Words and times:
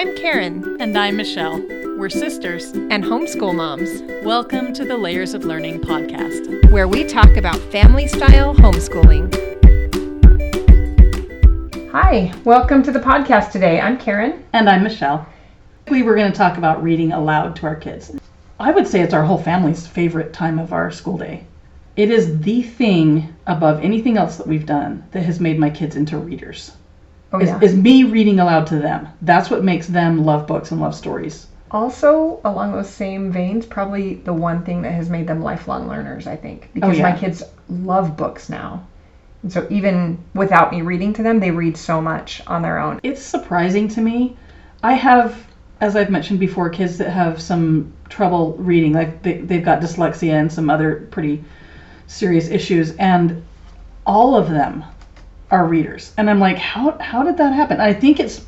I'm 0.00 0.16
Karen. 0.16 0.78
And 0.80 0.96
I'm 0.96 1.18
Michelle. 1.18 1.60
We're 1.98 2.08
sisters 2.08 2.70
and 2.70 3.04
homeschool 3.04 3.54
moms. 3.54 4.00
Welcome 4.24 4.72
to 4.72 4.82
the 4.82 4.96
Layers 4.96 5.34
of 5.34 5.44
Learning 5.44 5.78
podcast, 5.78 6.70
where 6.70 6.88
we 6.88 7.04
talk 7.04 7.36
about 7.36 7.58
family 7.70 8.08
style 8.08 8.54
homeschooling. 8.54 9.30
Hi, 11.90 12.32
welcome 12.44 12.82
to 12.82 12.90
the 12.90 12.98
podcast 12.98 13.52
today. 13.52 13.78
I'm 13.78 13.98
Karen. 13.98 14.42
And 14.54 14.70
I'm 14.70 14.84
Michelle. 14.84 15.26
We 15.90 16.02
were 16.02 16.14
going 16.14 16.32
to 16.32 16.38
talk 16.38 16.56
about 16.56 16.82
reading 16.82 17.12
aloud 17.12 17.54
to 17.56 17.66
our 17.66 17.76
kids. 17.76 18.10
I 18.58 18.70
would 18.70 18.88
say 18.88 19.02
it's 19.02 19.12
our 19.12 19.24
whole 19.24 19.36
family's 19.36 19.86
favorite 19.86 20.32
time 20.32 20.58
of 20.58 20.72
our 20.72 20.90
school 20.90 21.18
day. 21.18 21.44
It 21.96 22.10
is 22.10 22.40
the 22.40 22.62
thing 22.62 23.36
above 23.46 23.84
anything 23.84 24.16
else 24.16 24.38
that 24.38 24.46
we've 24.46 24.64
done 24.64 25.04
that 25.10 25.24
has 25.24 25.40
made 25.40 25.58
my 25.58 25.68
kids 25.68 25.94
into 25.94 26.16
readers. 26.16 26.72
Oh, 27.32 27.38
is, 27.38 27.48
yeah. 27.48 27.60
is 27.60 27.76
me 27.76 28.04
reading 28.04 28.40
aloud 28.40 28.66
to 28.68 28.78
them. 28.78 29.08
That's 29.22 29.50
what 29.50 29.62
makes 29.62 29.86
them 29.86 30.24
love 30.24 30.46
books 30.46 30.70
and 30.70 30.80
love 30.80 30.94
stories. 30.94 31.46
Also, 31.70 32.40
along 32.44 32.72
those 32.72 32.90
same 32.90 33.30
veins, 33.30 33.64
probably 33.64 34.14
the 34.14 34.32
one 34.32 34.64
thing 34.64 34.82
that 34.82 34.92
has 34.92 35.08
made 35.08 35.28
them 35.28 35.40
lifelong 35.40 35.88
learners, 35.88 36.26
I 36.26 36.34
think, 36.34 36.64
oh, 36.64 36.70
because 36.74 36.98
yeah. 36.98 37.10
my 37.10 37.16
kids 37.16 37.44
love 37.68 38.16
books 38.16 38.48
now. 38.48 38.84
And 39.42 39.52
so 39.52 39.66
even 39.70 40.18
without 40.34 40.72
me 40.72 40.82
reading 40.82 41.12
to 41.14 41.22
them, 41.22 41.38
they 41.38 41.52
read 41.52 41.76
so 41.76 42.00
much 42.00 42.42
on 42.48 42.62
their 42.62 42.78
own. 42.78 43.00
It's 43.04 43.22
surprising 43.22 43.86
to 43.88 44.00
me. 44.00 44.36
I 44.82 44.94
have, 44.94 45.46
as 45.80 45.94
I've 45.94 46.10
mentioned 46.10 46.40
before, 46.40 46.68
kids 46.70 46.98
that 46.98 47.10
have 47.10 47.40
some 47.40 47.92
trouble 48.08 48.54
reading, 48.54 48.92
like 48.92 49.22
they, 49.22 49.38
they've 49.38 49.64
got 49.64 49.80
dyslexia 49.80 50.32
and 50.32 50.52
some 50.52 50.68
other 50.68 51.06
pretty 51.12 51.44
serious 52.08 52.48
issues, 52.48 52.96
and 52.96 53.42
all 54.04 54.34
of 54.34 54.50
them 54.50 54.84
are 55.50 55.66
readers. 55.66 56.12
And 56.16 56.30
I'm 56.30 56.40
like, 56.40 56.58
how 56.58 56.96
how 56.98 57.22
did 57.22 57.36
that 57.38 57.52
happen? 57.52 57.80
I 57.80 57.92
think 57.92 58.20
it's 58.20 58.42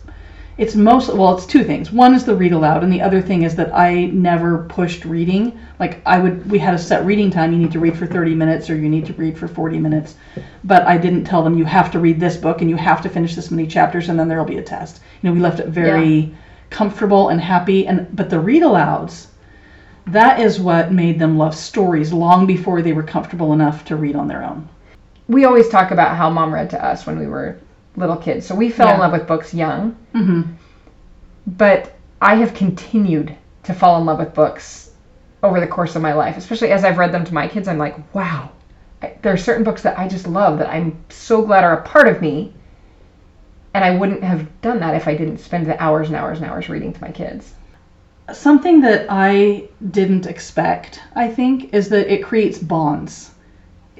it's 0.58 0.74
most 0.74 1.12
well, 1.12 1.34
it's 1.34 1.46
two 1.46 1.64
things. 1.64 1.90
One 1.90 2.14
is 2.14 2.24
the 2.24 2.34
read 2.34 2.52
aloud, 2.52 2.84
and 2.84 2.92
the 2.92 3.00
other 3.00 3.22
thing 3.22 3.42
is 3.42 3.56
that 3.56 3.74
I 3.74 4.06
never 4.12 4.64
pushed 4.68 5.04
reading. 5.04 5.58
Like 5.80 6.02
I 6.06 6.18
would, 6.18 6.48
we 6.50 6.58
had 6.58 6.74
a 6.74 6.78
set 6.78 7.04
reading 7.06 7.30
time. 7.30 7.52
You 7.52 7.58
need 7.58 7.72
to 7.72 7.80
read 7.80 7.96
for 7.96 8.06
30 8.06 8.34
minutes, 8.34 8.68
or 8.68 8.76
you 8.76 8.88
need 8.88 9.06
to 9.06 9.14
read 9.14 9.36
for 9.38 9.48
40 9.48 9.78
minutes. 9.78 10.14
But 10.64 10.86
I 10.86 10.98
didn't 10.98 11.24
tell 11.24 11.42
them 11.42 11.56
you 11.56 11.64
have 11.64 11.90
to 11.92 11.98
read 11.98 12.20
this 12.20 12.36
book 12.36 12.60
and 12.60 12.68
you 12.68 12.76
have 12.76 13.00
to 13.02 13.08
finish 13.08 13.34
this 13.34 13.50
many 13.50 13.66
chapters, 13.66 14.08
and 14.08 14.18
then 14.18 14.28
there'll 14.28 14.44
be 14.44 14.58
a 14.58 14.62
test. 14.62 15.00
You 15.22 15.30
know, 15.30 15.34
we 15.34 15.40
left 15.40 15.58
it 15.60 15.68
very 15.68 16.08
Yeah. 16.08 16.28
comfortable 16.70 17.30
and 17.30 17.40
happy. 17.40 17.86
And 17.86 18.06
but 18.14 18.28
the 18.28 18.38
read 18.38 18.62
alouds, 18.62 19.28
that 20.06 20.38
is 20.38 20.60
what 20.60 20.92
made 20.92 21.18
them 21.18 21.38
love 21.38 21.54
stories 21.54 22.12
long 22.12 22.46
before 22.46 22.82
they 22.82 22.92
were 22.92 23.02
comfortable 23.02 23.52
enough 23.54 23.84
to 23.86 23.96
read 23.96 24.16
on 24.16 24.28
their 24.28 24.44
own. 24.44 24.68
We 25.28 25.44
always 25.44 25.68
talk 25.68 25.90
about 25.90 26.16
how 26.16 26.30
mom 26.30 26.52
read 26.52 26.70
to 26.70 26.84
us 26.84 27.06
when 27.06 27.18
we 27.18 27.26
were 27.26 27.58
little 27.96 28.16
kids. 28.16 28.46
So 28.46 28.54
we 28.54 28.70
fell 28.70 28.92
in 28.94 29.00
love 29.00 29.12
with 29.12 29.26
books 29.26 29.54
young, 29.54 29.96
hmm 30.12 30.42
but 31.46 31.94
I 32.20 32.36
have 32.36 32.54
continued 32.54 33.36
to 33.64 33.74
fall 33.74 33.98
in 33.98 34.06
love 34.06 34.18
with 34.20 34.32
books 34.34 34.90
over 35.42 35.58
the 35.60 35.66
course 35.66 35.96
of 35.96 36.02
my 36.02 36.12
life, 36.12 36.36
especially 36.36 36.70
as 36.70 36.84
I've 36.84 36.98
read 36.98 37.12
them 37.12 37.24
to 37.24 37.34
my 37.34 37.48
kids. 37.48 37.66
I'm 37.68 37.78
like, 37.78 38.14
wow, 38.14 38.50
I- 39.02 39.14
there 39.22 39.32
are 39.32 39.36
certain 39.36 39.64
books 39.64 39.82
that 39.82 39.98
I 39.98 40.06
just 40.06 40.28
love 40.28 40.58
that 40.58 40.72
I'm 40.72 40.96
so 41.08 41.42
glad 41.42 41.64
are 41.64 41.78
a 41.78 41.82
part 41.82 42.06
of 42.06 42.20
me. 42.22 42.54
And 43.74 43.84
I 43.84 43.96
wouldn't 43.96 44.22
have 44.22 44.60
done 44.60 44.78
that 44.80 44.94
if 44.94 45.08
I 45.08 45.16
didn't 45.16 45.38
spend 45.38 45.66
the 45.66 45.82
hours 45.82 46.08
and 46.08 46.16
hours 46.16 46.38
and 46.38 46.46
hours 46.48 46.68
reading 46.68 46.92
to 46.92 47.00
my 47.02 47.10
kids. 47.10 47.54
Something 48.32 48.80
that 48.82 49.06
I 49.10 49.64
didn't 49.90 50.26
expect, 50.26 51.00
I 51.16 51.28
think, 51.28 51.74
is 51.74 51.88
that 51.88 52.12
it 52.12 52.22
creates 52.22 52.58
bonds. 52.58 53.31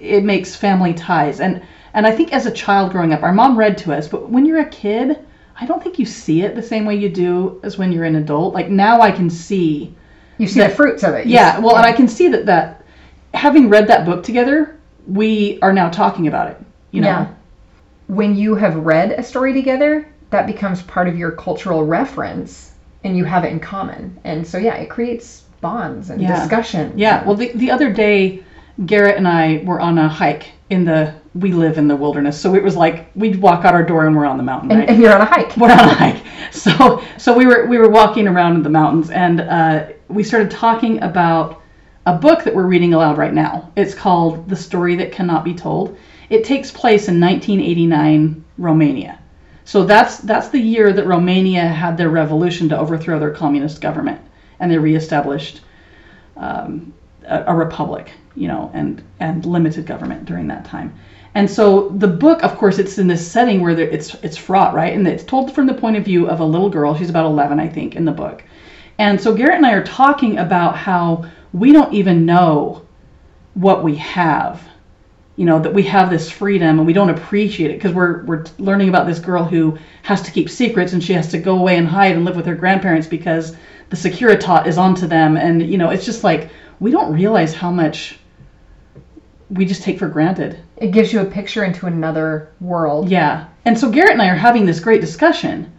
It 0.03 0.25
makes 0.25 0.57
family 0.57 0.93
ties. 0.93 1.41
And 1.41 1.63
and 1.95 2.07
I 2.07 2.11
think 2.11 2.33
as 2.33 2.47
a 2.47 2.51
child 2.51 2.91
growing 2.91 3.13
up, 3.13 3.23
our 3.23 3.33
mom 3.33 3.57
read 3.59 3.77
to 3.79 3.93
us, 3.93 4.09
but 4.09 4.31
when 4.31 4.47
you're 4.47 4.61
a 4.61 4.69
kid, 4.69 5.19
I 5.61 5.67
don't 5.67 5.83
think 5.83 5.99
you 5.99 6.07
see 6.07 6.43
it 6.43 6.55
the 6.55 6.63
same 6.63 6.85
way 6.87 6.97
you 6.97 7.09
do 7.09 7.61
as 7.63 7.77
when 7.79 7.93
you're 7.93 8.05
an 8.05 8.17
adult. 8.17 8.55
Like 8.55 8.69
now 8.71 9.01
I 9.01 9.11
can 9.13 9.31
see 9.31 9.95
You 10.39 10.49
see 10.49 10.61
That- 10.61 10.71
the 10.71 10.77
fruits 10.77 11.05
of 11.05 11.15
it. 11.15 11.27
You 11.27 11.35
Yeah, 11.35 11.59
well, 11.61 11.77
and 11.77 11.87
I 11.87 11.93
can 11.93 12.09
see 12.09 12.29
that 12.29 12.47
that 12.47 12.83
having 13.35 13.69
read 13.69 13.87
that 13.89 14.05
book 14.07 14.23
together, 14.25 14.77
we 15.07 15.59
are 15.63 15.73
now 15.73 15.89
talking 15.89 16.27
about 16.27 16.49
it. 16.49 16.57
You 16.91 17.03
know. 17.03 17.09
Yeah. 17.09 17.27
When 18.09 18.35
you 18.35 18.55
have 18.57 18.75
read 18.77 19.13
a 19.13 19.23
story 19.23 19.53
together, 19.53 20.07
that 20.31 20.47
becomes 20.47 20.83
part 20.83 21.07
of 21.09 21.17
your 21.17 21.31
cultural 21.33 21.85
reference 21.85 22.73
and 23.05 23.17
you 23.17 23.25
have 23.25 23.45
it 23.45 23.53
in 23.53 23.61
common. 23.61 24.17
And 24.25 24.47
so, 24.47 24.59
yeah, 24.59 24.75
it 24.75 24.89
creates 24.91 25.43
bonds 25.61 26.11
and 26.11 26.21
Yeah. 26.21 26.35
discussion. 26.41 26.93
Yeah. 26.97 27.23
Well, 27.25 27.37
the 27.37 27.53
the 27.55 27.71
other 27.71 27.91
day, 27.91 28.43
Garrett 28.87 29.17
and 29.17 29.29
I 29.29 29.63
were 29.65 29.81
on 29.81 29.99
a 29.99 30.09
hike 30.09 30.53
in 30.71 30.85
the. 30.85 31.15
We 31.35 31.53
live 31.53 31.79
in 31.79 31.89
the 31.89 31.97
wilderness, 31.97 32.39
so 32.39 32.55
it 32.55 32.63
was 32.63 32.77
like 32.77 33.11
we'd 33.15 33.41
walk 33.41 33.65
out 33.65 33.73
our 33.73 33.83
door 33.83 34.07
and 34.07 34.15
we're 34.15 34.27
on 34.27 34.37
the 34.37 34.43
mountain. 34.43 34.71
And, 34.71 34.81
Right? 34.81 34.89
and 34.91 35.01
you're 35.01 35.15
on 35.15 35.23
a 35.23 35.25
hike. 35.25 35.57
we're 35.57 35.73
on 35.73 35.79
a 35.79 35.95
hike. 35.95 36.23
So 36.53 37.03
so 37.17 37.35
we 37.35 37.47
were 37.47 37.67
we 37.67 37.79
were 37.79 37.89
walking 37.89 38.29
around 38.29 38.57
in 38.57 38.63
the 38.63 38.69
mountains 38.69 39.11
and 39.11 39.41
uh, 39.41 39.87
we 40.09 40.23
started 40.23 40.51
talking 40.51 41.03
about 41.03 41.63
a 42.05 42.15
book 42.19 42.45
that 42.45 42.55
we're 42.55 42.67
reading 42.67 42.93
aloud 42.93 43.17
right 43.17 43.33
now. 43.33 43.73
It's 43.77 43.95
called 43.95 44.49
The 44.51 44.57
Story 44.57 44.95
That 44.97 45.13
Cannot 45.13 45.45
Be 45.45 45.55
Told. 45.55 45.97
It 46.29 46.45
takes 46.45 46.71
place 46.71 47.09
in 47.09 47.19
1989 47.21 48.45
Romania. 48.59 49.19
So 49.65 49.85
that's 49.85 50.19
that's 50.19 50.49
the 50.49 50.59
year 50.61 50.93
that 50.93 51.07
Romania 51.07 51.65
had 51.67 51.97
their 51.97 52.11
revolution 52.11 52.69
to 52.71 52.79
overthrow 52.79 53.19
their 53.19 53.31
communist 53.31 53.81
government, 53.81 54.21
and 54.61 54.71
they 54.71 54.77
reestablished 54.77 55.61
um, 56.37 56.93
a, 57.27 57.45
a 57.49 57.55
republic, 57.55 58.11
you 58.35 58.49
know, 58.49 58.71
and 58.75 59.03
and 59.21 59.45
limited 59.45 59.87
government 59.87 60.25
during 60.25 60.47
that 60.49 60.65
time. 60.65 60.93
And 61.35 61.51
so 61.51 61.89
the 61.91 62.09
book, 62.09 62.43
of 62.43 62.59
course, 62.59 62.79
it's 62.79 62.99
in 62.99 63.07
this 63.07 63.27
setting 63.27 63.63
where 63.63 63.75
there, 63.75 63.89
it's 63.89 64.15
it's 64.17 64.37
fraught, 64.37 64.75
right? 64.75 64.93
And 64.93 65.07
it's 65.07 65.25
told 65.25 65.55
from 65.55 65.67
the 65.67 65.75
point 65.75 65.97
of 65.97 66.05
view 66.05 66.29
of 66.29 66.41
a 66.41 66.45
little 66.45 66.69
girl. 66.69 66.95
She's 66.95 67.11
about 67.11 67.27
11, 67.27 67.59
I 67.59 67.69
think, 67.69 67.97
in 67.97 68.05
the 68.05 68.13
book. 68.13 68.45
And 68.99 69.21
so 69.21 69.35
Garrett 69.35 69.57
and 69.57 69.67
I 69.67 69.73
are 69.73 69.85
talking 69.85 70.39
about 70.39 70.77
how 70.77 71.25
we 71.53 71.73
don't 71.73 71.93
even 71.95 72.27
know 72.27 72.87
what 73.55 73.83
we 73.83 73.97
have. 73.97 74.63
You 75.37 75.47
know, 75.47 75.59
that 75.61 75.73
we 75.73 75.83
have 75.85 76.11
this 76.11 76.31
freedom 76.31 76.79
and 76.79 76.87
we 76.87 76.93
don't 76.93 77.09
appreciate 77.09 77.71
it 77.71 77.79
because 77.79 77.95
we're 77.95 78.23
we're 78.25 78.45
learning 78.59 78.91
about 78.91 79.07
this 79.07 79.19
girl 79.19 79.45
who 79.45 79.79
has 80.03 80.21
to 80.23 80.31
keep 80.31 80.51
secrets 80.51 80.93
and 80.93 81.03
she 81.03 81.15
has 81.15 81.29
to 81.29 81.39
go 81.39 81.59
away 81.59 81.79
and 81.79 81.89
hide 81.89 82.15
and 82.15 82.27
live 82.27 82.37
with 82.37 82.45
her 82.45 82.55
grandparents 82.55 83.07
because 83.07 83.57
the 83.89 83.97
Securitat 83.97 84.67
is 84.67 84.77
onto 84.77 85.07
them. 85.07 85.39
And 85.39 85.63
you 85.63 85.79
know, 85.79 85.89
it's 85.89 86.05
just 86.05 86.23
like 86.23 86.51
we 86.83 86.91
don't 86.91 87.13
realize 87.13 87.55
how 87.55 87.71
much 87.71 88.19
we 89.51 89.65
just 89.65 89.85
take 89.85 90.01
for 90.01 90.09
granted. 90.09 90.59
It 90.77 90.91
gives 90.91 91.13
you 91.13 91.21
a 91.21 91.25
picture 91.25 91.63
into 91.63 91.87
another 91.87 92.51
world. 92.61 93.09
Yeah. 93.09 93.47
And 93.65 93.79
so 93.79 93.89
Garrett 93.89 94.15
and 94.15 94.21
I 94.21 94.29
are 94.29 94.35
having 94.35 94.67
this 94.67 94.81
great 94.81 95.01
discussion 95.01 95.73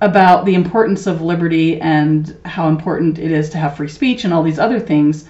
about 0.00 0.44
the 0.44 0.54
importance 0.54 1.08
of 1.08 1.20
liberty 1.20 1.80
and 1.80 2.36
how 2.44 2.68
important 2.68 3.18
it 3.18 3.32
is 3.32 3.50
to 3.50 3.58
have 3.58 3.76
free 3.76 3.88
speech 3.88 4.24
and 4.24 4.32
all 4.32 4.44
these 4.44 4.60
other 4.60 4.78
things 4.78 5.28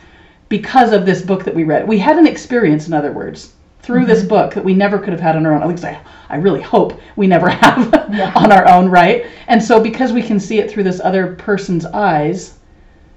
because 0.50 0.93
of 0.93 1.06
this 1.06 1.22
book 1.22 1.44
that 1.44 1.55
we 1.55 1.65
read. 1.65 1.89
We 1.89 1.99
had 1.99 2.19
an 2.19 2.27
experience, 2.27 2.87
in 2.87 2.93
other 2.93 3.10
words, 3.10 3.55
through 3.81 4.05
this 4.05 4.19
mm-hmm. 4.19 4.28
book 4.28 4.55
that 4.55 4.65
we 4.65 4.75
never 4.75 4.99
could 4.99 5.15
have 5.15 5.21
had 5.21 5.34
on 5.34 5.47
our 5.47 5.55
own. 5.55 5.62
At 5.62 5.69
least 5.69 5.84
I, 5.84 5.99
I 6.28 6.37
really 6.37 6.60
hope 6.60 7.00
we 7.16 7.27
never 7.27 7.49
have 7.49 7.91
Yeah. 8.12 8.33
on 8.37 8.53
our 8.53 8.69
own, 8.69 8.91
right? 8.91 9.25
And 9.49 9.62
so 9.62 9.81
because 9.81 10.12
we 10.12 10.22
can 10.22 10.39
see 10.39 10.59
it 10.59 10.71
through 10.71 10.84
this 10.84 11.00
other 11.03 11.37
person's 11.37 11.87
eyes, 11.87 12.59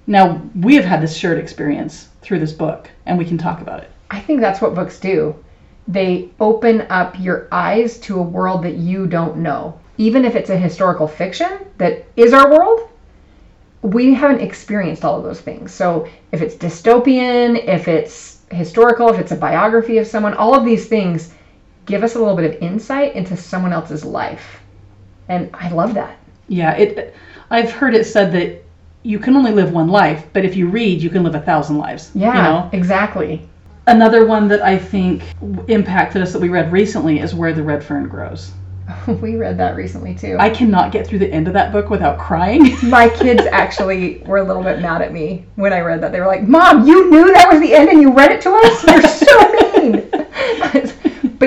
now 0.08 0.42
we 0.56 0.76
have 0.76 0.86
had 0.86 1.02
this 1.02 1.16
shared 1.16 1.40
experience 1.40 2.10
through 2.22 2.40
this 2.40 2.52
book 2.52 2.90
and 3.06 3.18
we 3.18 3.26
can 3.26 3.38
talk 3.38 3.62
about 3.62 3.82
it. 3.82 3.90
I 4.12 4.20
think 4.20 4.42
that's 4.42 4.62
what 4.62 4.76
books 4.76 5.00
do. 5.00 5.36
They 5.88 6.30
open 6.40 6.82
up 6.90 7.20
your 7.20 7.48
eyes 7.52 8.00
to 8.00 8.20
a 8.20 8.24
world 8.24 8.64
that 8.64 8.76
you 8.76 9.08
don't 9.08 9.38
know. 9.38 9.80
Even 9.98 10.26
if 10.26 10.36
it's 10.36 10.50
a 10.50 10.58
historical 10.58 11.08
fiction 11.08 11.66
that 11.78 12.06
is 12.16 12.34
our 12.34 12.50
world, 12.50 12.90
we 13.82 14.14
haven't 14.14 14.42
experienced 14.42 15.04
all 15.04 15.18
of 15.18 15.24
those 15.24 15.42
things. 15.42 15.74
So 15.74 16.08
if 16.32 16.42
it's 16.42 16.56
dystopian, 16.56 17.68
if 17.68 17.88
it's 17.88 18.40
historical, 18.50 19.10
if 19.10 19.20
it's 19.20 19.32
a 19.32 19.36
biography 19.36 19.98
of 19.98 20.08
someone, 20.08 20.34
all 20.34 20.56
of 20.56 20.64
these 20.66 20.88
things 20.88 21.34
give 21.86 22.04
us 22.04 22.16
a 22.16 22.20
little 22.20 22.36
bit 22.36 22.56
of 22.56 22.62
insight 22.62 23.14
into 23.16 23.36
someone 23.36 23.74
else's 23.74 24.06
life. 24.06 24.62
And 25.28 25.50
I 25.54 25.70
love 25.70 25.94
that. 25.96 26.18
Yeah, 26.48 26.74
it. 26.74 27.14
I've 27.50 27.72
heard 27.72 27.94
it 27.94 28.06
said 28.06 28.32
that 28.34 28.63
you 29.04 29.20
can 29.20 29.36
only 29.36 29.52
live 29.52 29.72
one 29.72 29.90
life, 29.90 30.26
but 30.34 30.46
if 30.46 30.56
you 30.56 30.68
read, 30.68 31.02
you 31.02 31.10
can 31.10 31.24
live 31.24 31.36
a 31.36 31.42
thousand 31.42 31.78
lives. 31.78 32.12
Yeah, 32.16 32.36
You 32.36 32.42
know? 32.42 32.70
exactly. 32.72 33.48
Another 33.86 34.26
one 34.26 34.48
that 34.48 34.62
I 34.62 34.78
think 34.78 35.24
impacted 35.68 36.22
us 36.22 36.32
that 36.32 36.42
we 36.42 36.48
read 36.50 36.72
recently 36.72 37.20
is 37.20 37.36
Where 37.36 37.52
the 37.54 37.64
Red 37.64 37.84
Fern 37.84 38.08
Grows. 38.08 38.52
we 39.22 39.36
read 39.36 39.58
that 39.58 39.76
recently 39.76 40.16
too. 40.16 40.38
I 40.40 40.50
cannot 40.50 40.92
get 40.92 41.06
through 41.06 41.20
the 41.20 41.32
end 41.32 41.48
of 41.48 41.54
that 41.54 41.72
book 41.72 41.90
without 41.90 42.18
crying. 42.18 42.76
My 42.90 43.10
kids 43.10 43.44
actually 43.52 44.20
were 44.26 44.38
a 44.38 44.44
little 44.44 44.64
bit 44.64 44.80
mad 44.82 45.02
at 45.02 45.12
me 45.14 45.46
when 45.56 45.74
I 45.74 45.80
read 45.80 46.02
that. 46.02 46.12
They 46.12 46.20
were 46.20 46.28
like, 46.28 46.44
"Mom, 46.44 46.86
you 46.86 47.10
knew 47.10 47.34
that 47.34 47.50
was 47.52 47.62
the 47.62 47.74
end 47.74 47.90
and 47.90 48.02
you 48.02 48.14
read 48.14 48.32
it 48.32 48.42
to 48.42 48.52
us? 48.52 48.84
You're 48.88 49.02
so 49.02 49.52
mean." 49.80 50.90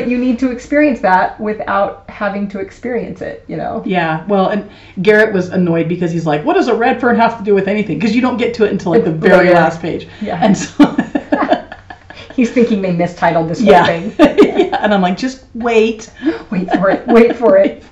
but 0.06 0.12
you 0.12 0.18
need 0.18 0.38
to 0.38 0.52
experience 0.52 1.00
that 1.00 1.38
without 1.40 2.08
having 2.08 2.46
to 2.48 2.60
experience 2.60 3.20
it, 3.20 3.44
you 3.48 3.56
know. 3.56 3.82
yeah, 3.84 4.24
well, 4.26 4.50
and 4.50 4.70
Garrett 5.02 5.34
was 5.34 5.48
annoyed 5.48 5.88
because 5.88 6.12
he's 6.12 6.24
like, 6.24 6.44
"What 6.44 6.54
does 6.54 6.68
a 6.68 6.74
red 6.74 7.00
fern 7.00 7.16
have 7.16 7.36
to 7.38 7.44
do 7.44 7.54
with 7.54 7.66
anything?" 7.66 7.98
Because 7.98 8.14
you 8.14 8.22
don't 8.22 8.36
get 8.36 8.54
to 8.54 8.64
it 8.64 8.70
until 8.70 8.92
like 8.92 9.02
the 9.02 9.10
very 9.10 9.48
Later. 9.48 9.54
last 9.54 9.80
page. 9.80 10.08
Yeah. 10.20 10.38
And 10.42 10.56
so. 10.56 10.96
He's 12.36 12.52
thinking 12.52 12.82
they 12.82 12.92
mistitled 12.92 13.48
this 13.48 13.60
whole 13.60 13.70
yeah. 13.70 13.86
thing. 13.86 14.14
yeah. 14.18 14.84
And 14.84 14.92
I'm 14.92 15.00
like, 15.00 15.16
just 15.16 15.46
wait. 15.54 16.12
Wait 16.50 16.70
for 16.70 16.90
it. 16.90 17.06
Wait 17.06 17.34
for 17.34 17.56
it. 17.56 17.82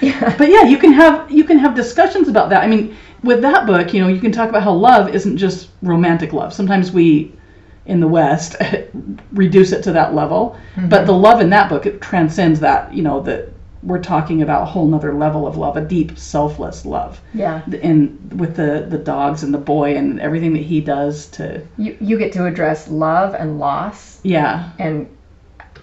Yeah. 0.00 0.34
But 0.38 0.48
yeah, 0.48 0.62
you 0.62 0.78
can 0.78 0.92
have 0.92 1.30
you 1.30 1.44
can 1.44 1.58
have 1.58 1.74
discussions 1.74 2.26
about 2.26 2.48
that. 2.48 2.64
I 2.64 2.66
mean, 2.66 2.96
with 3.22 3.42
that 3.42 3.66
book, 3.66 3.92
you 3.92 4.00
know, 4.00 4.08
you 4.08 4.18
can 4.18 4.32
talk 4.32 4.48
about 4.48 4.62
how 4.62 4.72
love 4.72 5.14
isn't 5.14 5.36
just 5.36 5.68
romantic 5.82 6.32
love. 6.32 6.54
Sometimes 6.54 6.90
we 6.90 7.32
in 7.86 8.00
the 8.00 8.08
West 8.08 8.56
reduce 9.32 9.72
it 9.72 9.82
to 9.82 9.92
that 9.92 10.14
level, 10.14 10.58
but 10.88 11.06
the 11.06 11.12
love 11.12 11.40
in 11.40 11.50
that 11.50 11.68
book 11.68 11.86
it 11.86 12.00
transcends 12.00 12.60
that. 12.60 12.92
You 12.94 13.02
know 13.02 13.20
that 13.20 13.48
we're 13.82 14.02
talking 14.02 14.42
about 14.42 14.62
a 14.62 14.66
whole 14.66 14.86
nother 14.86 15.14
level 15.14 15.46
of 15.46 15.56
love, 15.56 15.76
a 15.76 15.80
deep, 15.80 16.18
selfless 16.18 16.84
love. 16.84 17.20
Yeah. 17.32 17.62
And 17.82 18.38
with 18.38 18.56
the 18.56 18.86
the 18.88 18.98
dogs 18.98 19.42
and 19.42 19.54
the 19.54 19.58
boy 19.58 19.96
and 19.96 20.20
everything 20.20 20.52
that 20.54 20.62
he 20.62 20.80
does 20.80 21.26
to 21.28 21.66
You 21.78 21.96
you 22.00 22.18
get 22.18 22.32
to 22.34 22.46
address 22.46 22.88
love 22.88 23.34
and 23.34 23.58
loss 23.58 24.20
yeah 24.22 24.70
and 24.78 25.08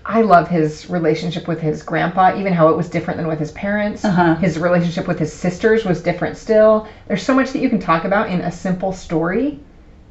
I 0.05 0.21
love 0.21 0.47
his 0.47 0.89
relationship 0.89 1.49
with 1.49 1.59
his 1.59 1.83
grandpa, 1.83 2.37
even 2.37 2.53
how 2.53 2.69
it 2.69 2.77
was 2.77 2.87
different 2.87 3.17
than 3.17 3.27
with 3.27 3.39
his 3.39 3.51
parents. 3.51 4.05
Uh-huh. 4.05 4.35
His 4.35 4.57
relationship 4.57 5.05
with 5.05 5.19
his 5.19 5.33
sisters 5.33 5.83
was 5.83 6.01
different 6.01 6.37
still. 6.37 6.87
There's 7.07 7.23
so 7.23 7.33
much 7.33 7.51
that 7.51 7.59
you 7.59 7.69
can 7.69 7.79
talk 7.79 8.05
about 8.05 8.29
in 8.29 8.39
a 8.39 8.51
simple 8.51 8.93
story 8.93 9.59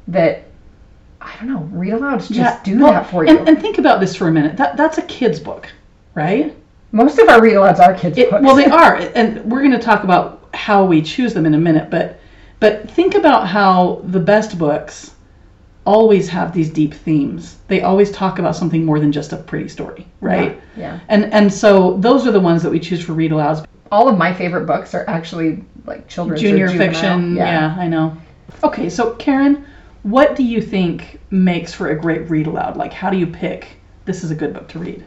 that 0.07 0.46
I 1.27 1.35
don't 1.39 1.49
know, 1.49 1.77
read 1.77 1.93
alouds 1.93 2.31
just 2.31 2.63
do 2.63 2.79
well, 2.79 2.93
that 2.93 3.09
for 3.09 3.25
you. 3.25 3.37
And, 3.37 3.49
and 3.49 3.61
think 3.61 3.77
about 3.77 3.99
this 3.99 4.15
for 4.15 4.27
a 4.27 4.31
minute. 4.31 4.55
That 4.57 4.77
that's 4.77 4.97
a 4.97 5.01
kid's 5.03 5.39
book, 5.39 5.69
right? 6.15 6.55
Most 6.91 7.19
of 7.19 7.27
our 7.27 7.41
read 7.41 7.55
alouds 7.55 7.79
are 7.79 7.93
kids' 7.93 8.17
It, 8.17 8.29
books. 8.29 8.43
well, 8.43 8.55
they 8.55 8.65
are, 8.81 8.95
and 8.95 9.43
we're 9.45 9.59
going 9.59 9.71
to 9.71 9.79
talk 9.79 10.03
about 10.03 10.47
how 10.53 10.85
we 10.85 11.01
choose 11.01 11.33
them 11.33 11.45
in 11.45 11.53
a 11.53 11.57
minute. 11.57 11.89
But 11.89 12.19
but 12.59 12.89
think 12.89 13.15
about 13.15 13.47
how 13.47 14.01
the 14.05 14.19
best 14.19 14.57
books 14.57 15.11
always 15.85 16.27
have 16.29 16.53
these 16.53 16.69
deep 16.69 16.93
themes. 16.93 17.57
They 17.67 17.81
always 17.81 18.11
talk 18.11 18.39
about 18.39 18.55
something 18.55 18.83
more 18.83 18.99
than 18.99 19.11
just 19.11 19.33
a 19.33 19.37
pretty 19.37 19.67
story, 19.69 20.07
right? 20.21 20.61
Yeah. 20.75 20.99
And 21.09 21.33
and 21.33 21.51
so 21.51 21.97
those 21.97 22.25
are 22.25 22.31
the 22.31 22.39
ones 22.39 22.63
that 22.63 22.71
we 22.71 22.79
choose 22.79 23.03
for 23.03 23.13
read 23.13 23.31
alouds. 23.31 23.65
All 23.91 24.07
of 24.09 24.17
my 24.17 24.33
favorite 24.33 24.65
books 24.65 24.93
are 24.93 25.05
actually 25.09 25.63
like 25.85 26.07
children's 26.07 26.41
Junior 26.41 26.69
fiction, 26.69 27.35
yeah. 27.35 27.75
I 27.77 27.87
know. 27.87 28.17
Okay, 28.63 28.89
so 28.89 29.13
Karen, 29.15 29.65
what 30.07 30.37
do 30.37 30.43
you 30.43 30.61
think 30.61 31.19
makes 31.31 31.73
for 31.73 31.89
a 31.89 31.99
great 31.99 32.29
read 32.29 32.47
aloud? 32.47 32.77
Like, 32.77 32.93
how 32.93 33.09
do 33.09 33.17
you 33.17 33.27
pick 33.27 33.67
this 34.05 34.23
is 34.23 34.31
a 34.31 34.35
good 34.35 34.53
book 34.53 34.69
to 34.69 34.79
read? 34.79 35.05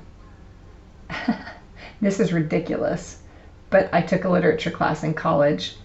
this 2.03 2.21
is 2.21 2.35
ridiculous. 2.35 3.23
But 3.71 3.89
I 3.95 4.03
took 4.03 4.25
a 4.25 4.29
literature 4.29 4.71
class 4.71 5.03
in 5.03 5.15
college, 5.15 5.77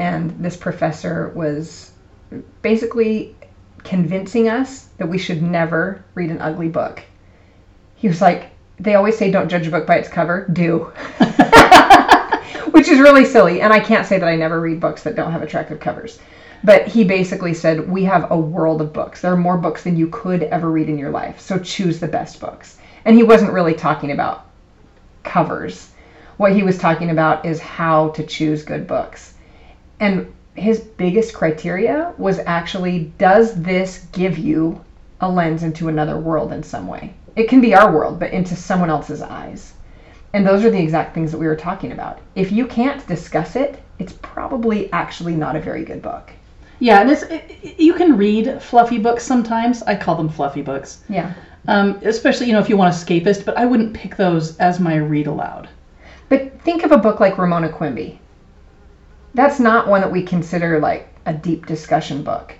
and 0.00 0.30
this 0.42 0.56
professor 0.56 1.28
was 1.36 1.92
basically 2.60 3.36
convincing 3.84 4.48
us 4.48 4.88
that 4.96 5.08
we 5.08 5.18
should 5.18 5.40
never 5.40 6.04
read 6.16 6.30
an 6.30 6.40
ugly 6.40 6.68
book. 6.68 7.04
He 7.94 8.08
was 8.08 8.20
like, 8.20 8.50
they 8.80 8.96
always 8.96 9.16
say 9.16 9.30
don't 9.30 9.48
judge 9.48 9.68
a 9.68 9.70
book 9.70 9.86
by 9.86 9.98
its 9.98 10.08
cover. 10.08 10.48
Do. 10.52 10.78
Which 12.72 12.88
is 12.88 12.98
really 12.98 13.24
silly, 13.24 13.60
and 13.60 13.72
I 13.72 13.78
can't 13.78 14.06
say 14.06 14.18
that 14.18 14.28
I 14.28 14.34
never 14.34 14.60
read 14.60 14.80
books 14.80 15.04
that 15.04 15.14
don't 15.14 15.30
have 15.30 15.42
attractive 15.42 15.78
covers. 15.78 16.18
But 16.64 16.88
he 16.88 17.04
basically 17.04 17.54
said, 17.54 17.88
We 17.88 18.04
have 18.04 18.30
a 18.30 18.38
world 18.38 18.80
of 18.80 18.92
books. 18.92 19.20
There 19.20 19.32
are 19.32 19.36
more 19.36 19.56
books 19.56 19.84
than 19.84 19.96
you 19.96 20.08
could 20.08 20.42
ever 20.42 20.68
read 20.70 20.88
in 20.88 20.98
your 20.98 21.10
life, 21.10 21.40
so 21.40 21.58
choose 21.58 22.00
the 22.00 22.08
best 22.08 22.40
books. 22.40 22.78
And 23.04 23.14
he 23.14 23.22
wasn't 23.22 23.52
really 23.52 23.74
talking 23.74 24.10
about 24.10 24.46
covers. 25.22 25.90
What 26.36 26.52
he 26.52 26.62
was 26.62 26.78
talking 26.78 27.10
about 27.10 27.44
is 27.44 27.60
how 27.60 28.08
to 28.10 28.24
choose 28.24 28.62
good 28.62 28.86
books. 28.86 29.34
And 30.00 30.32
his 30.54 30.80
biggest 30.80 31.34
criteria 31.34 32.12
was 32.18 32.40
actually 32.40 33.12
does 33.18 33.54
this 33.54 34.06
give 34.12 34.36
you 34.36 34.80
a 35.20 35.28
lens 35.28 35.62
into 35.62 35.88
another 35.88 36.18
world 36.18 36.52
in 36.52 36.62
some 36.62 36.86
way? 36.88 37.14
It 37.36 37.48
can 37.48 37.60
be 37.60 37.74
our 37.74 37.92
world, 37.92 38.18
but 38.18 38.32
into 38.32 38.56
someone 38.56 38.90
else's 38.90 39.22
eyes. 39.22 39.74
And 40.32 40.46
those 40.46 40.64
are 40.64 40.70
the 40.70 40.82
exact 40.82 41.14
things 41.14 41.30
that 41.30 41.38
we 41.38 41.46
were 41.46 41.56
talking 41.56 41.92
about. 41.92 42.18
If 42.34 42.52
you 42.52 42.66
can't 42.66 43.06
discuss 43.06 43.56
it, 43.56 43.78
it's 43.98 44.12
probably 44.22 44.92
actually 44.92 45.36
not 45.36 45.56
a 45.56 45.60
very 45.60 45.84
good 45.84 46.02
book. 46.02 46.32
Yeah, 46.80 47.00
and 47.00 47.10
it's 47.10 47.22
it, 47.22 47.78
you 47.78 47.94
can 47.94 48.16
read 48.16 48.62
fluffy 48.62 48.98
books 48.98 49.24
sometimes. 49.24 49.82
I 49.82 49.96
call 49.96 50.16
them 50.16 50.28
fluffy 50.28 50.62
books. 50.62 51.02
Yeah. 51.08 51.32
Um, 51.66 52.00
especially 52.04 52.46
you 52.46 52.52
know 52.52 52.60
if 52.60 52.68
you 52.68 52.76
want 52.76 52.94
a 52.94 52.96
escapist, 52.96 53.44
but 53.44 53.56
I 53.56 53.66
wouldn't 53.66 53.94
pick 53.94 54.16
those 54.16 54.56
as 54.58 54.80
my 54.80 54.96
read 54.96 55.26
aloud. 55.26 55.68
But 56.28 56.60
think 56.62 56.84
of 56.84 56.92
a 56.92 56.98
book 56.98 57.20
like 57.20 57.38
Ramona 57.38 57.68
Quimby. 57.68 58.20
That's 59.34 59.58
not 59.60 59.88
one 59.88 60.00
that 60.00 60.12
we 60.12 60.22
consider 60.22 60.78
like 60.78 61.08
a 61.26 61.32
deep 61.32 61.66
discussion 61.66 62.22
book. 62.22 62.54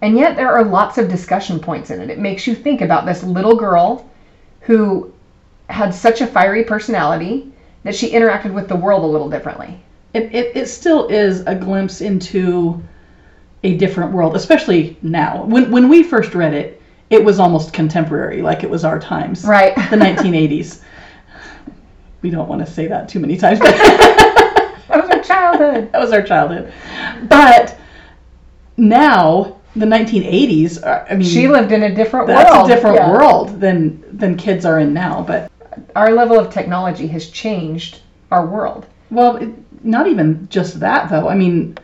And 0.00 0.18
yet 0.18 0.36
there 0.36 0.50
are 0.50 0.64
lots 0.64 0.98
of 0.98 1.08
discussion 1.08 1.60
points 1.60 1.90
in 1.90 2.00
it. 2.00 2.10
It 2.10 2.18
makes 2.18 2.46
you 2.46 2.54
think 2.54 2.80
about 2.80 3.06
this 3.06 3.22
little 3.22 3.54
girl 3.56 4.10
who 4.60 5.12
had 5.68 5.94
such 5.94 6.20
a 6.20 6.26
fiery 6.26 6.64
personality 6.64 7.52
that 7.84 7.94
she 7.94 8.10
interacted 8.10 8.52
with 8.52 8.68
the 8.68 8.76
world 8.76 9.04
a 9.04 9.06
little 9.06 9.30
differently. 9.30 9.80
It, 10.12 10.34
it, 10.34 10.56
it 10.56 10.66
still 10.66 11.08
is 11.08 11.40
a 11.46 11.54
glimpse 11.54 12.00
into 12.00 12.82
a 13.64 13.76
different 13.76 14.12
world, 14.12 14.34
especially 14.36 14.96
now. 15.02 15.44
When 15.44 15.70
when 15.70 15.88
we 15.88 16.02
first 16.02 16.34
read 16.34 16.54
it, 16.54 16.80
it 17.10 17.22
was 17.24 17.38
almost 17.38 17.72
contemporary, 17.72 18.42
like 18.42 18.64
it 18.64 18.70
was 18.70 18.84
our 18.84 18.98
times, 18.98 19.44
Right. 19.44 19.74
the 19.90 19.96
1980s. 19.96 20.80
We 22.22 22.30
don't 22.30 22.48
want 22.48 22.64
to 22.64 22.70
say 22.72 22.86
that 22.86 23.08
too 23.08 23.20
many 23.20 23.36
times, 23.36 23.58
but 23.58 23.68
That 24.88 25.00
was 25.06 25.10
our 25.10 25.22
childhood. 25.22 25.92
that 25.92 26.00
was 26.00 26.12
our 26.12 26.22
childhood. 26.22 26.72
But 27.28 27.78
now, 28.76 29.56
the 29.76 29.86
1980s, 29.86 30.84
are- 30.84 31.02
uh, 31.02 31.06
I 31.10 31.14
mean, 31.14 31.26
She 31.26 31.48
lived 31.48 31.72
in 31.72 31.82
a 31.84 31.94
different 31.94 32.26
that's 32.26 32.50
world. 32.52 32.70
a 32.70 32.74
different 32.74 32.96
Yeah. 32.96 33.10
world 33.10 33.60
than 33.60 34.02
than 34.12 34.36
kids 34.36 34.64
are 34.64 34.78
in 34.78 34.92
now. 34.92 35.24
But 35.26 35.50
Our 35.96 36.10
level 36.12 36.38
of 36.38 36.50
technology 36.50 37.06
has 37.08 37.28
changed 37.28 38.00
our 38.30 38.44
world. 38.46 38.86
well, 39.10 39.36
it, 39.36 39.48
not 39.84 40.06
even 40.06 40.46
just 40.50 40.78
that 40.80 41.08
though. 41.10 41.28
I 41.28 41.34
mean, 41.34 41.76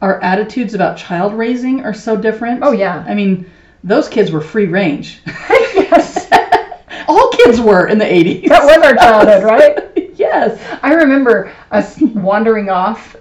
our 0.00 0.20
attitudes 0.22 0.74
about 0.74 0.96
child 0.96 1.34
raising 1.34 1.84
are 1.84 1.94
so 1.94 2.16
different. 2.16 2.60
Oh, 2.62 2.72
yeah. 2.72 3.04
I 3.08 3.14
mean, 3.14 3.50
those 3.84 4.08
kids 4.08 4.30
were 4.30 4.40
free 4.40 4.66
range. 4.66 5.20
yes. 5.26 6.30
All 7.08 7.30
kids 7.30 7.60
were 7.60 7.86
in 7.86 7.98
the 7.98 8.04
80s. 8.04 8.48
That 8.48 8.64
was 8.64 8.78
our 8.84 8.94
childhood, 8.94 9.44
right? 9.44 10.10
yes. 10.14 10.78
I 10.82 10.94
remember 10.94 11.52
us 11.70 12.00
wandering 12.00 12.68
off 12.68 13.16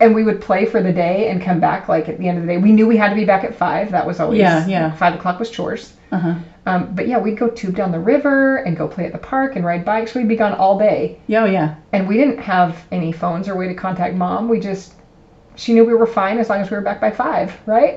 and 0.00 0.14
we 0.14 0.24
would 0.24 0.40
play 0.40 0.64
for 0.64 0.82
the 0.82 0.92
day 0.92 1.28
and 1.28 1.42
come 1.42 1.60
back 1.60 1.88
like 1.88 2.08
at 2.08 2.18
the 2.18 2.26
end 2.26 2.38
of 2.38 2.44
the 2.46 2.52
day. 2.54 2.58
We 2.58 2.72
knew 2.72 2.86
we 2.86 2.96
had 2.96 3.10
to 3.10 3.14
be 3.14 3.24
back 3.24 3.44
at 3.44 3.54
five. 3.54 3.90
That 3.90 4.06
was 4.06 4.18
always 4.18 4.38
Yeah, 4.40 4.66
yeah. 4.66 4.94
five 4.96 5.14
o'clock 5.14 5.38
was 5.38 5.50
chores. 5.50 5.92
Uh-huh. 6.10 6.34
Um, 6.66 6.94
but 6.94 7.06
yeah, 7.06 7.18
we'd 7.18 7.38
go 7.38 7.48
tube 7.48 7.76
down 7.76 7.92
the 7.92 8.00
river 8.00 8.58
and 8.58 8.76
go 8.76 8.88
play 8.88 9.06
at 9.06 9.12
the 9.12 9.18
park 9.18 9.56
and 9.56 9.64
ride 9.64 9.84
bikes. 9.84 10.14
We'd 10.14 10.28
be 10.28 10.36
gone 10.36 10.52
all 10.54 10.78
day. 10.78 11.20
Yeah, 11.26 11.42
oh, 11.42 11.46
yeah. 11.46 11.76
And 11.92 12.08
we 12.08 12.16
didn't 12.16 12.38
have 12.38 12.84
any 12.90 13.12
phones 13.12 13.48
or 13.48 13.56
way 13.56 13.68
to 13.68 13.74
contact 13.74 14.14
mom. 14.14 14.48
We 14.48 14.58
just 14.58 14.94
she 15.60 15.74
knew 15.74 15.84
we 15.84 15.92
were 15.94 16.06
fine 16.06 16.38
as 16.38 16.48
long 16.48 16.60
as 16.60 16.70
we 16.70 16.76
were 16.76 16.82
back 16.82 17.00
by 17.00 17.10
five, 17.10 17.54
right? 17.66 17.96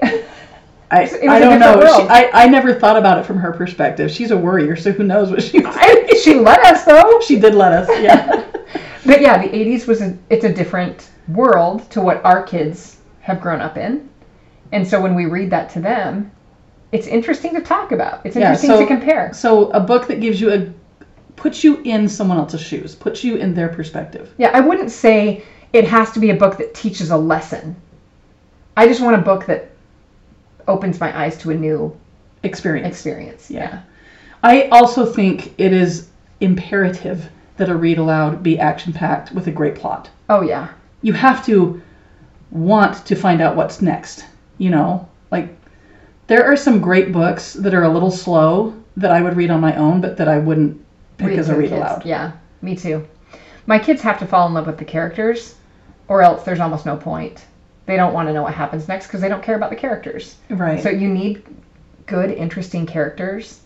I, 0.92 1.10
I 1.28 1.40
don't 1.40 1.60
know. 1.60 1.80
She. 1.80 2.08
I, 2.10 2.44
I 2.44 2.48
never 2.48 2.74
thought 2.74 2.98
about 2.98 3.18
it 3.18 3.26
from 3.26 3.38
her 3.38 3.54
perspective. 3.54 4.12
She's 4.12 4.32
a 4.32 4.38
worrier, 4.38 4.76
so 4.76 4.92
who 4.92 5.04
knows 5.04 5.32
what 5.32 5.42
she 5.42 5.60
was 5.60 5.76
she 6.22 6.36
let 6.36 6.60
us 6.66 6.84
though. 6.84 7.20
She 7.22 7.40
did 7.40 7.56
let 7.56 7.72
us, 7.72 7.90
yeah. 8.02 8.46
But 9.06 9.22
yeah, 9.22 9.42
the 9.42 9.50
80s 9.50 9.86
was 9.88 10.02
a, 10.02 10.18
it's 10.30 10.46
a 10.46 10.54
different 10.54 11.10
world 11.28 11.90
to 11.92 12.02
what 12.02 12.24
our 12.24 12.44
kids 12.44 12.98
have 13.22 13.42
grown 13.42 13.60
up 13.60 13.78
in. 13.78 14.10
And 14.72 14.88
so 14.88 15.02
when 15.02 15.14
we 15.14 15.26
read 15.26 15.50
that 15.52 15.70
to 15.72 15.82
them, 15.82 16.32
it's 16.94 17.08
interesting 17.08 17.54
to 17.56 17.62
talk 17.62 17.92
about. 17.92 18.26
It's 18.26 18.36
Yeah, 18.36 18.52
interesting 18.52 18.70
so- 18.70 18.80
to 18.80 18.88
compare. 18.88 19.34
so 19.34 19.72
a 19.72 19.80
book 19.80 20.08
that 20.08 20.22
gives 20.22 20.40
you 20.40 20.54
a 20.54 20.72
puts 21.36 21.64
you 21.64 21.82
in 21.84 22.08
someone 22.08 22.38
else's 22.38 22.62
shoes, 22.62 22.96
puts 22.96 23.24
you 23.24 23.36
in 23.38 23.54
their 23.54 23.68
perspective. 23.68 24.34
Yeah, 24.38 24.52
I 24.54 24.60
wouldn't 24.60 24.92
say 24.92 25.44
it 25.74 25.86
has 25.86 26.12
to 26.12 26.20
be 26.20 26.30
a 26.30 26.36
book 26.36 26.58
that 26.58 26.74
teaches 26.74 27.10
a 27.12 27.18
lesson. 27.18 27.76
I 28.78 28.88
just 28.88 29.02
want 29.02 29.16
a 29.16 29.22
book 29.22 29.46
that 29.48 29.72
opens 30.68 31.00
my 31.00 31.16
eyes 31.18 31.38
to 31.40 31.52
a 31.52 31.56
new 31.56 31.96
Experience. 32.44 32.88
experience. 32.88 33.50
Yeah. 33.52 33.82
I 34.44 34.64
also 34.70 35.06
think 35.06 35.54
it 35.58 35.72
is 35.74 36.10
imperative 36.42 37.30
that 37.58 37.70
a 37.70 37.76
read 37.76 37.98
aloud 37.98 38.44
be 38.44 38.60
action 38.60 38.92
packed 38.92 39.32
with 39.32 39.48
a 39.48 39.52
great 39.52 39.76
plot. 39.76 40.10
Oh 40.30 40.42
yeah. 40.42 40.70
You 41.02 41.14
have 41.14 41.46
to 41.46 41.82
want 42.52 43.06
to 43.06 43.16
find 43.16 43.42
out 43.42 43.56
what's 43.56 43.82
next. 43.82 44.26
You 44.58 44.70
know, 44.72 45.08
like 45.32 45.56
there 46.28 46.46
are 46.46 46.56
some 46.58 46.80
great 46.82 47.12
books 47.12 47.54
that 47.54 47.74
are 47.74 47.84
a 47.84 47.90
little 47.90 48.12
slow 48.12 48.74
that 48.98 49.12
I 49.12 49.22
would 49.22 49.36
read 49.38 49.50
on 49.50 49.60
my 49.62 49.76
own, 49.76 50.02
but 50.02 50.18
that 50.18 50.28
I 50.28 50.38
wouldn't 50.38 50.80
pick 51.18 51.30
Read 51.30 51.40
as 51.40 51.50
a 51.50 51.56
read 51.56 51.70
kids. 51.70 51.80
aloud. 51.82 52.06
Yeah, 52.06 52.34
me 52.62 52.76
too. 52.76 53.08
My 53.66 53.80
kids 53.80 54.02
have 54.02 54.20
to 54.20 54.26
fall 54.28 54.48
in 54.48 54.54
love 54.54 54.68
with 54.68 54.78
the 54.78 54.86
characters, 54.86 55.56
or 56.08 56.22
else 56.22 56.44
there's 56.44 56.60
almost 56.60 56.86
no 56.86 56.98
point. 56.98 57.46
They 57.86 57.98
don't 57.98 58.14
want 58.14 58.30
to 58.30 58.34
know 58.34 58.44
what 58.44 58.54
happens 58.54 58.88
next 58.88 59.08
because 59.08 59.22
they 59.22 59.30
don't 59.30 59.44
care 59.44 59.56
about 59.56 59.70
the 59.70 59.76
characters. 59.76 60.36
Right. 60.50 60.82
So 60.82 60.90
you 60.90 61.10
need 61.10 61.44
good, 62.06 62.32
interesting 62.32 62.86
characters. 62.86 63.60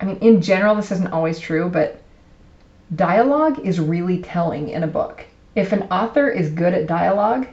I 0.00 0.04
mean, 0.04 0.18
in 0.18 0.40
general, 0.40 0.74
this 0.74 0.92
isn't 0.92 1.12
always 1.12 1.40
true, 1.40 1.68
but 1.68 2.00
dialogue 2.94 3.58
is 3.66 3.80
really 3.80 4.22
telling 4.22 4.68
in 4.68 4.84
a 4.84 4.86
book. 4.86 5.24
If 5.54 5.72
an 5.72 5.82
author 5.90 6.28
is 6.28 6.50
good 6.50 6.72
at 6.72 6.86
dialogue, 6.86 7.48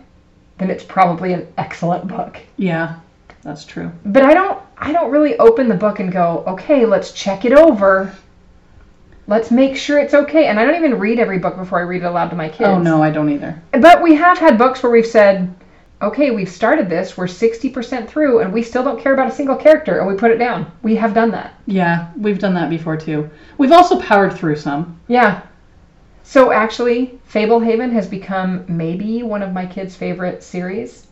then 0.57 0.69
it's 0.69 0.83
probably 0.83 1.33
an 1.33 1.47
excellent 1.57 2.07
book. 2.07 2.37
yeah, 2.57 2.99
that's 3.41 3.65
true. 3.65 3.91
But 4.05 4.23
I 4.23 4.33
don't 4.33 4.59
I 4.77 4.91
don't 4.91 5.11
really 5.11 5.37
open 5.37 5.67
the 5.67 5.75
book 5.75 5.99
and 5.99 6.11
go, 6.11 6.43
"Okay, 6.47 6.85
let's 6.85 7.11
check 7.11 7.45
it 7.45 7.53
over." 7.53 8.13
Let's 9.27 9.49
make 9.49 9.75
sure 9.75 9.99
it's 9.99 10.13
okay. 10.13 10.47
And 10.47 10.59
I 10.59 10.65
don't 10.65 10.75
even 10.75 10.99
read 10.99 11.19
every 11.19 11.39
book 11.39 11.57
before 11.57 11.79
I 11.79 11.83
read 11.83 12.03
it 12.03 12.05
aloud 12.05 12.29
to 12.29 12.35
my 12.35 12.49
oh, 12.49 12.51
kids. 12.51 12.69
Oh 12.69 12.79
no, 12.81 13.01
I 13.01 13.09
don't 13.09 13.29
either. 13.29 13.61
But 13.71 14.03
we 14.03 14.15
have 14.15 14.37
had 14.37 14.57
books 14.57 14.83
where 14.83 14.91
we've 14.91 15.05
said, 15.05 15.53
okay, 16.01 16.31
we've 16.31 16.49
started 16.49 16.89
this, 16.89 17.17
we're 17.17 17.25
60% 17.25 18.07
through, 18.07 18.39
and 18.39 18.53
we 18.53 18.61
still 18.61 18.83
don't 18.83 19.01
care 19.01 19.13
about 19.13 19.31
a 19.31 19.35
single 19.35 19.55
character, 19.55 19.99
and 19.99 20.07
we 20.07 20.15
put 20.15 20.31
it 20.31 20.37
down. 20.37 20.71
We 20.83 20.95
have 20.95 21.13
done 21.13 21.31
that. 21.31 21.55
Yeah, 21.65 22.11
we've 22.17 22.39
done 22.39 22.53
that 22.55 22.69
before 22.69 22.97
too. 22.97 23.29
We've 23.57 23.71
also 23.71 23.99
powered 23.99 24.33
through 24.33 24.57
some. 24.57 24.99
Yeah. 25.07 25.41
So 26.23 26.51
actually, 26.51 27.19
Fablehaven 27.31 27.91
has 27.91 28.07
become 28.07 28.65
maybe 28.67 29.23
one 29.23 29.41
of 29.41 29.53
my 29.53 29.65
kids' 29.65 29.95
favorite 29.95 30.43
series. 30.43 31.07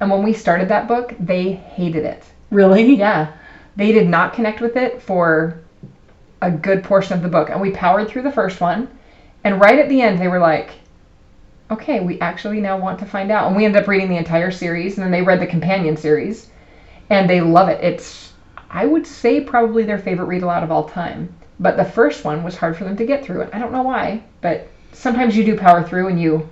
And 0.00 0.10
when 0.10 0.22
we 0.22 0.32
started 0.32 0.68
that 0.68 0.88
book, 0.88 1.14
they 1.18 1.52
hated 1.52 2.04
it. 2.04 2.24
Really? 2.50 2.94
Yeah. 2.94 3.32
They 3.76 3.92
did 3.92 4.08
not 4.08 4.34
connect 4.34 4.60
with 4.60 4.76
it 4.76 5.00
for 5.00 5.60
a 6.42 6.50
good 6.50 6.84
portion 6.84 7.14
of 7.14 7.22
the 7.22 7.28
book. 7.28 7.50
And 7.50 7.60
we 7.60 7.70
powered 7.70 8.08
through 8.08 8.22
the 8.22 8.32
first 8.32 8.60
one. 8.60 8.88
And 9.44 9.60
right 9.60 9.78
at 9.78 9.88
the 9.88 10.00
end, 10.00 10.18
they 10.20 10.28
were 10.28 10.38
like, 10.38 10.70
okay, 11.70 12.00
we 12.00 12.20
actually 12.20 12.60
now 12.60 12.78
want 12.78 12.98
to 13.00 13.06
find 13.06 13.30
out. 13.30 13.46
And 13.46 13.56
we 13.56 13.64
ended 13.64 13.82
up 13.82 13.88
reading 13.88 14.08
the 14.08 14.16
entire 14.16 14.50
series. 14.50 14.96
And 14.96 15.04
then 15.04 15.10
they 15.10 15.22
read 15.22 15.40
the 15.40 15.46
companion 15.46 15.96
series. 15.96 16.48
And 17.10 17.28
they 17.28 17.40
love 17.40 17.68
it. 17.68 17.82
It's, 17.82 18.32
I 18.70 18.86
would 18.86 19.06
say, 19.06 19.40
probably 19.40 19.84
their 19.84 19.98
favorite 19.98 20.26
read 20.26 20.42
aloud 20.42 20.62
of 20.62 20.70
all 20.70 20.88
time. 20.88 21.32
But 21.58 21.76
the 21.76 21.84
first 21.84 22.24
one 22.24 22.42
was 22.42 22.56
hard 22.56 22.76
for 22.76 22.84
them 22.84 22.96
to 22.96 23.06
get 23.06 23.24
through. 23.24 23.42
And 23.42 23.54
I 23.54 23.58
don't 23.58 23.72
know 23.72 23.82
why, 23.82 24.22
but 24.42 24.68
sometimes 24.92 25.36
you 25.36 25.44
do 25.44 25.56
power 25.56 25.82
through 25.82 26.08
and 26.08 26.20
you 26.20 26.48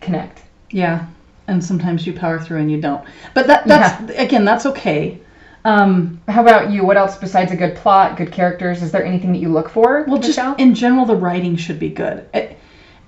connect. 0.00 0.42
Yeah. 0.70 1.06
And 1.48 1.62
sometimes 1.62 2.06
you 2.06 2.12
power 2.12 2.40
through 2.40 2.58
and 2.58 2.70
you 2.70 2.80
don't. 2.80 3.04
But 3.34 3.46
that 3.46 3.68
that's 3.68 4.10
again, 4.18 4.44
that's 4.44 4.66
okay. 4.66 5.20
Um, 5.66 6.20
How 6.28 6.42
about 6.42 6.70
you? 6.70 6.84
What 6.86 6.96
else 6.96 7.16
besides 7.16 7.50
a 7.50 7.56
good 7.56 7.74
plot, 7.74 8.16
good 8.16 8.30
characters? 8.30 8.82
Is 8.84 8.92
there 8.92 9.04
anything 9.04 9.32
that 9.32 9.38
you 9.38 9.48
look 9.48 9.68
for? 9.68 10.04
well, 10.06 10.20
just 10.20 10.38
in 10.58 10.74
general, 10.74 11.04
the 11.04 11.16
writing 11.16 11.56
should 11.56 11.80
be 11.80 11.88
good. 11.88 12.24
Eh, 12.34 12.54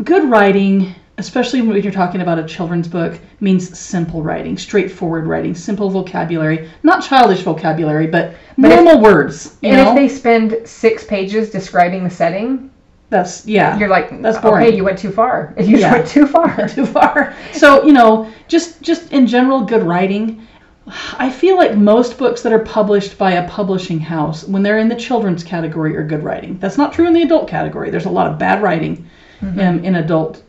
Good 0.03 0.29
writing, 0.29 0.95
especially 1.19 1.61
when 1.61 1.81
you're 1.83 1.93
talking 1.93 2.21
about 2.21 2.39
a 2.39 2.45
children's 2.45 2.89
book, 2.89 3.19
means 3.41 3.77
simple 3.79 4.23
writing, 4.23 4.57
straightforward 4.59 5.27
writing, 5.27 5.55
simple 5.55 5.89
vocabulary, 5.91 6.69
not 6.83 7.03
childish 7.05 7.41
vocabulary, 7.43 8.07
but, 8.09 8.35
But 8.57 8.73
if- 8.73 8.77
normal 8.85 9.01
words. 9.03 9.57
You 9.63 9.71
and 9.71 9.77
know, 9.79 9.91
if 9.91 9.97
they 9.97 10.09
spend 10.09 10.57
six 10.65 11.05
pages 11.05 11.51
describing 11.51 12.03
the 12.05 12.11
setting, 12.11 12.71
that's 13.11 13.47
yeah. 13.47 13.79
you're 13.79 13.89
like, 13.89 14.21
That's 14.21 14.39
boring. 14.39 14.67
Okay, 14.67 14.77
you 14.77 14.85
went 14.85 14.99
too 14.99 15.11
far. 15.13 15.55
You 15.61 15.79
Yeah. 15.79 15.93
went 15.93 16.09
too 16.09 16.27
far. 16.27 16.69
too 16.77 16.87
far. 16.87 17.35
So 17.53 17.85
you 17.85 17.93
know, 17.93 18.31
just 18.49 18.83
just 18.83 19.13
in 19.13 19.27
general, 19.29 19.63
good 19.63 19.83
writing. 19.85 20.47
I 21.19 21.31
feel 21.31 21.57
like 21.57 21.77
most 21.77 22.19
books 22.19 22.43
that 22.43 22.53
are 22.53 22.59
published 22.59 23.19
by 23.19 23.33
a 23.33 23.49
publishing 23.49 24.01
house, 24.01 24.45
when 24.45 24.63
they're 24.63 24.79
in 24.79 24.89
the 24.89 24.97
children's 24.97 25.45
category, 25.45 25.97
are 25.97 26.03
good 26.03 26.23
writing. 26.23 26.59
That's 26.59 26.79
not 26.79 26.93
true 26.93 27.07
in 27.07 27.13
the 27.13 27.23
adult 27.23 27.49
category. 27.49 27.91
There's 27.91 28.07
a 28.07 28.11
lot 28.11 28.31
of 28.31 28.39
bad 28.39 28.63
writing 28.63 29.09
mm-hmm. 29.41 29.59
in, 29.59 29.85
in 29.85 29.95
adult 29.97 30.43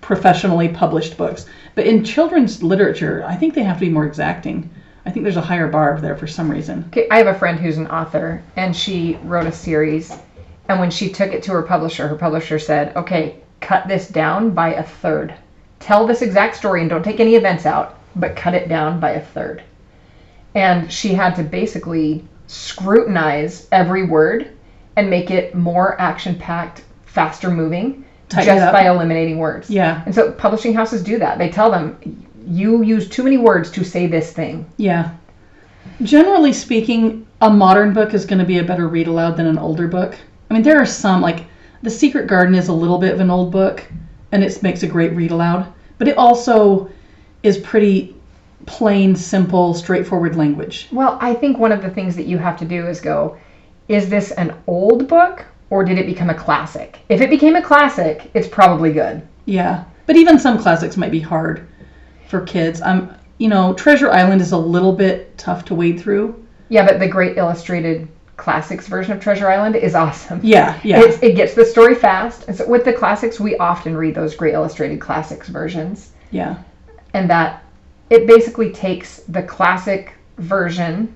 professionally 0.00 0.68
published 0.68 1.16
books. 1.16 1.46
But 1.74 1.86
in 1.86 2.02
children's 2.02 2.62
literature, 2.62 3.24
I 3.26 3.36
think 3.36 3.54
they 3.54 3.62
have 3.62 3.76
to 3.76 3.86
be 3.86 3.90
more 3.90 4.06
exacting. 4.06 4.70
I 5.04 5.10
think 5.10 5.24
there's 5.24 5.36
a 5.36 5.42
higher 5.42 5.68
bar 5.68 5.98
there 6.00 6.16
for 6.16 6.26
some 6.26 6.50
reason. 6.50 6.84
Okay, 6.88 7.06
I 7.10 7.18
have 7.18 7.26
a 7.26 7.38
friend 7.38 7.58
who's 7.58 7.78
an 7.78 7.88
author, 7.88 8.42
and 8.56 8.74
she 8.74 9.18
wrote 9.24 9.46
a 9.46 9.52
series. 9.52 10.16
And 10.68 10.80
when 10.80 10.90
she 10.90 11.08
took 11.10 11.32
it 11.32 11.42
to 11.44 11.52
her 11.52 11.62
publisher, 11.62 12.08
her 12.08 12.16
publisher 12.16 12.58
said, 12.58 12.96
"Okay, 12.96 13.36
cut 13.60 13.88
this 13.88 14.08
down 14.08 14.50
by 14.50 14.74
a 14.74 14.82
third. 14.82 15.34
Tell 15.78 16.06
this 16.06 16.22
exact 16.22 16.56
story, 16.56 16.80
and 16.80 16.90
don't 16.90 17.04
take 17.04 17.20
any 17.20 17.34
events 17.36 17.66
out, 17.66 17.97
but 18.16 18.36
cut 18.36 18.54
it 18.54 18.68
down 18.68 19.00
by 19.00 19.10
a 19.12 19.20
third. 19.20 19.62
And 20.54 20.90
she 20.90 21.14
had 21.14 21.34
to 21.36 21.42
basically 21.42 22.24
scrutinize 22.46 23.68
every 23.70 24.04
word 24.04 24.50
and 24.96 25.10
make 25.10 25.30
it 25.30 25.54
more 25.54 26.00
action-packed, 26.00 26.82
faster 27.06 27.50
moving, 27.50 28.04
Tighten 28.28 28.56
just 28.56 28.72
by 28.72 28.88
eliminating 28.88 29.38
words. 29.38 29.70
Yeah, 29.70 30.02
And 30.04 30.14
so 30.14 30.32
publishing 30.32 30.74
houses 30.74 31.02
do 31.02 31.18
that. 31.18 31.38
They 31.38 31.48
tell 31.48 31.70
them, 31.70 31.96
"You 32.46 32.82
use 32.82 33.08
too 33.08 33.22
many 33.22 33.38
words 33.38 33.70
to 33.70 33.84
say 33.84 34.06
this 34.06 34.32
thing." 34.32 34.66
yeah. 34.76 35.10
Generally 36.02 36.52
speaking, 36.52 37.26
a 37.40 37.50
modern 37.50 37.92
book 37.92 38.12
is 38.12 38.26
going 38.26 38.38
to 38.38 38.44
be 38.44 38.58
a 38.58 38.64
better 38.64 38.86
read 38.88 39.06
aloud 39.06 39.36
than 39.36 39.46
an 39.46 39.58
older 39.58 39.88
book. 39.88 40.16
I 40.50 40.54
mean, 40.54 40.62
there 40.62 40.78
are 40.78 40.86
some 40.86 41.22
like 41.22 41.46
The 41.82 41.90
Secret 41.90 42.26
Garden 42.26 42.54
is 42.54 42.68
a 42.68 42.72
little 42.72 42.98
bit 42.98 43.14
of 43.14 43.20
an 43.20 43.30
old 43.30 43.50
book, 43.50 43.84
and 44.32 44.44
it 44.44 44.62
makes 44.62 44.82
a 44.82 44.86
great 44.86 45.14
read 45.14 45.30
aloud. 45.30 45.66
But 45.96 46.08
it 46.08 46.18
also 46.18 46.90
is 47.48 47.58
pretty 47.58 48.14
plain, 48.66 49.16
simple, 49.16 49.74
straightforward 49.74 50.36
language. 50.36 50.88
Well, 50.92 51.18
I 51.20 51.34
think 51.34 51.58
one 51.58 51.72
of 51.72 51.82
the 51.82 51.90
things 51.90 52.14
that 52.16 52.26
you 52.26 52.38
have 52.38 52.58
to 52.58 52.64
do 52.64 52.86
is 52.86 53.00
go, 53.00 53.36
is 53.88 54.08
this 54.08 54.30
an 54.32 54.54
old 54.66 55.08
book 55.08 55.44
or 55.70 55.84
did 55.84 55.98
it 55.98 56.06
become 56.06 56.30
a 56.30 56.34
classic? 56.34 56.98
If 57.08 57.20
it 57.20 57.30
became 57.30 57.56
a 57.56 57.62
classic, 57.62 58.30
it's 58.34 58.48
probably 58.48 58.92
good. 58.92 59.26
Yeah, 59.46 59.84
but 60.06 60.16
even 60.16 60.38
some 60.38 60.58
classics 60.58 60.96
might 60.96 61.10
be 61.10 61.20
hard 61.20 61.66
for 62.28 62.42
kids. 62.42 62.82
Um, 62.82 63.14
you 63.38 63.48
know, 63.48 63.72
Treasure 63.74 64.10
Island 64.10 64.42
is 64.42 64.52
a 64.52 64.58
little 64.58 64.92
bit 64.92 65.36
tough 65.38 65.64
to 65.66 65.74
wade 65.74 65.98
through. 66.00 66.44
Yeah, 66.68 66.84
but 66.86 66.98
the 67.00 67.08
great 67.08 67.38
illustrated 67.38 68.06
classics 68.36 68.86
version 68.86 69.12
of 69.12 69.20
Treasure 69.20 69.48
Island 69.50 69.76
is 69.76 69.94
awesome. 69.94 70.40
Yeah, 70.42 70.78
yeah, 70.84 71.00
It's, 71.00 71.22
it 71.22 71.34
gets 71.34 71.54
the 71.54 71.64
story 71.64 71.94
fast. 71.94 72.46
And 72.48 72.56
so 72.56 72.68
with 72.68 72.84
the 72.84 72.92
classics, 72.92 73.40
we 73.40 73.56
often 73.56 73.96
read 73.96 74.14
those 74.14 74.36
great 74.36 74.54
illustrated 74.54 75.00
classics 75.00 75.48
versions. 75.48 76.10
yeah, 76.30 76.56
And 77.14 77.28
that 77.30 77.64
it 78.10 78.26
basically 78.26 78.70
takes 78.70 79.18
the 79.28 79.42
classic 79.42 80.14
version, 80.38 81.14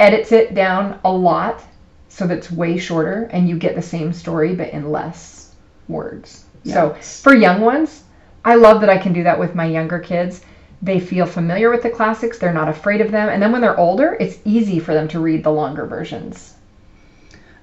edits 0.00 0.32
it 0.32 0.54
down 0.54 0.98
a 1.04 1.12
lot 1.12 1.64
so 2.08 2.26
that 2.26 2.38
it's 2.38 2.50
way 2.50 2.78
shorter, 2.78 3.28
and 3.32 3.48
you 3.48 3.56
get 3.56 3.74
the 3.74 3.82
same 3.82 4.12
story 4.12 4.54
but 4.54 4.70
in 4.70 4.90
less 4.90 5.54
words. 5.88 6.44
So 6.64 6.94
for 7.22 7.34
young 7.34 7.60
ones, 7.60 8.04
I 8.44 8.56
love 8.56 8.80
that 8.80 8.90
I 8.90 8.98
can 8.98 9.12
do 9.12 9.22
that 9.22 9.38
with 9.38 9.54
my 9.54 9.66
younger 9.66 9.98
kids. 9.98 10.40
They 10.82 11.00
feel 11.00 11.26
familiar 11.26 11.70
with 11.70 11.82
the 11.82 11.90
classics, 11.90 12.38
they're 12.38 12.52
not 12.52 12.68
afraid 12.68 13.00
of 13.00 13.10
them, 13.10 13.28
and 13.28 13.42
then 13.42 13.52
when 13.52 13.60
they're 13.60 13.78
older, 13.78 14.16
it's 14.20 14.38
easy 14.44 14.78
for 14.78 14.92
them 14.92 15.08
to 15.08 15.20
read 15.20 15.44
the 15.44 15.50
longer 15.50 15.86
versions. 15.86 16.54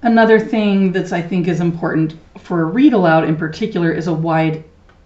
Another 0.01 0.39
thing 0.39 0.91
that's 0.91 1.11
I 1.11 1.21
think 1.21 1.47
is 1.47 1.61
important 1.61 2.15
for 2.37 2.61
a 2.61 2.65
read 2.65 2.93
aloud 2.93 3.23
in 3.25 3.35
particular 3.35 3.91
is 3.91 4.07
a 4.07 4.13
wide 4.13 4.63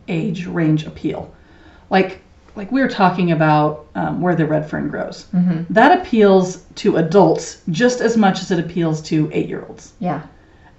age 0.08 0.46
range 0.46 0.86
appeal. 0.86 1.34
Like 1.90 2.22
like 2.56 2.72
we 2.72 2.82
were 2.82 2.88
talking 2.88 3.32
about 3.32 3.86
um, 3.94 4.20
where 4.20 4.36
the 4.36 4.46
red 4.46 4.68
fern 4.68 4.88
grows. 4.90 5.28
That 5.70 6.00
appeals 6.02 6.64
to 6.76 6.98
adults 6.98 7.62
just 7.70 8.02
as 8.02 8.18
much 8.18 8.42
as 8.42 8.50
it 8.52 8.60
appeals 8.60 9.02
to 9.04 9.30
eight 9.32 9.48
year 9.48 9.64
olds. 9.68 9.94
Yeah. 10.00 10.24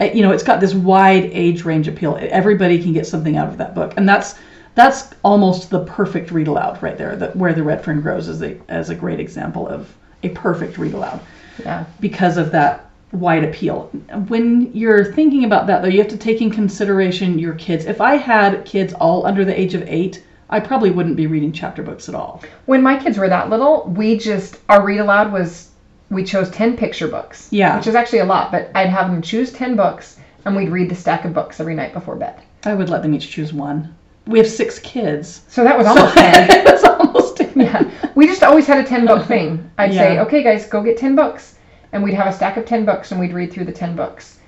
you 0.01 0.23
know, 0.23 0.33
it's 0.33 0.43
got 0.43 0.61
this 0.61 0.75
wide 0.75 1.25
age 1.33 1.65
range 1.65 1.87
appeal. 1.89 2.17
Everybody 2.21 2.83
can 2.83 2.93
get 2.93 3.07
something 3.07 3.37
out 3.37 3.49
of 3.49 3.59
that 3.59 3.75
book, 3.75 3.95
and 3.97 4.09
that's 4.09 4.35
that's 4.75 5.11
almost 5.25 5.71
the 5.71 5.85
perfect 5.85 6.31
read 6.31 6.49
aloud 6.49 6.83
right 6.83 6.99
there. 6.99 7.15
That 7.17 7.35
where 7.37 7.53
the 7.55 7.63
red 7.63 7.85
fern 7.85 8.01
grows 8.01 8.29
is 8.29 8.43
a 8.43 8.57
as 8.69 8.91
a 8.91 8.95
great 8.95 9.21
example 9.21 9.67
of 9.69 9.89
a 10.25 10.31
perfect 10.31 10.79
read 10.79 10.95
aloud 10.95 11.21
Yeah. 11.65 11.85
because 12.01 12.37
of 12.39 12.51
that 12.53 12.91
wide 13.13 13.45
appeal. 13.45 13.85
When 14.29 14.71
you're 14.75 15.13
thinking 15.15 15.45
about 15.45 15.67
that, 15.69 15.81
though, 15.83 15.89
you 15.89 15.99
have 15.99 16.09
to 16.11 16.17
take 16.17 16.41
in 16.43 16.51
consideration 16.51 17.39
your 17.39 17.55
kids. 17.55 17.87
If 17.87 18.01
I 18.01 18.17
had 18.17 18.65
kids 18.65 18.93
all 18.95 19.25
under 19.27 19.45
the 19.45 19.59
age 19.59 19.75
of 19.75 19.83
eight, 19.89 20.23
I 20.51 20.61
probably 20.61 20.91
wouldn't 20.91 21.17
be 21.17 21.27
reading 21.27 21.53
chapter 21.53 21.83
books 21.83 22.09
at 22.09 22.15
all. 22.15 22.43
When 22.67 22.83
my 22.83 22.99
kids 22.99 23.19
were 23.19 23.29
that 23.29 23.51
little, 23.51 23.85
we 23.97 24.17
just 24.17 24.59
our 24.69 24.85
read 24.85 25.01
aloud 25.01 25.33
was 25.33 25.69
we 26.11 26.25
chose 26.25 26.51
10 26.51 26.77
picture 26.77 27.09
books. 27.09 27.49
Yeah. 27.51 27.77
Which 27.77 27.87
is 27.87 27.95
actually 27.95 28.21
a 28.21 28.25
lot, 28.25 28.51
but 28.51 28.71
I'd 28.75 28.89
have 28.89 29.11
them 29.11 29.21
choose 29.21 29.53
10 29.53 29.77
books 29.77 30.19
and 30.45 30.57
we'd 30.57 30.71
read 30.71 30.89
the 30.89 30.95
stack 30.95 31.25
of 31.25 31.35
books 31.35 31.61
every 31.61 31.75
night 31.75 31.93
before 31.93 32.17
bed. 32.17 32.41
I 32.65 32.75
would 32.75 32.89
let 32.89 33.03
them 33.03 33.15
each 33.15 33.31
choose 33.31 33.53
one. 33.53 33.95
We 34.27 34.39
have 34.39 34.49
six 34.49 34.79
kids. 34.79 35.43
So 35.49 35.65
that 35.65 35.77
was 35.77 35.87
almost 35.87 36.15
10. 36.17 36.65
That's 36.65 36.85
almost 36.85 37.41
yeah. 37.55 37.91
We 38.15 38.27
just 38.27 38.43
always 38.43 38.67
had 38.67 38.79
a 38.79 38.89
10 38.89 39.07
book 39.07 39.27
thing. 39.27 39.71
I'd 39.79 39.93
say, 39.93 40.19
"Okay 40.21 40.43
guys, 40.43 40.67
go 40.67 40.83
get 40.83 40.97
10 40.97 41.15
books." 41.15 41.57
And 41.93 42.03
we'd 42.03 42.15
have 42.15 42.27
a 42.27 42.33
stack 42.33 42.57
of 42.57 42.67
10 42.67 42.85
books 42.85 43.11
and 43.11 43.21
we'd 43.21 43.33
read 43.33 43.53
through 43.53 43.65
the 43.65 43.73
10 43.73 43.97
books. 43.97 44.39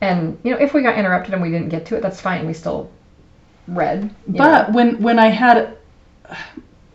And 0.00 0.38
you 0.42 0.50
know, 0.52 0.58
if 0.58 0.74
we 0.74 0.82
got 0.82 0.98
interrupted 0.98 1.34
and 1.34 1.42
we 1.42 1.50
didn't 1.50 1.68
get 1.68 1.86
to 1.86 1.96
it, 1.96 2.02
that's 2.02 2.20
fine. 2.20 2.46
We 2.46 2.54
still 2.54 2.90
read. 3.68 4.14
you 4.26 4.34
But 4.38 4.72
when 4.72 5.00
when 5.02 5.18
I 5.18 5.28
had 5.28 5.76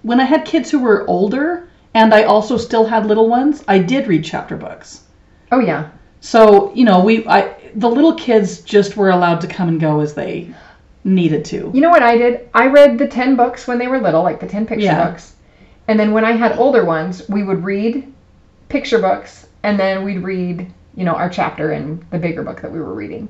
when 0.03 0.19
I 0.19 0.25
had 0.25 0.45
kids 0.45 0.71
who 0.71 0.79
were 0.79 1.07
older 1.07 1.67
and 1.93 2.13
I 2.13 2.23
also 2.23 2.57
still 2.57 2.85
had 2.85 3.05
little 3.05 3.29
ones, 3.29 3.63
I 3.67 3.79
did 3.79 4.07
read 4.07 4.23
chapter 4.23 4.55
books. 4.57 5.03
Oh 5.51 5.59
yeah. 5.59 5.89
So, 6.21 6.73
you 6.73 6.85
know, 6.85 7.03
we 7.03 7.25
I 7.27 7.55
the 7.75 7.89
little 7.89 8.13
kids 8.15 8.61
just 8.61 8.97
were 8.97 9.09
allowed 9.09 9.41
to 9.41 9.47
come 9.47 9.67
and 9.69 9.79
go 9.79 9.99
as 10.01 10.13
they 10.13 10.53
needed 11.03 11.43
to. 11.45 11.71
You 11.73 11.81
know 11.81 11.89
what 11.89 12.03
I 12.03 12.17
did? 12.17 12.49
I 12.53 12.67
read 12.67 12.97
the 12.97 13.07
10 13.07 13.35
books 13.35 13.67
when 13.67 13.79
they 13.79 13.87
were 13.87 13.99
little, 13.99 14.23
like 14.23 14.39
the 14.39 14.47
10 14.47 14.65
picture 14.67 14.85
Yeah. 14.85 15.07
books. 15.09 15.33
And 15.87 15.99
then 15.99 16.11
when 16.11 16.23
I 16.25 16.33
had 16.33 16.57
older 16.57 16.85
ones, 16.85 17.27
we 17.27 17.43
would 17.43 17.63
read 17.63 18.11
picture 18.69 18.99
books 18.99 19.47
and 19.63 19.79
then 19.79 20.03
we'd 20.03 20.19
read, 20.23 20.71
you 20.95 21.03
know, 21.03 21.13
our 21.13 21.29
chapter 21.29 21.71
in 21.71 22.05
the 22.11 22.19
bigger 22.19 22.43
book 22.43 22.61
that 22.61 22.71
we 22.71 22.79
were 22.79 22.93
reading. 22.93 23.27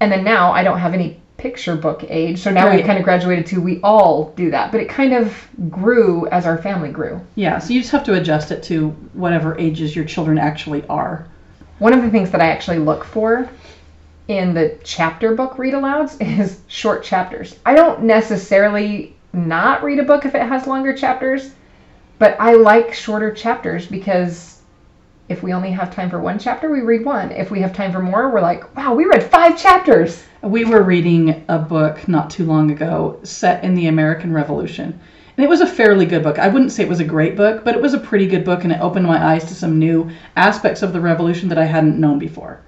And 0.00 0.10
then 0.10 0.24
now 0.24 0.52
I 0.52 0.62
don't 0.62 0.78
have 0.78 0.94
any 0.94 1.20
picture 1.44 1.76
book 1.76 2.02
age, 2.08 2.38
so 2.38 2.50
now 2.50 2.68
Right. 2.68 2.76
we've 2.76 2.86
kind 2.86 2.98
of 2.98 3.04
graduated 3.04 3.44
to 3.44 3.60
we 3.60 3.78
all 3.82 4.32
do 4.34 4.50
that. 4.50 4.72
But 4.72 4.80
it 4.80 4.88
kind 4.88 5.12
of 5.12 5.36
grew 5.68 6.26
as 6.28 6.46
our 6.46 6.56
family 6.56 6.88
grew. 6.88 7.20
Yeah, 7.34 7.58
so 7.58 7.74
you 7.74 7.80
just 7.80 7.92
have 7.92 8.04
to 8.04 8.14
adjust 8.14 8.50
it 8.50 8.62
to 8.62 8.96
whatever 9.12 9.54
ages 9.58 9.94
your 9.94 10.06
children 10.06 10.38
actually 10.38 10.86
are. 10.88 11.26
One 11.80 11.92
of 11.92 12.00
the 12.00 12.08
things 12.08 12.30
that 12.30 12.40
I 12.40 12.46
actually 12.46 12.78
look 12.78 13.04
for 13.04 13.46
in 14.26 14.54
the 14.54 14.78
chapter 14.84 15.34
book 15.34 15.58
read 15.58 15.74
alouds 15.74 16.16
is 16.40 16.60
short 16.66 17.04
chapters. 17.04 17.56
I 17.66 17.74
don't 17.74 18.04
necessarily 18.04 19.14
not 19.34 19.84
read 19.84 19.98
a 19.98 20.04
book 20.04 20.24
if 20.24 20.34
it 20.34 20.40
has 20.40 20.66
longer 20.66 20.96
chapters, 20.96 21.50
but 22.18 22.40
I 22.40 22.54
like 22.54 22.94
shorter 22.94 23.34
chapters 23.34 23.84
because 23.84 24.53
if 25.28 25.42
we 25.42 25.52
only 25.52 25.70
have 25.70 25.94
time 25.94 26.10
for 26.10 26.20
one 26.20 26.38
chapter, 26.38 26.70
we 26.70 26.80
read 26.80 27.04
one. 27.04 27.30
If 27.32 27.50
we 27.50 27.60
have 27.60 27.72
time 27.72 27.92
for 27.92 28.00
more, 28.00 28.30
we're 28.30 28.42
like, 28.42 28.76
wow, 28.76 28.94
we 28.94 29.06
read 29.06 29.22
five 29.22 29.58
chapters. 29.58 30.22
We 30.42 30.64
were 30.64 30.82
reading 30.82 31.44
a 31.48 31.58
book 31.58 32.06
not 32.06 32.28
too 32.28 32.44
long 32.44 32.70
ago 32.70 33.20
set 33.22 33.64
in 33.64 33.74
the 33.74 33.86
American 33.86 34.34
Revolution. 34.34 35.00
And 35.36 35.44
it 35.44 35.48
was 35.48 35.62
a 35.62 35.66
fairly 35.66 36.04
good 36.04 36.22
book. 36.22 36.38
I 36.38 36.48
wouldn't 36.48 36.72
say 36.72 36.82
it 36.82 36.88
was 36.88 37.00
a 37.00 37.04
great 37.04 37.36
book, 37.36 37.64
but 37.64 37.74
it 37.74 37.80
was 37.80 37.94
a 37.94 37.98
pretty 37.98 38.26
good 38.26 38.44
book 38.44 38.64
and 38.64 38.72
it 38.72 38.80
opened 38.80 39.06
my 39.06 39.32
eyes 39.32 39.44
to 39.46 39.54
some 39.54 39.78
new 39.78 40.10
aspects 40.36 40.82
of 40.82 40.92
the 40.92 41.00
revolution 41.00 41.48
that 41.48 41.58
I 41.58 41.64
hadn't 41.64 41.98
known 41.98 42.18
before. 42.18 42.60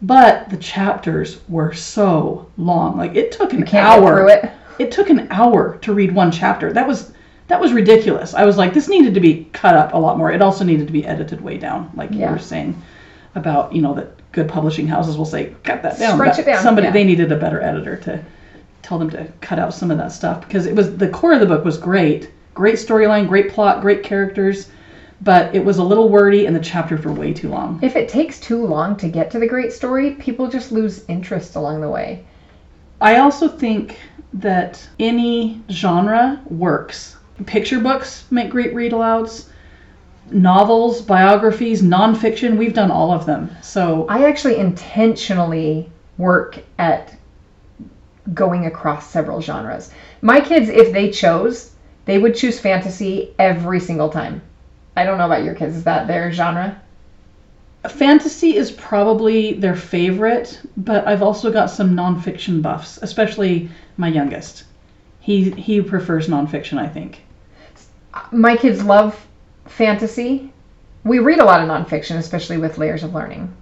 But 0.00 0.48
the 0.48 0.56
chapters 0.58 1.40
were 1.48 1.72
so 1.72 2.50
long. 2.56 2.96
Like 2.96 3.16
it 3.16 3.32
took 3.32 3.52
an 3.52 3.64
Can't 3.64 3.86
hour. 3.86 4.26
get 4.26 4.40
through 4.40 4.48
it. 4.50 4.56
It 4.78 4.92
took 4.92 5.10
an 5.10 5.26
hour 5.30 5.76
to 5.78 5.92
read 5.92 6.14
one 6.14 6.30
chapter. 6.30 6.72
That 6.72 6.86
was 6.86 7.12
that 7.48 7.60
was 7.60 7.72
ridiculous. 7.72 8.34
I 8.34 8.44
was 8.44 8.56
like, 8.56 8.74
this 8.74 8.88
needed 8.88 9.14
to 9.14 9.20
be 9.20 9.48
cut 9.52 9.76
up 9.76 9.94
a 9.94 9.98
lot 9.98 10.18
more. 10.18 10.32
It 10.32 10.42
also 10.42 10.64
needed 10.64 10.86
to 10.86 10.92
be 10.92 11.06
edited 11.06 11.40
way 11.40 11.58
down, 11.58 11.90
like 11.94 12.12
you 12.12 12.26
were 12.26 12.38
saying 12.38 12.80
about 13.34 13.72
you 13.72 13.82
know 13.82 13.94
that 13.94 14.10
good 14.32 14.48
publishing 14.48 14.86
houses 14.86 15.16
will 15.16 15.24
say 15.24 15.54
cut 15.62 15.82
that 15.82 15.98
down. 15.98 16.16
Stretch 16.16 16.38
it 16.38 16.46
down, 16.46 16.62
Somebody 16.62 16.86
yeah. 16.86 16.92
they 16.92 17.04
needed 17.04 17.30
a 17.32 17.36
better 17.36 17.60
editor 17.60 17.96
to 17.98 18.24
tell 18.82 18.98
them 18.98 19.10
to 19.10 19.30
cut 19.40 19.58
out 19.58 19.74
some 19.74 19.90
of 19.90 19.98
that 19.98 20.12
stuff 20.12 20.40
because 20.46 20.66
it 20.66 20.74
was 20.74 20.96
the 20.96 21.08
core 21.08 21.32
of 21.32 21.40
the 21.40 21.46
book 21.46 21.64
was 21.64 21.76
great, 21.76 22.30
great 22.54 22.76
storyline, 22.76 23.28
great 23.28 23.50
plot, 23.50 23.80
great 23.80 24.02
characters, 24.02 24.68
but 25.22 25.54
it 25.54 25.64
was 25.64 25.78
a 25.78 25.84
little 25.84 26.08
wordy 26.08 26.46
and 26.46 26.54
the 26.54 26.60
chapters 26.60 27.04
were 27.04 27.12
way 27.12 27.32
too 27.32 27.48
long. 27.48 27.78
If 27.82 27.96
it 27.96 28.08
takes 28.08 28.38
too 28.38 28.64
long 28.64 28.96
to 28.96 29.08
get 29.08 29.30
to 29.32 29.38
the 29.38 29.46
great 29.46 29.72
story, 29.72 30.12
people 30.12 30.48
just 30.48 30.72
lose 30.72 31.04
interest 31.08 31.56
along 31.56 31.80
the 31.80 31.88
way. 31.88 32.24
I 33.00 33.18
also 33.18 33.48
think 33.48 33.98
that 34.34 34.86
any 34.98 35.62
genre 35.70 36.40
works. 36.46 37.16
Picture 37.44 37.80
books 37.80 38.24
make 38.30 38.50
great 38.50 38.74
read 38.74 38.92
alouds. 38.92 39.48
Novels, 40.30 41.02
biographies, 41.02 41.82
nonfiction, 41.82 42.56
we've 42.56 42.72
done 42.72 42.90
all 42.90 43.12
of 43.12 43.26
them. 43.26 43.50
So 43.62 44.06
I 44.08 44.24
actually 44.24 44.56
intentionally 44.56 45.90
work 46.16 46.58
at 46.78 47.14
going 48.32 48.66
across 48.66 49.10
several 49.10 49.40
genres. 49.40 49.90
My 50.22 50.40
kids, 50.40 50.68
if 50.68 50.92
they 50.92 51.10
chose, 51.10 51.72
they 52.06 52.18
would 52.18 52.34
choose 52.34 52.58
fantasy 52.58 53.34
every 53.38 53.80
single 53.80 54.08
time. 54.08 54.40
I 54.96 55.04
don't 55.04 55.18
know 55.18 55.26
about 55.26 55.44
your 55.44 55.54
kids. 55.54 55.76
Is 55.76 55.84
that 55.84 56.08
their 56.08 56.32
genre? 56.32 56.80
fantasy 57.88 58.56
is 58.56 58.70
probably 58.70 59.54
their 59.54 59.76
favorite, 59.76 60.60
but 60.76 61.06
I've 61.06 61.22
also 61.22 61.52
got 61.52 61.70
some 61.70 61.94
nonfiction 61.94 62.62
buffs, 62.62 62.98
especially 63.02 63.68
my 63.96 64.08
youngest. 64.08 64.64
He 65.20 65.50
he 65.50 65.80
prefers 65.80 66.28
nonfiction, 66.28 66.78
I 66.78 66.88
think. 66.88 67.22
My 68.32 68.56
kids 68.56 68.82
love 68.82 69.26
fantasy. 69.66 70.52
We 71.04 71.18
read 71.18 71.38
a 71.38 71.44
lot 71.44 71.60
of 71.60 71.68
nonfiction, 71.68 72.16
especially 72.16 72.56
with 72.56 72.78
layers 72.78 73.02
of 73.02 73.14
learning, 73.14 73.52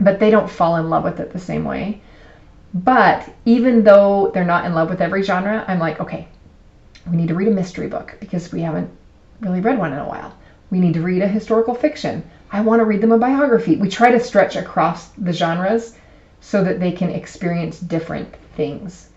but 0.00 0.18
they 0.18 0.30
don't 0.30 0.50
fall 0.50 0.76
in 0.76 0.90
love 0.90 1.04
with 1.04 1.20
it 1.20 1.32
the 1.32 1.38
same 1.38 1.64
way. 1.64 2.00
But 2.72 3.28
even 3.44 3.84
though 3.84 4.30
they're 4.32 4.44
not 4.44 4.64
in 4.64 4.74
love 4.74 4.90
with 4.90 5.00
every 5.00 5.22
genre, 5.22 5.64
I'm 5.68 5.78
like, 5.78 6.00
okay, 6.00 6.28
we 7.10 7.16
need 7.16 7.28
to 7.28 7.34
read 7.34 7.48
a 7.48 7.52
mystery 7.52 7.86
book 7.86 8.16
because 8.20 8.52
we 8.52 8.62
haven't 8.62 8.90
really 9.40 9.60
read 9.60 9.78
one 9.78 9.92
in 9.92 9.98
a 9.98 10.08
while. 10.08 10.34
We 10.70 10.80
need 10.80 10.94
to 10.94 11.02
read 11.02 11.22
a 11.22 11.28
historical 11.28 11.74
fiction. 11.74 12.22
I 12.50 12.60
want 12.60 12.80
to 12.80 12.84
read 12.84 13.00
them 13.00 13.12
a 13.12 13.18
biography. 13.18 13.76
We 13.76 13.88
try 13.88 14.10
to 14.10 14.20
stretch 14.20 14.56
across 14.56 15.08
the 15.18 15.32
genres 15.32 15.96
so 16.40 16.62
that 16.64 16.80
they 16.80 16.92
can 16.92 17.10
experience 17.10 17.78
different 17.80 18.34
things. 18.56 19.08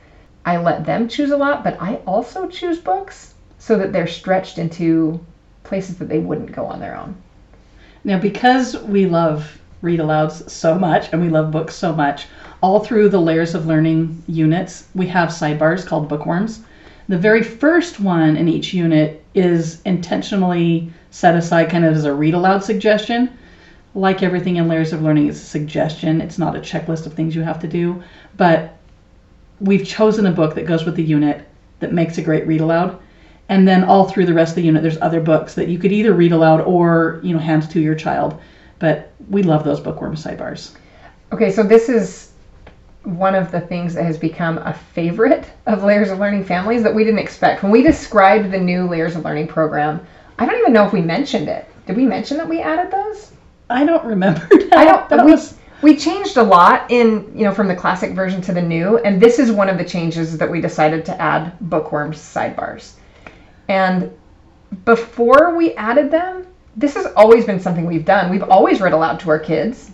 I 0.45 0.57
let 0.57 0.85
them 0.85 1.07
choose 1.07 1.31
a 1.31 1.37
lot, 1.37 1.63
but 1.63 1.81
I 1.81 1.95
also 2.05 2.47
choose 2.47 2.79
books 2.79 3.33
so 3.59 3.77
that 3.77 3.91
they're 3.91 4.07
stretched 4.07 4.57
into 4.57 5.19
places 5.63 5.97
that 5.97 6.09
they 6.09 6.19
wouldn't 6.19 6.51
go 6.51 6.65
on 6.65 6.79
their 6.79 6.95
own. 6.95 7.15
Now, 8.03 8.19
because 8.19 8.77
we 8.83 9.05
love 9.05 9.59
read 9.81 9.99
alouds 9.99 10.49
so 10.49 10.77
much 10.77 11.09
and 11.11 11.21
we 11.21 11.29
love 11.29 11.51
books 11.51 11.75
so 11.75 11.93
much, 11.93 12.27
all 12.61 12.79
through 12.79 13.09
the 13.09 13.21
layers 13.21 13.53
of 13.53 13.67
learning 13.67 14.23
units, 14.27 14.87
we 14.95 15.07
have 15.07 15.29
sidebars 15.29 15.85
called 15.85 16.09
bookworms. 16.09 16.61
The 17.09 17.17
very 17.17 17.43
first 17.43 17.99
one 17.99 18.35
in 18.35 18.47
each 18.47 18.73
unit 18.73 19.23
is 19.33 19.81
intentionally 19.83 20.91
set 21.11 21.35
aside 21.35 21.69
kind 21.69 21.85
of 21.85 21.95
as 21.95 22.05
a 22.05 22.13
read 22.13 22.33
aloud 22.33 22.63
suggestion. 22.63 23.29
Like 23.93 24.23
everything 24.23 24.57
in 24.57 24.67
layers 24.67 24.93
of 24.93 25.01
learning, 25.01 25.27
it's 25.27 25.41
a 25.41 25.45
suggestion. 25.45 26.21
It's 26.21 26.37
not 26.37 26.55
a 26.55 26.59
checklist 26.59 27.05
of 27.05 27.13
things 27.13 27.35
you 27.35 27.41
have 27.41 27.59
to 27.59 27.67
do. 27.67 28.03
But 28.35 28.75
we've 29.59 29.85
chosen 29.85 30.25
a 30.25 30.31
book 30.31 30.55
that 30.55 30.65
goes 30.65 30.85
with 30.85 30.95
the 30.95 31.03
unit 31.03 31.47
that 31.79 31.93
makes 31.93 32.17
a 32.17 32.21
great 32.21 32.45
read 32.45 32.61
aloud 32.61 32.99
and 33.49 33.67
then 33.67 33.83
all 33.83 34.05
through 34.05 34.25
the 34.25 34.33
rest 34.33 34.51
of 34.51 34.55
the 34.55 34.63
unit 34.63 34.81
there's 34.81 35.01
other 35.01 35.21
books 35.21 35.53
that 35.55 35.67
you 35.67 35.77
could 35.77 35.91
either 35.91 36.13
read 36.13 36.31
aloud 36.31 36.61
or 36.61 37.19
you 37.23 37.33
know 37.33 37.39
hand 37.39 37.69
to 37.69 37.79
your 37.79 37.95
child 37.95 38.39
but 38.79 39.11
we 39.29 39.43
love 39.43 39.63
those 39.63 39.79
bookworm 39.79 40.15
sidebars 40.15 40.75
Okay, 41.33 41.51
so 41.51 41.61
this 41.61 41.89
is 41.89 42.31
one 43.03 43.35
of 43.35 43.51
the 43.51 43.59
things 43.59 43.93
that 43.93 44.05
has 44.05 44.17
become 44.17 44.59
a 44.59 44.73
favorite 44.73 45.51
of 45.65 45.83
Layers 45.83 46.09
of 46.09 46.19
Learning 46.19 46.43
families 46.43 46.83
that 46.83 46.93
we 46.93 47.03
didn't 47.03 47.19
expect. 47.19 47.63
When 47.63 47.71
we 47.71 47.81
described 47.81 48.51
the 48.51 48.59
new 48.59 48.87
Layers 48.87 49.15
of 49.15 49.25
Learning 49.25 49.47
program, 49.47 50.05
I 50.39 50.45
don't 50.45 50.59
even 50.59 50.71
know 50.71 50.85
if 50.85 50.93
we 50.93 51.01
mentioned 51.01 51.49
it. 51.49 51.65
Did 51.85 51.97
we 51.97 52.05
mention 52.05 52.37
that 52.37 52.47
we 52.47 52.61
added 52.61 52.91
those? 52.91 53.31
i 53.69 53.83
don't 53.83 54.05
remember 54.05 54.47
I 54.71 54.85
don't. 54.85 55.09
that 55.09 55.25
we, 55.25 55.31
was 55.31 55.55
we 55.81 55.97
changed 55.97 56.37
a 56.37 56.43
lot 56.43 56.89
in 56.89 57.29
you 57.35 57.43
know 57.43 57.53
from 57.53 57.67
the 57.67 57.75
classic 57.75 58.13
version 58.13 58.39
to 58.43 58.53
the 58.53 58.61
new, 58.61 58.97
and 58.99 59.19
this 59.21 59.39
is 59.39 59.51
one 59.51 59.67
of 59.67 59.77
the 59.77 59.83
changes 59.83 60.37
that 60.37 60.49
we 60.49 60.61
decided 60.61 61.03
to 61.05 61.21
add 61.21 61.51
bookworms 61.59 62.17
sidebars. 62.17 62.93
And 63.67 64.11
before 64.85 65.55
we 65.55 65.73
added 65.73 66.11
them, 66.11 66.47
this 66.75 66.93
has 66.95 67.07
always 67.15 67.45
been 67.45 67.59
something 67.59 67.85
we've 67.85 68.05
done. 68.05 68.29
We've 68.29 68.43
always 68.43 68.79
read 68.79 68.93
aloud 68.93 69.19
to 69.21 69.29
our 69.29 69.39
kids, 69.39 69.91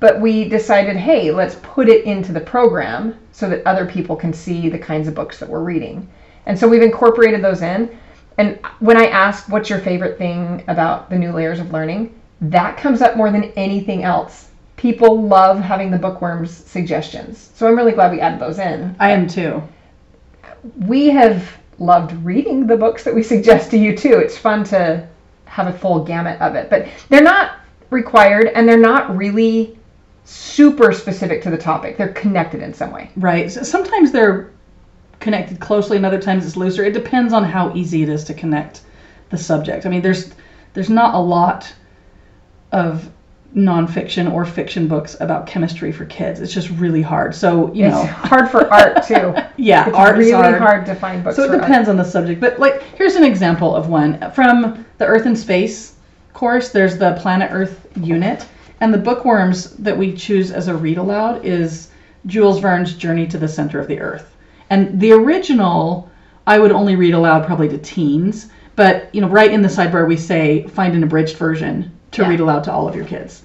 but 0.00 0.20
we 0.20 0.48
decided, 0.48 0.96
hey, 0.96 1.30
let's 1.30 1.56
put 1.62 1.88
it 1.88 2.04
into 2.04 2.32
the 2.32 2.40
program 2.40 3.18
so 3.32 3.48
that 3.48 3.66
other 3.66 3.84
people 3.84 4.14
can 4.14 4.32
see 4.32 4.68
the 4.68 4.78
kinds 4.78 5.08
of 5.08 5.14
books 5.14 5.38
that 5.40 5.48
we're 5.48 5.64
reading. 5.64 6.08
And 6.46 6.58
so 6.58 6.68
we've 6.68 6.82
incorporated 6.82 7.42
those 7.42 7.62
in. 7.62 7.98
And 8.38 8.58
when 8.80 8.96
I 8.96 9.06
ask 9.06 9.48
what's 9.48 9.70
your 9.70 9.78
favorite 9.80 10.18
thing 10.18 10.62
about 10.68 11.10
the 11.10 11.18
new 11.18 11.32
layers 11.32 11.58
of 11.58 11.72
learning, 11.72 12.14
that 12.40 12.76
comes 12.76 13.00
up 13.00 13.16
more 13.16 13.30
than 13.30 13.44
anything 13.56 14.04
else. 14.04 14.50
People 14.76 15.22
love 15.22 15.58
having 15.60 15.90
the 15.90 15.98
bookworms 15.98 16.50
suggestions. 16.52 17.50
So 17.54 17.66
I'm 17.66 17.76
really 17.76 17.92
glad 17.92 18.12
we 18.12 18.20
added 18.20 18.40
those 18.40 18.58
in. 18.58 18.94
i 18.98 19.10
am 19.10 19.26
too 19.26 19.62
We 20.86 21.06
have 21.08 21.48
loved 21.78 22.12
reading 22.24 22.66
the 22.66 22.76
books 22.76 23.04
that 23.04 23.14
we 23.14 23.22
suggest 23.22 23.70
to 23.70 23.78
you 23.78 23.96
too. 23.96 24.18
It's 24.18 24.38
fun 24.38 24.64
to 24.64 25.06
have 25.46 25.66
a 25.66 25.72
full 25.72 26.04
gamut 26.04 26.40
of 26.40 26.54
it. 26.54 26.70
But 26.70 26.88
they're 27.08 27.22
not 27.22 27.58
required 27.90 28.48
and 28.48 28.68
they're 28.68 28.76
not 28.76 29.16
really 29.16 29.78
super 30.24 30.92
specific 30.92 31.42
to 31.42 31.50
the 31.50 31.58
topic. 31.58 31.96
They're 31.96 32.08
connected 32.08 32.62
in 32.62 32.72
some 32.74 32.90
way. 32.90 33.10
right 33.16 33.50
so 33.50 33.62
sometimes 33.62 34.10
they're 34.10 34.50
connected 35.20 35.60
closely 35.60 35.96
and 35.96 36.04
other 36.04 36.20
times 36.20 36.44
it's 36.44 36.56
looser 36.56 36.84
it 36.84 36.92
depends 36.92 37.32
on 37.32 37.44
how 37.44 37.74
easy 37.74 38.02
it 38.02 38.08
is 38.08 38.24
to 38.24 38.34
connect 38.34 38.82
the 39.30 39.38
subject 39.38 39.86
i 39.86 39.88
mean 39.88 40.02
there's 40.02 40.34
there's 40.74 40.90
not 40.90 41.14
a 41.14 41.18
lot 41.18 41.72
of 42.72 43.08
nonfiction 43.54 44.32
or 44.32 44.44
fiction 44.44 44.88
books 44.88 45.16
about 45.20 45.46
chemistry 45.46 45.92
for 45.92 46.04
kids 46.06 46.40
it's 46.40 46.52
just 46.52 46.70
really 46.70 47.02
hard 47.02 47.32
so 47.34 47.72
you 47.72 47.84
It's 47.86 47.94
know 47.94 48.04
hard 48.06 48.50
for 48.50 48.72
art 48.72 49.04
too. 49.06 49.32
yeah 49.56 49.88
It's 49.88 49.96
art 49.96 50.16
really 50.16 50.30
is 50.30 50.34
hard. 50.34 50.58
hard 50.58 50.86
to 50.86 50.94
find 50.96 51.22
books 51.22 51.36
So 51.36 51.44
it 51.44 51.48
for 51.48 51.52
art. 51.54 51.62
depends 51.62 51.88
on 51.88 51.96
the 51.96 52.04
subject. 52.04 52.40
But 52.40 52.58
like, 52.58 52.82
here's 52.96 53.14
an 53.14 53.22
example 53.24 53.74
of 53.74 53.88
one 53.88 54.30
from 54.32 54.84
the 54.98 55.06
Earth 55.06 55.26
and 55.26 55.38
Space 55.38 55.94
course. 56.32 56.70
There's 56.70 56.98
the 56.98 57.12
Planet 57.20 57.50
Earth 57.52 57.86
unit, 57.96 58.44
and 58.80 58.92
the 58.92 58.98
bookworms 58.98 59.70
that 59.76 59.96
we 59.96 60.12
choose 60.14 60.50
as 60.50 60.66
a 60.68 60.74
read 60.74 60.98
aloud 60.98 61.44
is 61.44 61.90
Jules 62.26 62.58
Verne's 62.60 62.94
Journey 62.94 63.26
to 63.28 63.38
the 63.38 63.46
Center 63.48 63.78
of 63.78 63.86
the 63.86 64.00
Earth. 64.00 64.34
And 64.70 64.98
the 65.00 65.12
original, 65.12 66.10
I 66.46 66.58
would 66.58 66.72
only 66.72 66.96
read 66.96 67.14
aloud 67.14 67.46
probably 67.46 67.68
to 67.68 67.78
teens. 67.78 68.48
But 68.74 69.14
you 69.14 69.20
know, 69.20 69.28
right 69.28 69.52
in 69.52 69.62
the 69.62 69.68
sidebar 69.68 70.08
we 70.08 70.16
say 70.16 70.66
find 70.66 70.94
an 70.96 71.04
abridged 71.04 71.36
version 71.36 71.92
to 72.14 72.22
Yeah. 72.22 72.28
read 72.28 72.40
aloud 72.40 72.64
to 72.64 72.72
all 72.72 72.88
of 72.88 72.96
your 72.96 73.04
kids, 73.04 73.42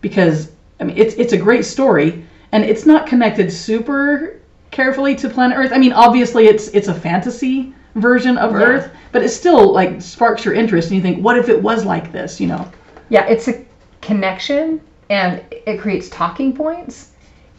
because 0.00 0.50
I 0.80 0.84
mean 0.84 0.96
it's 0.96 1.14
it's 1.14 1.32
a 1.32 1.36
great 1.36 1.64
story 1.64 2.24
and 2.52 2.64
it's 2.64 2.86
not 2.86 3.06
connected 3.06 3.52
super 3.52 4.36
carefully 4.70 5.14
to 5.16 5.28
planet 5.28 5.56
Earth. 5.58 5.72
I 5.72 5.78
mean, 5.78 5.92
obviously 5.92 6.46
it's 6.46 6.68
it's 6.68 6.88
a 6.88 6.94
fantasy 6.94 7.72
version 7.94 8.36
of 8.38 8.52
Yeah. 8.52 8.58
Earth, 8.58 8.90
but 9.12 9.22
it 9.22 9.30
still 9.30 9.72
like 9.72 10.00
sparks 10.02 10.44
your 10.44 10.54
interest 10.54 10.88
and 10.88 10.96
you 10.96 11.02
think, 11.02 11.24
what 11.24 11.36
if 11.38 11.48
it 11.48 11.60
was 11.62 11.84
like 11.84 12.12
this, 12.12 12.40
you 12.40 12.46
know? 12.46 12.66
Yeah, 13.08 13.26
it's 13.26 13.48
a 13.48 13.64
connection 14.00 14.80
and 15.10 15.42
it 15.50 15.80
creates 15.80 16.08
talking 16.10 16.52
points. 16.52 17.10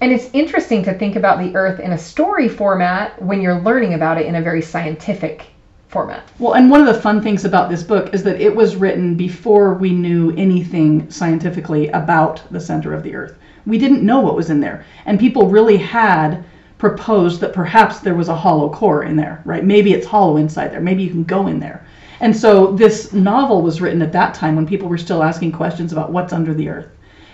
And 0.01 0.13
it's 0.13 0.29
interesting 0.31 0.81
to 0.83 0.93
think 0.93 1.15
about 1.17 1.39
the 1.39 1.53
earth 1.55 1.79
in 1.79 1.91
a 1.91 1.97
story 1.97 2.47
format 2.47 3.21
when 3.21 3.41
you're 3.41 3.59
learning 3.59 3.95
about 3.95 4.17
it 4.17 4.27
in 4.27 4.35
a 4.35 4.41
very 4.41 4.61
scientific 4.61 5.47
format. 5.89 6.23
Well, 6.37 6.53
and 6.53 6.69
one 6.69 6.79
of 6.79 6.87
the 6.87 7.01
fun 7.01 7.21
things 7.21 7.45
about 7.45 7.69
this 7.69 7.83
book 7.83 8.13
is 8.13 8.23
that 8.23 8.39
it 8.39 8.55
was 8.55 8.75
written 8.75 9.15
before 9.15 9.73
we 9.73 9.91
knew 9.91 10.31
anything 10.37 11.09
scientifically 11.09 11.89
about 11.89 12.41
the 12.51 12.59
center 12.59 12.93
of 12.93 13.01
the 13.01 13.15
Earth. 13.15 13.37
We 13.65 13.79
didn't 13.79 14.05
know 14.05 14.19
what 14.19 14.35
was 14.35 14.51
in 14.51 14.59
there. 14.59 14.85
And 15.05 15.19
people 15.19 15.49
really 15.49 15.77
had 15.77 16.43
proposed 16.77 17.41
that 17.41 17.53
perhaps 17.53 17.99
there 17.99 18.15
was 18.15 18.29
a 18.29 18.35
hollow 18.35 18.69
core 18.69 19.03
in 19.03 19.15
there, 19.15 19.41
right? 19.45 19.65
Maybe 19.65 19.93
it's 19.93 20.05
hollow 20.05 20.37
inside 20.37 20.71
there. 20.71 20.79
Maybe 20.79 21.03
you 21.03 21.09
can 21.09 21.23
go 21.23 21.47
in 21.47 21.59
there. 21.59 21.85
And 22.19 22.35
so 22.35 22.73
this 22.73 23.11
novel 23.11 23.61
was 23.61 23.81
written 23.81 24.01
at 24.01 24.13
that 24.13 24.33
time 24.35 24.55
when 24.55 24.67
people 24.67 24.89
were 24.89 24.97
still 24.97 25.23
asking 25.23 25.53
questions 25.53 25.91
about 25.91 26.11
what's 26.11 26.33
under 26.33 26.53
the 26.53 26.69
Earth. 26.69 26.87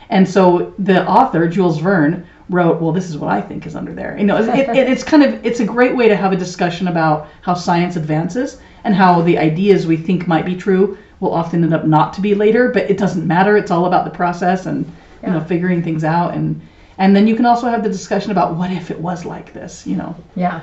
And 0.09 0.27
so 0.27 0.73
the 0.79 1.05
author, 1.07 1.47
Jules 1.47 1.79
Verne, 1.79 2.25
wrote, 2.49 2.81
"Well, 2.81 2.91
this 2.91 3.09
is 3.09 3.17
what 3.17 3.31
I 3.31 3.41
think 3.41 3.65
is 3.65 3.75
under 3.75 3.93
there." 3.93 4.17
You 4.17 4.25
know, 4.25 4.37
it, 4.37 4.69
it, 4.69 4.89
it's 4.89 5.03
kind 5.03 5.23
of 5.23 5.45
it's 5.45 5.59
a 5.59 5.65
great 5.65 5.95
way 5.95 6.07
to 6.07 6.15
have 6.15 6.31
a 6.31 6.37
discussion 6.37 6.87
about 6.87 7.27
how 7.41 7.53
science 7.53 7.95
advances 7.95 8.59
and 8.83 8.93
how 8.93 9.21
the 9.21 9.37
ideas 9.37 9.87
we 9.87 9.97
think 9.97 10.27
might 10.27 10.45
be 10.45 10.55
true 10.55 10.97
will 11.19 11.33
often 11.33 11.63
end 11.63 11.73
up 11.73 11.85
not 11.85 12.13
to 12.13 12.21
be 12.21 12.35
later. 12.35 12.69
But 12.69 12.89
it 12.89 12.97
doesn't 12.97 13.25
matter. 13.25 13.57
It's 13.57 13.71
all 13.71 13.85
about 13.85 14.05
the 14.05 14.11
process 14.11 14.65
and 14.65 14.85
you 15.23 15.31
know 15.31 15.41
figuring 15.41 15.81
things 15.81 16.03
out 16.03 16.33
and 16.35 16.61
and 16.97 17.15
then 17.15 17.27
you 17.27 17.35
can 17.35 17.45
also 17.45 17.67
have 17.67 17.83
the 17.83 17.89
discussion 17.89 18.31
about 18.31 18.55
what 18.55 18.71
if 18.71 18.91
it 18.91 18.99
was 18.99 19.25
like 19.25 19.53
this. 19.53 19.85
You 19.85 19.97
know, 19.97 20.15
Yeah. 20.35 20.61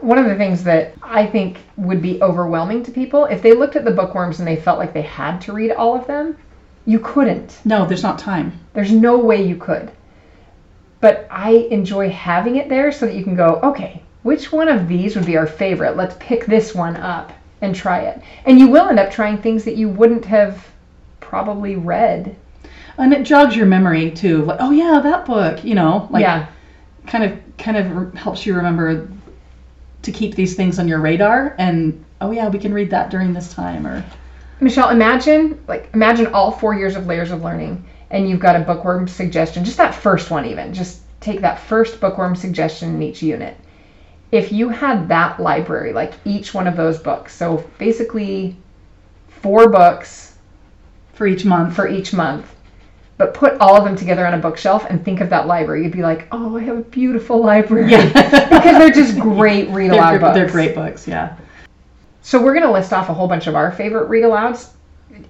One 0.00 0.18
of 0.18 0.26
the 0.26 0.34
things 0.36 0.62
that 0.64 0.94
I 1.02 1.26
think 1.26 1.58
would 1.76 2.02
be 2.02 2.20
overwhelming 2.22 2.82
to 2.84 2.90
people 2.90 3.24
if 3.24 3.40
they 3.42 3.52
looked 3.52 3.76
at 3.76 3.84
the 3.84 3.90
bookworms 3.90 4.38
and 4.38 4.46
they 4.46 4.56
felt 4.56 4.78
like 4.78 4.92
they 4.92 5.02
had 5.02 5.40
to 5.42 5.52
read 5.54 5.72
all 5.72 5.94
of 5.96 6.06
them, 6.06 6.36
you 6.84 6.98
couldn't. 7.00 7.58
no, 7.64 7.86
there's 7.86 8.02
not 8.02 8.18
time. 8.18 8.52
There's 8.74 8.92
no 8.92 9.18
way 9.18 9.42
you 9.42 9.56
could. 9.56 9.90
But 11.00 11.26
I 11.30 11.68
enjoy 11.70 12.10
having 12.10 12.56
it 12.56 12.68
there 12.68 12.90
so 12.90 13.06
that 13.06 13.14
you 13.14 13.24
can 13.24 13.36
go, 13.36 13.60
okay, 13.62 14.02
which 14.22 14.50
one 14.50 14.68
of 14.68 14.88
these 14.88 15.14
would 15.14 15.26
be 15.26 15.36
our 15.36 15.46
favorite? 15.46 15.96
Let's 15.96 16.16
pick 16.18 16.46
this 16.46 16.74
one 16.74 16.96
up 16.96 17.32
and 17.60 17.74
try 17.74 18.00
it. 18.00 18.20
And 18.44 18.58
you 18.58 18.68
will 18.68 18.88
end 18.88 18.98
up 18.98 19.10
trying 19.10 19.38
things 19.38 19.64
that 19.64 19.76
you 19.76 19.88
wouldn't 19.88 20.24
have 20.24 20.66
probably 21.20 21.76
read. 21.76 22.34
And 22.98 23.12
it 23.12 23.24
jogs 23.24 23.54
your 23.54 23.66
memory 23.66 24.10
too, 24.10 24.44
like 24.44 24.58
oh 24.60 24.70
yeah, 24.70 25.00
that 25.02 25.26
book. 25.26 25.62
You 25.64 25.74
know, 25.74 26.08
like 26.10 26.22
yeah. 26.22 26.46
kind 27.06 27.24
of 27.24 27.38
kind 27.58 27.76
of 27.76 28.14
helps 28.14 28.46
you 28.46 28.54
remember 28.54 29.08
to 30.02 30.12
keep 30.12 30.34
these 30.34 30.54
things 30.54 30.78
on 30.78 30.88
your 30.88 31.00
radar 31.00 31.56
and 31.58 32.04
oh 32.20 32.30
yeah 32.30 32.48
we 32.48 32.58
can 32.58 32.72
read 32.72 32.90
that 32.90 33.10
during 33.10 33.32
this 33.32 33.52
time 33.52 33.84
or 33.86 34.04
Michelle, 34.60 34.88
imagine 34.88 35.62
like 35.68 35.90
imagine 35.92 36.28
all 36.28 36.50
four 36.50 36.74
years 36.74 36.96
of 36.96 37.06
layers 37.06 37.30
of 37.30 37.42
learning, 37.42 37.84
and 38.10 38.28
you've 38.28 38.40
got 38.40 38.56
a 38.56 38.60
bookworm 38.60 39.08
suggestion, 39.08 39.64
just 39.64 39.76
that 39.78 39.94
first 39.94 40.30
one 40.30 40.46
even. 40.46 40.72
Just 40.72 41.00
take 41.20 41.40
that 41.40 41.60
first 41.60 42.00
bookworm 42.00 42.36
suggestion 42.36 42.94
in 42.94 43.02
each 43.02 43.22
unit. 43.22 43.56
If 44.32 44.52
you 44.52 44.68
had 44.68 45.08
that 45.08 45.40
library, 45.40 45.92
like 45.92 46.14
each 46.24 46.54
one 46.54 46.66
of 46.66 46.76
those 46.76 46.98
books, 46.98 47.34
so 47.34 47.64
basically 47.78 48.56
four 49.28 49.68
books 49.68 50.34
for 51.14 51.26
each 51.26 51.44
month 51.44 51.74
for 51.74 51.88
each 51.88 52.12
month, 52.12 52.54
but 53.16 53.32
put 53.32 53.58
all 53.60 53.76
of 53.76 53.84
them 53.84 53.96
together 53.96 54.26
on 54.26 54.34
a 54.34 54.38
bookshelf 54.38 54.86
and 54.90 55.02
think 55.04 55.20
of 55.20 55.30
that 55.30 55.46
library, 55.46 55.82
you'd 55.82 55.92
be 55.92 56.02
like, 56.02 56.28
oh, 56.32 56.58
I 56.58 56.62
have 56.62 56.76
a 56.76 56.82
beautiful 56.82 57.42
library. 57.42 57.90
Yeah. 57.90 58.04
because 58.48 58.78
they're 58.78 58.90
just 58.90 59.18
great 59.18 59.68
read 59.70 59.90
aloud 59.92 60.20
books. 60.20 60.34
they're 60.34 60.50
great 60.50 60.74
books 60.74 61.08
yeah 61.08 61.36
So 62.22 62.42
we're 62.42 62.52
going 62.52 62.66
to 62.66 62.72
list 62.72 62.92
off 62.92 63.08
a 63.08 63.14
whole 63.14 63.28
bunch 63.28 63.46
of 63.46 63.54
our 63.54 63.72
favorite 63.72 64.08
read 64.08 64.24
alouds. 64.24 64.70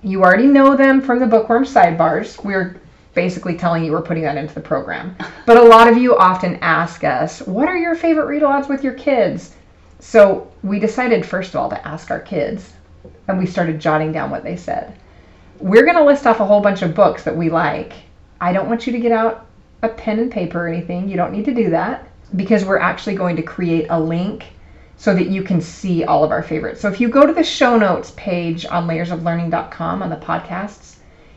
You 0.02 0.22
already 0.22 0.46
know 0.46 0.76
them 0.76 1.00
from 1.00 1.18
the 1.18 1.26
bookworm 1.26 1.64
sidebars. 1.64 2.42
We're 2.44 2.80
basically 3.14 3.56
telling 3.56 3.84
you 3.84 3.92
we're 3.92 4.02
putting 4.02 4.22
that 4.24 4.36
into 4.36 4.54
the 4.54 4.60
program. 4.60 5.16
But 5.46 5.58
a 5.58 5.62
lot 5.62 5.86
of 5.86 5.96
you 5.96 6.16
often 6.16 6.56
ask 6.56 7.04
us, 7.04 7.40
what 7.40 7.68
are 7.68 7.76
your 7.76 7.94
favorite 7.94 8.26
read 8.26 8.42
alouds 8.42 8.68
with 8.68 8.82
your 8.82 8.94
kids? 8.94 9.54
So 10.00 10.50
we 10.64 10.80
decided, 10.80 11.24
first 11.24 11.50
of 11.50 11.60
all, 11.60 11.70
to 11.70 11.86
ask 11.86 12.10
our 12.10 12.18
kids, 12.18 12.72
and 13.28 13.38
we 13.38 13.46
started 13.46 13.80
jotting 13.80 14.10
down 14.10 14.30
what 14.30 14.42
they 14.42 14.56
said. 14.56 14.98
We're 15.60 15.84
going 15.84 15.96
to 15.96 16.04
list 16.04 16.26
off 16.26 16.40
a 16.40 16.44
whole 16.44 16.60
bunch 16.60 16.82
of 16.82 16.96
books 16.96 17.22
that 17.22 17.36
we 17.36 17.48
like. 17.48 17.92
I 18.40 18.52
don't 18.52 18.68
want 18.68 18.86
you 18.86 18.92
to 18.92 18.98
get 18.98 19.12
out 19.12 19.46
a 19.82 19.88
pen 19.88 20.18
and 20.18 20.32
paper 20.32 20.64
or 20.64 20.68
anything. 20.68 21.08
You 21.08 21.16
don't 21.16 21.32
need 21.32 21.44
to 21.44 21.54
do 21.54 21.70
that 21.70 22.08
because 22.34 22.64
we're 22.64 22.78
actually 22.78 23.14
going 23.14 23.36
to 23.36 23.42
create 23.42 23.86
a 23.88 24.00
link 24.00 24.46
so 24.96 25.14
that 25.14 25.28
you 25.28 25.42
can 25.42 25.60
see 25.60 26.04
all 26.04 26.24
of 26.24 26.30
our 26.30 26.42
favorites. 26.42 26.80
So 26.80 26.88
if 26.88 27.00
you 27.00 27.08
go 27.08 27.26
to 27.26 27.32
the 27.32 27.44
show 27.44 27.78
notes 27.78 28.12
page 28.16 28.64
on 28.66 28.88
layersoflearning.com 28.88 30.02
on 30.02 30.10
the 30.10 30.16
podcasts, 30.16 30.96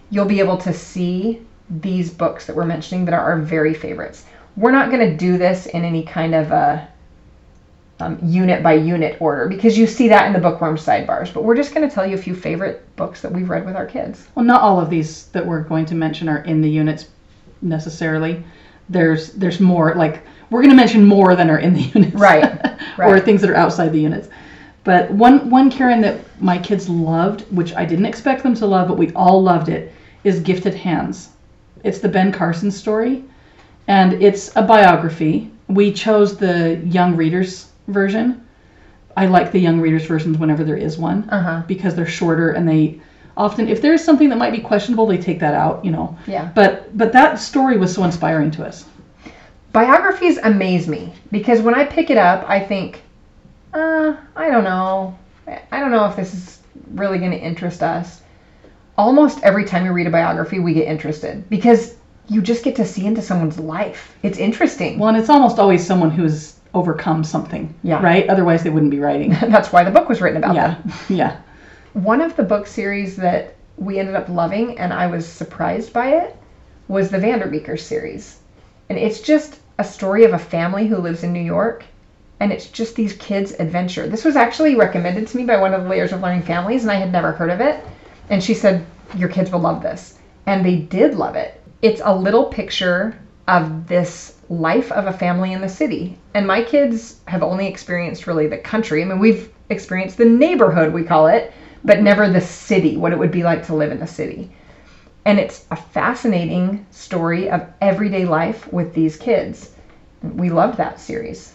you'll 0.10 0.26
be 0.26 0.40
able 0.40 0.58
to 0.58 0.74
see 0.74 1.46
these 1.70 2.10
books 2.10 2.46
that 2.46 2.56
we're 2.56 2.66
mentioning 2.66 3.06
that 3.06 3.14
are 3.14 3.22
our 3.22 3.40
very 3.40 3.74
favorites. 3.74 4.26
We're 4.56 4.72
not 4.72 4.90
going 4.90 5.08
to 5.10 5.16
do 5.16 5.38
this 5.38 5.68
in 5.68 5.84
any 5.86 6.04
kind 6.04 6.34
of 6.34 6.52
a 6.52 6.88
um, 8.00 8.18
unit 8.24 8.64
by 8.64 8.74
unit 8.74 9.22
order 9.22 9.48
because 9.48 9.78
you 9.78 9.86
see 9.86 10.08
that 10.08 10.26
in 10.26 10.34
the 10.34 10.40
bookworm 10.40 10.78
sidebars, 10.78 11.34
but 11.34 11.44
we're 11.44 11.56
just 11.56 11.74
going 11.74 11.88
to 11.88 11.94
tell 11.94 12.06
you 12.06 12.16
a 12.16 12.22
few 12.22 12.34
favorite 12.34 12.84
books 12.96 13.22
that 13.22 13.32
we've 13.32 13.50
read 13.50 13.66
with 13.66 13.76
our 13.76 13.86
kids. 13.86 14.28
well 14.36 14.46
not 14.46 14.62
all 14.62 14.80
of 14.80 14.90
these 14.90 15.28
that 15.28 15.46
we're 15.46 15.64
going 15.64 15.86
to 15.86 15.96
mention 15.96 16.30
are 16.30 16.44
in 16.46 16.62
the 16.62 16.70
units 16.70 17.08
necessarily 17.62 18.42
there's 18.90 19.34
there's 19.34 19.60
more 19.60 19.94
like 19.96 20.24
we're 20.50 20.62
going 20.62 20.72
to 20.72 20.76
mention 20.76 21.06
more 21.06 21.36
than 21.36 21.50
are 21.50 21.60
in 21.60 21.74
the 21.74 21.82
units. 21.96 22.16
Right, 22.16 22.60
or 23.00 23.20
things 23.20 23.42
that 23.42 23.50
are 23.50 23.56
outside 23.56 23.92
the 23.92 24.00
units. 24.02 24.30
But 24.84 25.12
one 25.12 25.50
one 25.50 25.70
karen 25.70 26.02
that 26.02 26.20
my 26.42 26.58
kids 26.58 26.88
loved 26.90 27.42
which 27.52 27.74
i 27.76 27.84
didn't 27.86 28.06
expect 28.06 28.44
them 28.44 28.56
to 28.56 28.66
love 28.66 28.88
but 28.88 28.98
we 28.98 29.12
all 29.14 29.44
loved 29.44 29.68
it 29.70 29.94
is 30.24 30.40
gifted 30.40 30.74
hands. 30.74 31.30
It's 31.84 32.00
the 32.00 32.10
ben 32.10 32.32
carson 32.32 32.72
story 32.72 33.24
and 33.88 34.14
it's 34.22 34.56
a 34.56 34.62
biography. 34.62 35.52
We 35.68 35.92
chose 35.92 36.38
the 36.38 36.82
young 36.86 37.16
readers 37.16 37.70
version. 37.88 38.46
I 39.18 39.26
like 39.28 39.52
the 39.52 39.60
young 39.60 39.80
readers 39.82 40.06
versions 40.06 40.38
whenever 40.38 40.64
there 40.64 40.78
is 40.78 40.98
one 40.98 41.28
Uh-huh. 41.30 41.64
because 41.68 41.94
they're 41.94 42.06
shorter 42.08 42.52
and 42.52 42.68
they 42.68 43.02
often 43.38 43.68
if 43.68 43.82
there's 43.82 44.04
something 44.04 44.30
that 44.30 44.38
might 44.38 44.52
be 44.52 44.60
questionable 44.60 45.06
they 45.06 45.18
take 45.18 45.40
that 45.42 45.54
out 45.54 45.84
you 45.86 45.92
know. 45.92 46.18
Yeah. 46.26 46.50
but 46.56 46.98
but 46.98 47.12
that 47.14 47.38
story 47.40 47.78
was 47.78 47.94
so 47.94 48.04
inspiring 48.06 48.50
to 48.52 48.66
us 48.66 48.86
Biographies 49.72 50.38
amaze 50.38 50.88
me 50.88 51.14
because 51.32 51.62
when 51.62 51.76
I 51.76 51.86
pick 51.86 52.10
it 52.10 52.18
up, 52.18 52.50
I 52.50 52.60
think, 52.60 53.02
uh, 53.74 54.16
I 54.36 54.50
don't 54.50 54.64
know. 54.64 55.18
I 55.72 55.80
don't 55.80 55.92
know 55.92 56.06
if 56.06 56.16
this 56.16 56.34
is 56.34 56.60
really 56.94 57.20
going 57.20 57.32
to 57.32 57.38
interest 57.40 57.84
us. 57.84 58.22
Almost 58.98 59.44
every 59.44 59.66
time 59.66 59.84
we 59.84 59.90
read 59.90 60.08
a 60.08 60.12
biography, 60.12 60.60
we 60.60 60.74
get 60.74 60.88
interested 60.88 61.48
because 61.50 61.96
you 62.28 62.42
just 62.42 62.64
get 62.64 62.76
to 62.78 62.86
see 62.86 63.06
into 63.06 63.22
someone's 63.22 63.60
life. 63.60 64.16
It's 64.24 64.38
interesting. 64.38 65.00
well 65.00 65.10
and 65.10 65.18
it's 65.18 65.30
almost 65.30 65.60
always 65.60 65.86
someone 65.86 66.12
who's 66.12 66.56
overcome 66.76 67.24
something 67.24 67.74
Yeah. 67.82 68.00
right 68.04 68.30
otherwise 68.30 68.62
they 68.62 68.70
wouldn't 68.70 68.92
be 68.92 69.00
writing 69.00 69.32
That's 69.42 69.72
why 69.74 69.84
the 69.84 69.90
book 69.90 70.08
was 70.08 70.22
written 70.22 70.38
about 70.44 70.54
them. 70.54 70.84
yeah 70.86 71.06
yeah 71.10 71.42
One 71.94 72.22
of 72.22 72.36
the 72.36 72.44
book 72.44 72.68
series 72.68 73.16
that 73.16 73.56
we 73.78 73.98
ended 73.98 74.14
up 74.16 74.30
loving, 74.30 74.78
and 74.78 74.92
I 74.94 75.08
was 75.08 75.26
surprised 75.28 75.94
by 75.94 76.10
it, 76.18 76.36
was 76.90 77.10
the 77.10 77.18
Vanderbeekers 77.18 77.80
series. 77.80 78.38
And 78.90 78.98
it's 79.00 79.22
just 79.22 79.59
a 79.80 79.84
story 79.84 80.26
of 80.26 80.34
a 80.34 80.38
family 80.38 80.88
who 80.88 80.98
lives 80.98 81.24
in 81.24 81.32
New 81.32 81.40
York, 81.40 81.86
and 82.42 82.52
it's 82.52 82.68
just 82.68 82.96
these 82.96 83.14
kids' 83.14 83.54
adventure. 83.60 84.08
This 84.08 84.26
was 84.26 84.36
actually 84.36 84.76
recommended 84.76 85.28
to 85.28 85.38
me 85.38 85.46
by 85.46 85.56
one 85.56 85.74
of 85.74 85.84
the 85.84 85.90
Layers 85.90 86.12
of 86.12 86.22
Learning 86.22 86.44
families, 86.44 86.84
and 86.84 86.92
I 86.92 86.96
had 86.96 87.14
never 87.14 87.32
heard 87.32 87.50
of 87.50 87.62
it. 87.62 87.82
And 88.30 88.44
she 88.44 88.54
said, 88.54 88.86
Your 89.16 89.30
kids 89.30 89.52
will 89.52 89.62
love 89.62 89.82
this. 89.82 90.20
And 90.46 90.66
they 90.66 90.76
did 90.76 91.16
love 91.16 91.36
it. 91.36 91.62
It's 91.82 92.02
a 92.04 92.14
little 92.14 92.46
picture 92.46 93.18
of 93.48 93.88
this 93.88 94.36
life 94.50 94.92
of 94.92 95.08
a 95.08 95.14
family 95.14 95.54
in 95.54 95.62
the 95.62 95.70
city. 95.70 96.18
And 96.34 96.46
my 96.46 96.62
kids 96.62 97.16
have 97.26 97.42
only 97.42 97.66
experienced 97.66 98.28
really 98.28 98.48
the 98.48 98.58
country. 98.58 99.02
I 99.02 99.06
mean, 99.06 99.20
we've 99.20 99.50
experienced 99.70 100.18
the 100.18 100.26
neighborhood, 100.26 100.94
we 100.94 101.04
call 101.04 101.28
it, 101.28 101.54
but 101.86 102.02
never 102.02 102.30
the 102.30 102.42
city, 102.42 102.98
what 102.98 103.14
it 103.14 103.20
would 103.20 103.32
be 103.32 103.44
like 103.44 103.66
to 103.68 103.76
live 103.76 103.92
in 103.94 104.00
the 104.00 104.08
city. 104.08 104.52
And 105.26 105.40
it's 105.40 105.66
a 105.70 105.76
fascinating 105.76 106.86
story 106.92 107.50
of 107.50 107.68
everyday 107.82 108.26
life 108.26 108.72
with 108.72 108.94
these 108.94 109.18
kids. 109.18 109.72
We 110.24 110.50
loved 110.50 110.78
that 110.78 111.00
series. 111.00 111.54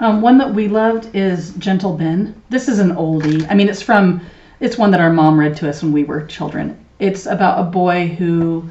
Um, 0.00 0.22
one 0.22 0.38
that 0.38 0.54
we 0.54 0.68
loved 0.68 1.14
is 1.14 1.54
Gentle 1.54 1.96
Ben. 1.96 2.40
This 2.48 2.68
is 2.68 2.78
an 2.78 2.92
oldie. 2.92 3.46
I 3.50 3.54
mean, 3.54 3.68
it's 3.68 3.82
from, 3.82 4.20
it's 4.60 4.78
one 4.78 4.90
that 4.92 5.00
our 5.00 5.12
mom 5.12 5.38
read 5.38 5.56
to 5.56 5.68
us 5.68 5.82
when 5.82 5.92
we 5.92 6.04
were 6.04 6.24
children. 6.26 6.78
It's 6.98 7.26
about 7.26 7.60
a 7.60 7.70
boy 7.70 8.08
who 8.08 8.68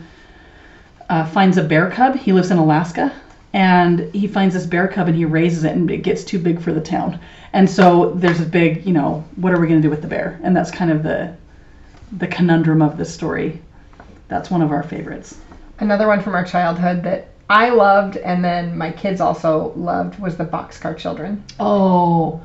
uh, 1.10 1.26
finds 1.26 1.58
a 1.58 1.64
bear 1.64 1.90
cub. 1.92 2.16
He 2.16 2.34
lives 2.34 2.52
in 2.52 2.58
Alaska, 2.58 3.14
and 3.54 4.14
he 4.14 4.28
finds 4.28 4.56
this 4.56 4.66
bear 4.66 4.88
cub 4.88 5.08
and 5.08 5.18
he 5.18 5.26
raises 5.26 5.64
it, 5.64 5.76
and 5.76 5.90
it 5.90 6.04
gets 6.04 6.24
too 6.24 6.40
big 6.40 6.62
for 6.62 6.72
the 6.72 6.82
town. 6.82 7.20
And 7.54 7.70
so 7.70 8.12
there's 8.12 8.42
a 8.42 8.46
big, 8.46 8.86
you 8.86 8.94
know, 8.94 9.24
what 9.36 9.54
are 9.54 9.60
we 9.60 9.68
going 9.68 9.82
to 9.82 9.86
do 9.86 9.90
with 9.90 10.02
the 10.02 10.08
bear? 10.08 10.40
And 10.44 10.56
that's 10.56 10.72
kind 10.72 10.92
of 10.92 11.04
the, 11.04 11.36
the 12.12 12.28
conundrum 12.28 12.82
of 12.82 12.98
this 12.98 13.14
story. 13.14 13.62
That's 14.30 14.50
one 14.50 14.62
of 14.62 14.72
our 14.72 14.84
favorites. 14.84 15.38
Another 15.80 16.08
one 16.08 16.22
from 16.22 16.36
our 16.36 16.46
childhood 16.46 17.04
that 17.04 17.28
I 17.50 17.70
loved 17.70 18.18
and 18.18 18.44
then 18.46 18.78
my 18.78 18.92
kids 18.92 19.20
also 19.20 19.74
loved 19.76 20.20
was 20.20 20.38
the 20.38 20.46
Boxcar 20.46 20.96
Children. 20.98 21.44
Oh, 21.60 22.40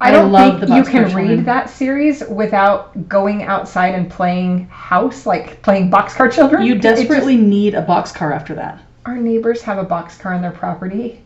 I 0.00 0.10
don't 0.10 0.32
love 0.32 0.60
think 0.60 0.70
you 0.72 0.84
can 0.84 1.04
Children. 1.08 1.28
read 1.28 1.44
that 1.46 1.70
series 1.70 2.22
without 2.28 3.08
going 3.08 3.42
outside 3.44 3.94
and 3.94 4.10
playing 4.10 4.66
house, 4.68 5.26
like 5.26 5.60
playing 5.62 5.90
Boxcar 5.90 6.30
Children. 6.32 6.64
You 6.64 6.74
It 6.74 6.82
just- 6.82 7.00
desperately 7.00 7.36
need 7.36 7.74
a 7.74 7.82
boxcar 7.82 8.32
after 8.34 8.54
that. 8.54 8.78
our 9.06 9.16
neighbors 9.16 9.60
have 9.62 9.78
a 9.78 9.84
boxcar 9.84 10.34
on 10.34 10.40
their 10.42 10.50
property, 10.50 11.20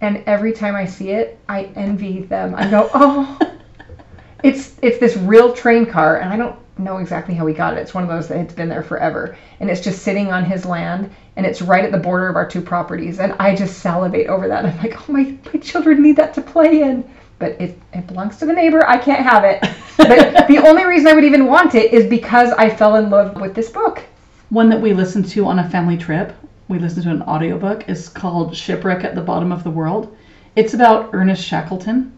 and 0.00 0.22
every 0.26 0.52
time 0.52 0.74
I 0.74 0.86
see 0.86 1.10
it, 1.10 1.38
I 1.48 1.68
envy 1.76 2.22
them. 2.22 2.54
I 2.56 2.68
go, 2.68 2.90
oh, 2.94 3.38
It's 4.42 4.74
it's 4.82 4.98
this 4.98 5.16
real 5.16 5.52
train 5.52 5.86
car, 5.86 6.16
and 6.18 6.32
I 6.32 6.36
don't 6.36 6.56
know 6.78 6.98
exactly 6.98 7.34
how 7.34 7.46
he 7.46 7.54
got 7.54 7.74
it. 7.74 7.80
It's 7.80 7.94
one 7.94 8.02
of 8.02 8.08
those 8.08 8.28
that 8.28 8.38
it's 8.38 8.54
been 8.54 8.68
there 8.68 8.82
forever, 8.82 9.36
and 9.60 9.70
it's 9.70 9.80
just 9.80 10.02
sitting 10.02 10.32
on 10.32 10.44
his 10.44 10.64
land, 10.64 11.10
and 11.36 11.44
it's 11.44 11.62
right 11.62 11.84
at 11.84 11.92
the 11.92 11.98
border 11.98 12.28
of 12.28 12.36
our 12.36 12.48
two 12.48 12.60
properties, 12.60 13.20
and 13.20 13.34
I 13.38 13.54
just 13.54 13.78
salivate 13.80 14.28
over 14.28 14.48
that. 14.48 14.64
I'm 14.64 14.76
like, 14.78 15.08
oh 15.08 15.12
my, 15.12 15.36
my 15.52 15.60
children 15.60 16.02
need 16.02 16.16
that 16.16 16.34
to 16.34 16.42
play 16.42 16.82
in, 16.82 17.08
but 17.38 17.60
it 17.60 17.78
it 17.92 18.06
belongs 18.06 18.38
to 18.38 18.46
the 18.46 18.52
neighbor. 18.52 18.86
I 18.86 18.98
can't 18.98 19.22
have 19.22 19.44
it. 19.44 19.60
but 19.96 20.46
the 20.48 20.58
only 20.58 20.84
reason 20.84 21.08
I 21.08 21.14
would 21.14 21.24
even 21.24 21.46
want 21.46 21.74
it 21.74 21.92
is 21.92 22.06
because 22.06 22.50
I 22.52 22.70
fell 22.70 22.96
in 22.96 23.10
love 23.10 23.40
with 23.40 23.54
this 23.54 23.70
book. 23.70 24.02
One 24.48 24.68
that 24.70 24.80
we 24.80 24.92
listened 24.92 25.28
to 25.28 25.46
on 25.46 25.58
a 25.58 25.70
family 25.70 25.96
trip, 25.96 26.34
we 26.68 26.78
listened 26.78 27.04
to 27.04 27.10
an 27.10 27.22
audiobook, 27.22 27.88
is 27.88 28.08
called 28.08 28.54
Shipwreck 28.54 29.04
at 29.04 29.14
the 29.14 29.22
Bottom 29.22 29.52
of 29.52 29.64
the 29.64 29.70
World. 29.70 30.14
It's 30.56 30.74
about 30.74 31.10
Ernest 31.12 31.42
Shackleton 31.42 32.12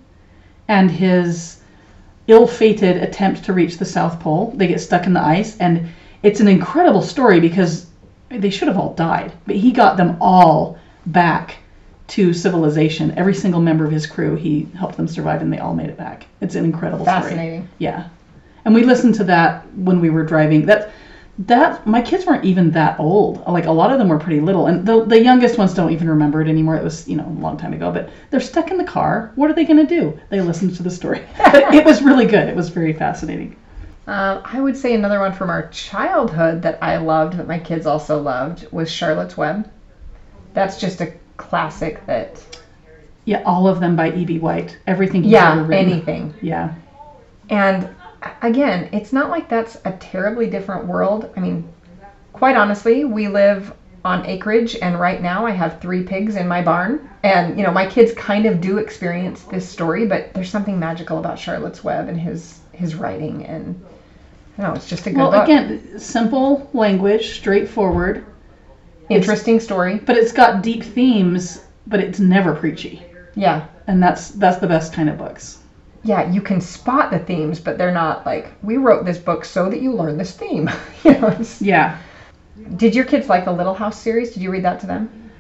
and 0.69 0.91
his 0.91 1.61
ill 2.27 2.47
fated 2.47 2.97
attempt 2.97 3.45
to 3.45 3.53
reach 3.53 3.79
the 3.79 3.85
South 3.85 4.19
Pole. 4.21 4.53
They 4.57 4.67
get 4.67 4.81
stuck 4.81 5.07
in 5.07 5.13
the 5.13 5.23
ice, 5.23 5.57
and 5.59 5.89
it's 6.23 6.41
an 6.41 6.49
incredible 6.49 7.03
story 7.03 7.41
because 7.41 7.87
they 8.31 8.51
should 8.51 8.69
have 8.69 8.79
all 8.79 8.95
died, 8.95 9.33
but 9.47 9.57
he 9.57 9.73
got 9.73 9.97
them 9.97 10.17
all 10.21 10.79
back 11.07 11.57
to 12.07 12.33
civilization. 12.33 13.17
Every 13.17 13.35
single 13.35 13.61
member 13.61 13.85
of 13.85 13.93
his 13.93 14.07
crew, 14.07 14.37
he 14.37 14.69
helped 14.77 14.97
them 14.97 15.09
survive, 15.09 15.43
and 15.43 15.53
they 15.53 15.59
all 15.59 15.75
made 15.75 15.91
it 15.91 15.97
back. 15.97 16.27
It's 16.41 16.55
an 16.55 16.65
incredible 16.65 17.05
story. 17.05 17.21
Fascinating. 17.23 17.69
Yeah, 17.79 18.09
and 18.65 18.75
we 18.75 18.85
listened 18.85 19.15
to 19.17 19.25
that 19.25 19.71
when 19.75 20.01
we 20.01 20.11
were 20.11 20.25
driving. 20.25 20.67
That 20.67 20.93
that 21.39 21.85
my 21.87 22.01
kids 22.01 22.27
weren't 22.27 22.45
even 22.45 22.71
that 22.73 22.99
old. 23.01 23.45
Like 23.47 23.67
a 23.67 23.73
lot 23.73 23.91
of 23.91 23.99
them 23.99 24.09
were 24.09 24.19
pretty 24.19 24.41
little, 24.41 24.67
and 24.67 24.87
the 24.87 25.05
the 25.05 25.21
youngest 25.21 25.59
ones 25.59 25.75
don't 25.75 25.93
even 25.93 26.09
remember 26.09 26.41
it 26.41 26.49
anymore. 26.49 26.77
It 26.77 26.85
was 26.85 27.09
you 27.09 27.17
know 27.17 27.27
a 27.27 27.41
long 27.41 27.57
time 27.57 27.73
ago, 27.73 27.91
but 27.93 28.11
they're 28.31 28.41
stuck 28.41 28.71
in 28.71 28.79
the 28.79 28.85
car. 28.85 29.33
What 29.35 29.51
are 29.51 29.55
they 29.55 29.65
going 29.65 29.85
to 29.85 29.87
do? 29.87 30.19
They 30.31 30.41
listened 30.41 30.77
to 30.77 30.83
the 30.83 30.91
story. 30.91 31.25
it 31.39 31.85
was 31.85 32.03
really 32.03 32.27
good. 32.27 32.49
It 32.49 32.55
was 32.55 32.69
very 32.69 32.93
fascinating. 32.93 33.57
Uh, 34.07 34.43
I 34.45 34.61
would 34.61 34.77
say 34.77 34.95
another 34.95 35.19
one 35.19 35.33
from 35.33 35.49
our 35.49 35.69
childhood 35.69 36.63
that 36.63 36.79
I 36.83 36.99
loved, 36.99 37.39
that 37.39 37.49
my 37.49 37.59
kids 37.59 37.87
also 37.87 38.21
loved, 38.21 38.71
was 38.71 38.91
Charlotte's 38.91 39.37
Web. 39.37 39.71
That's 40.53 40.79
just 40.79 41.01
a 41.01 41.15
classic 41.39 42.05
that, 42.07 42.43
Yeah, 43.25 43.43
all 43.47 43.67
of 43.67 43.81
them 43.81 43.97
by 43.97 44.13
E.B. 44.13 44.41
White. 44.41 44.79
Everything 44.87 45.25
yeah, 45.25 45.67
anything. 45.73 46.35
Yeah. 46.43 46.75
And 47.49 47.89
again, 48.43 48.89
it's 48.93 49.13
not 49.13 49.31
like 49.31 49.49
that's 49.49 49.77
a 49.85 49.93
terribly 49.93 50.49
different 50.49 50.87
world. 50.87 51.31
I 51.37 51.41
mean, 51.41 51.69
quite 52.33 52.57
honestly, 52.57 53.05
we 53.05 53.29
live 53.29 53.73
on 54.05 54.27
acreage, 54.27 54.77
and 54.77 55.01
right 55.01 55.23
now 55.23 55.47
I 55.47 55.53
have 55.53 55.81
three 55.81 56.03
pigs 56.03 56.37
in 56.37 56.47
my 56.47 56.61
barn. 56.63 57.09
And, 57.23 57.57
you 57.57 57.65
know, 57.65 57.73
my 57.73 57.87
kids 57.87 58.13
kind 58.13 58.45
of 58.47 58.61
do 58.61 58.77
experience 58.79 59.43
this 59.45 59.67
story, 59.69 60.07
but 60.07 60.35
there's 60.35 60.51
something 60.51 60.79
magical 60.79 61.19
about 61.19 61.39
Charlotte's 61.39 61.83
Web 61.83 62.09
and 62.09 62.21
his, 62.21 62.61
his 62.73 62.95
writing. 62.95 63.47
And, 63.47 63.83
I 64.59 64.63
don't 64.63 64.71
know, 64.73 64.77
it's 64.77 64.89
just 64.89 65.07
a 65.07 65.11
good 65.11 65.19
Well, 65.19 65.31
book. 65.31 65.45
again, 65.45 65.99
simple 65.99 66.69
language, 66.75 67.31
straightforward, 67.37 68.27
Interesting 69.09 69.61
story. 69.61 69.99
but 69.99 70.17
it's 70.17 70.33
got 70.33 70.63
deep 70.63 70.83
themes, 70.83 71.63
but 71.87 72.01
it's 72.01 72.21
never 72.21 72.55
preachy. 72.55 73.03
Yeah. 73.35 73.67
And 73.87 74.03
that's 74.03 74.31
that's 74.31 74.59
the 74.59 74.67
best 74.67 74.93
kind 74.95 75.11
of 75.11 75.19
books. 75.19 75.59
Yeah, 76.05 76.31
you 76.31 76.43
can 76.43 76.61
spot 76.61 77.11
the 77.11 77.19
themes, 77.19 77.59
but 77.59 77.79
they're 77.79 77.91
not 77.93 78.27
like 78.27 78.53
we 78.63 78.77
wrote 78.77 79.07
this 79.07 79.17
book 79.17 79.43
so 79.45 79.71
that 79.71 79.81
you 79.81 79.91
learn 79.93 80.19
this 80.19 80.33
theme. 80.33 80.71
you 81.05 81.13
know, 81.13 81.37
Yeah. 81.61 81.99
did 82.77 82.95
your 82.95 83.07
kids 83.07 83.31
like 83.31 83.47
the 83.47 83.53
Little 83.53 83.75
House 83.75 83.99
series? 83.99 84.35
Did 84.35 84.43
you 84.43 84.51
read 84.51 84.65
that 84.65 84.81
to 84.81 84.87
them? 84.87 85.31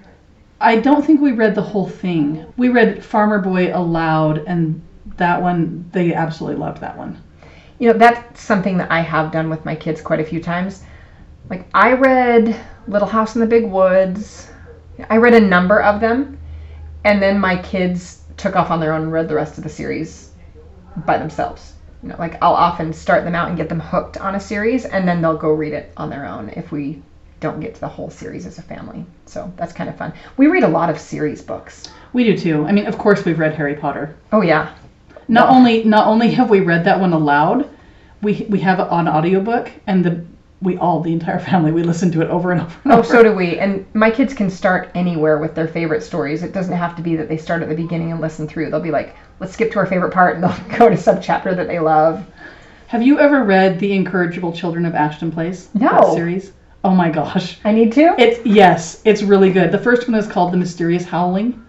I 0.61 0.77
don't 0.77 1.05
think 1.05 1.20
we 1.20 1.33
read 1.33 1.55
the 1.55 1.62
whole 1.62 1.88
thing. 1.88 2.46
We 2.57 2.70
read 2.70 3.05
Farmer 3.05 3.38
Boy 3.40 3.77
aloud, 3.77 4.38
and 4.46 4.81
that 5.18 5.40
one 5.40 5.88
they 5.92 6.14
absolutely 6.14 6.59
loved 6.59 6.81
that 6.81 6.96
one. 6.96 7.22
You 7.79 7.92
know, 7.92 7.98
that's 7.98 8.40
something 8.40 8.79
that 8.79 8.90
I 8.90 9.00
have 9.00 9.33
done 9.33 9.50
with 9.50 9.66
my 9.66 9.77
kids 9.77 10.00
quite 10.00 10.20
a 10.20 10.24
few 10.24 10.40
times. 10.40 10.83
Like 11.50 11.66
I 11.74 11.92
read 11.92 12.59
Little 12.88 13.09
House 13.09 13.35
in 13.35 13.42
the 13.42 13.46
Big 13.46 13.66
Woods. 13.66 14.50
I 15.11 15.18
read 15.18 15.35
a 15.35 15.40
number 15.40 15.83
of 15.83 16.00
them, 16.00 16.38
and 17.05 17.20
then 17.20 17.38
my 17.38 17.61
kids 17.61 18.22
took 18.38 18.57
off 18.57 18.70
on 18.70 18.81
their 18.81 18.94
own 18.94 19.03
and 19.03 19.12
read 19.12 19.29
the 19.29 19.35
rest 19.35 19.59
of 19.59 19.64
the 19.64 19.70
series 19.70 20.31
by 20.96 21.18
themselves. 21.18 21.72
You 22.02 22.11
know, 22.11 22.16
like 22.18 22.37
I'll 22.42 22.54
often 22.54 22.92
start 22.92 23.24
them 23.24 23.35
out 23.35 23.48
and 23.48 23.57
get 23.57 23.68
them 23.68 23.80
hooked 23.80 24.18
on 24.18 24.35
a 24.35 24.40
series, 24.40 24.85
and 24.85 25.07
then 25.09 25.22
they'll 25.22 25.37
go 25.37 25.50
read 25.52 25.72
it 25.72 25.92
on 25.96 26.11
their 26.11 26.26
own 26.26 26.50
if 26.57 26.70
we 26.70 27.02
don't 27.40 27.61
get 27.61 27.74
to 27.74 27.80
the 27.80 27.88
whole 27.88 28.11
series 28.11 28.46
as 28.46 28.59
a 28.59 28.62
family. 28.62 29.04
So 29.26 29.52
that's 29.57 29.72
kind 29.72 29.88
of 29.90 29.96
fun. 29.96 30.12
We 30.37 30.46
read 30.46 30.62
a 30.64 30.68
lot 30.68 30.90
of 30.90 30.98
series 30.98 31.42
books. 31.42 31.85
We 32.12 32.24
do 32.24 32.37
too. 32.37 32.64
I 32.66 32.72
mean, 32.72 32.87
of 32.87 32.98
course, 32.98 33.24
we've 33.24 33.38
read 33.38 33.54
Harry 33.54 33.74
Potter. 33.74 34.14
Oh 34.33 34.42
yeah, 34.42 34.74
Not 35.28 35.48
Wow. 35.48 35.57
only 35.57 35.85
not 35.85 36.07
only 36.07 36.30
have 36.33 36.50
we 36.50 36.61
read 36.61 36.85
that 36.85 37.00
one 37.00 37.12
aloud, 37.12 37.68
we 38.22 38.46
we 38.48 38.61
have 38.61 38.80
it 38.80 38.88
on 38.88 39.09
audiobook, 39.09 39.70
and 39.87 40.04
the 40.04 40.24
we 40.64 40.77
all 40.79 41.00
the 41.00 41.12
entire 41.12 41.38
family 41.38 41.70
we 41.70 41.83
listen 41.83 42.11
to 42.11 42.22
it 42.22 42.29
over 42.29 42.50
and 42.50 42.62
over 42.62 42.77
and 42.85 42.92
Oh, 42.92 42.98
over. 42.98 43.09
so 43.09 43.22
do 43.22 43.33
we. 43.35 43.59
And 43.59 43.87
my 43.94 44.11
kids 44.11 44.35
can 44.35 44.50
start 44.50 44.90
anywhere 44.94 45.38
with 45.38 45.55
their 45.55 45.68
favorite 45.68 46.03
stories. 46.03 46.42
It 46.42 46.53
doesn't 46.53 46.74
have 46.77 46.96
to 46.96 47.03
be 47.03 47.14
that 47.16 47.29
they 47.29 47.37
start 47.37 47.62
at 47.62 47.68
the 47.68 47.74
beginning 47.77 48.11
and 48.11 48.20
listen 48.20 48.48
through. 48.48 48.70
They'll 48.70 48.81
be 48.81 48.90
like, 48.90 49.14
let's 49.40 49.53
skip 49.53 49.70
to 49.72 49.79
our 49.79 49.87
favorite 49.87 50.12
part, 50.12 50.35
and 50.37 50.42
they'll 50.44 50.79
go 50.79 50.88
to 50.88 50.96
some 50.96 51.20
chapter 51.20 51.55
that 51.55 51.68
they 51.68 51.79
love. 51.79 52.27
Have 52.88 53.03
you 53.03 53.18
ever 53.18 53.44
read 53.44 53.79
The 53.79 53.92
Incorrigible 53.92 54.53
Children 54.53 54.87
of 54.87 54.94
Ashton 54.94 55.31
Place? 55.31 55.68
No. 55.74 55.88
That 55.88 56.14
series? 56.14 56.53
Oh 56.83 56.94
my 56.94 57.11
gosh. 57.11 57.59
I 57.64 57.72
need 57.72 57.92
to. 57.94 58.14
It's 58.18 58.44
yes, 58.46 59.03
it's 59.05 59.22
really 59.22 59.50
good. 59.50 59.70
The 59.72 59.79
first 59.79 60.09
one 60.09 60.14
is 60.18 60.27
called 60.27 60.53
The 60.53 60.59
Mysterious 60.59 61.05
Howling. 61.05 61.61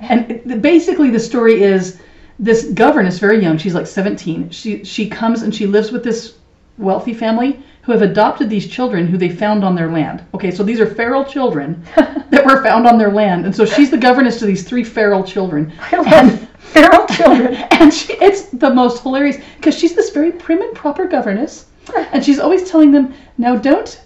And 0.00 0.30
it, 0.30 0.60
basically 0.62 1.10
the 1.10 1.20
story 1.20 1.62
is 1.62 2.00
this 2.38 2.64
governess, 2.70 3.18
very 3.18 3.40
young, 3.40 3.58
she's 3.58 3.74
like 3.74 3.86
17. 3.86 4.50
She 4.50 4.82
she 4.82 5.08
comes 5.08 5.42
and 5.42 5.54
she 5.54 5.66
lives 5.66 5.92
with 5.92 6.02
this 6.02 6.34
wealthy 6.78 7.14
family 7.14 7.62
who 7.82 7.90
have 7.92 8.02
adopted 8.02 8.48
these 8.48 8.68
children 8.68 9.06
who 9.06 9.18
they 9.18 9.28
found 9.28 9.64
on 9.64 9.74
their 9.74 9.90
land. 9.90 10.24
Okay, 10.34 10.50
so 10.50 10.62
these 10.62 10.80
are 10.80 10.86
feral 10.86 11.24
children 11.24 11.84
that 11.96 12.44
were 12.46 12.62
found 12.62 12.86
on 12.86 12.96
their 12.96 13.10
land. 13.10 13.44
And 13.44 13.54
so 13.54 13.64
she's 13.64 13.90
the 13.90 13.98
governess 13.98 14.38
to 14.38 14.46
these 14.46 14.62
three 14.62 14.84
feral 14.84 15.24
children. 15.24 15.72
I 15.80 15.96
love 15.96 16.48
feral 16.58 17.06
children. 17.06 17.54
And 17.82 17.92
she, 17.92 18.12
it's 18.14 18.42
the 18.50 18.72
most 18.72 19.02
hilarious 19.02 19.38
because 19.56 19.76
she's 19.76 19.94
this 19.96 20.10
very 20.10 20.30
prim 20.30 20.62
and 20.62 20.72
proper 20.74 21.06
governess, 21.06 21.66
and 22.12 22.24
she's 22.24 22.38
always 22.38 22.70
telling 22.70 22.92
them, 22.92 23.12
"Now 23.38 23.56
don't, 23.56 24.00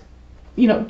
you 0.55 0.67
know, 0.67 0.87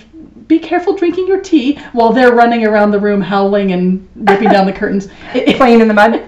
be 0.46 0.60
careful 0.60 0.94
drinking 0.94 1.26
your 1.26 1.40
tea," 1.40 1.80
while 1.92 2.12
they're 2.12 2.32
running 2.32 2.64
around 2.64 2.92
the 2.92 3.00
room 3.00 3.20
howling 3.20 3.72
and 3.72 4.08
ripping 4.14 4.50
down 4.50 4.66
the 4.66 4.72
curtains. 4.72 5.08
Playing 5.32 5.80
in 5.80 5.88
the 5.88 5.94
mud. 5.94 6.24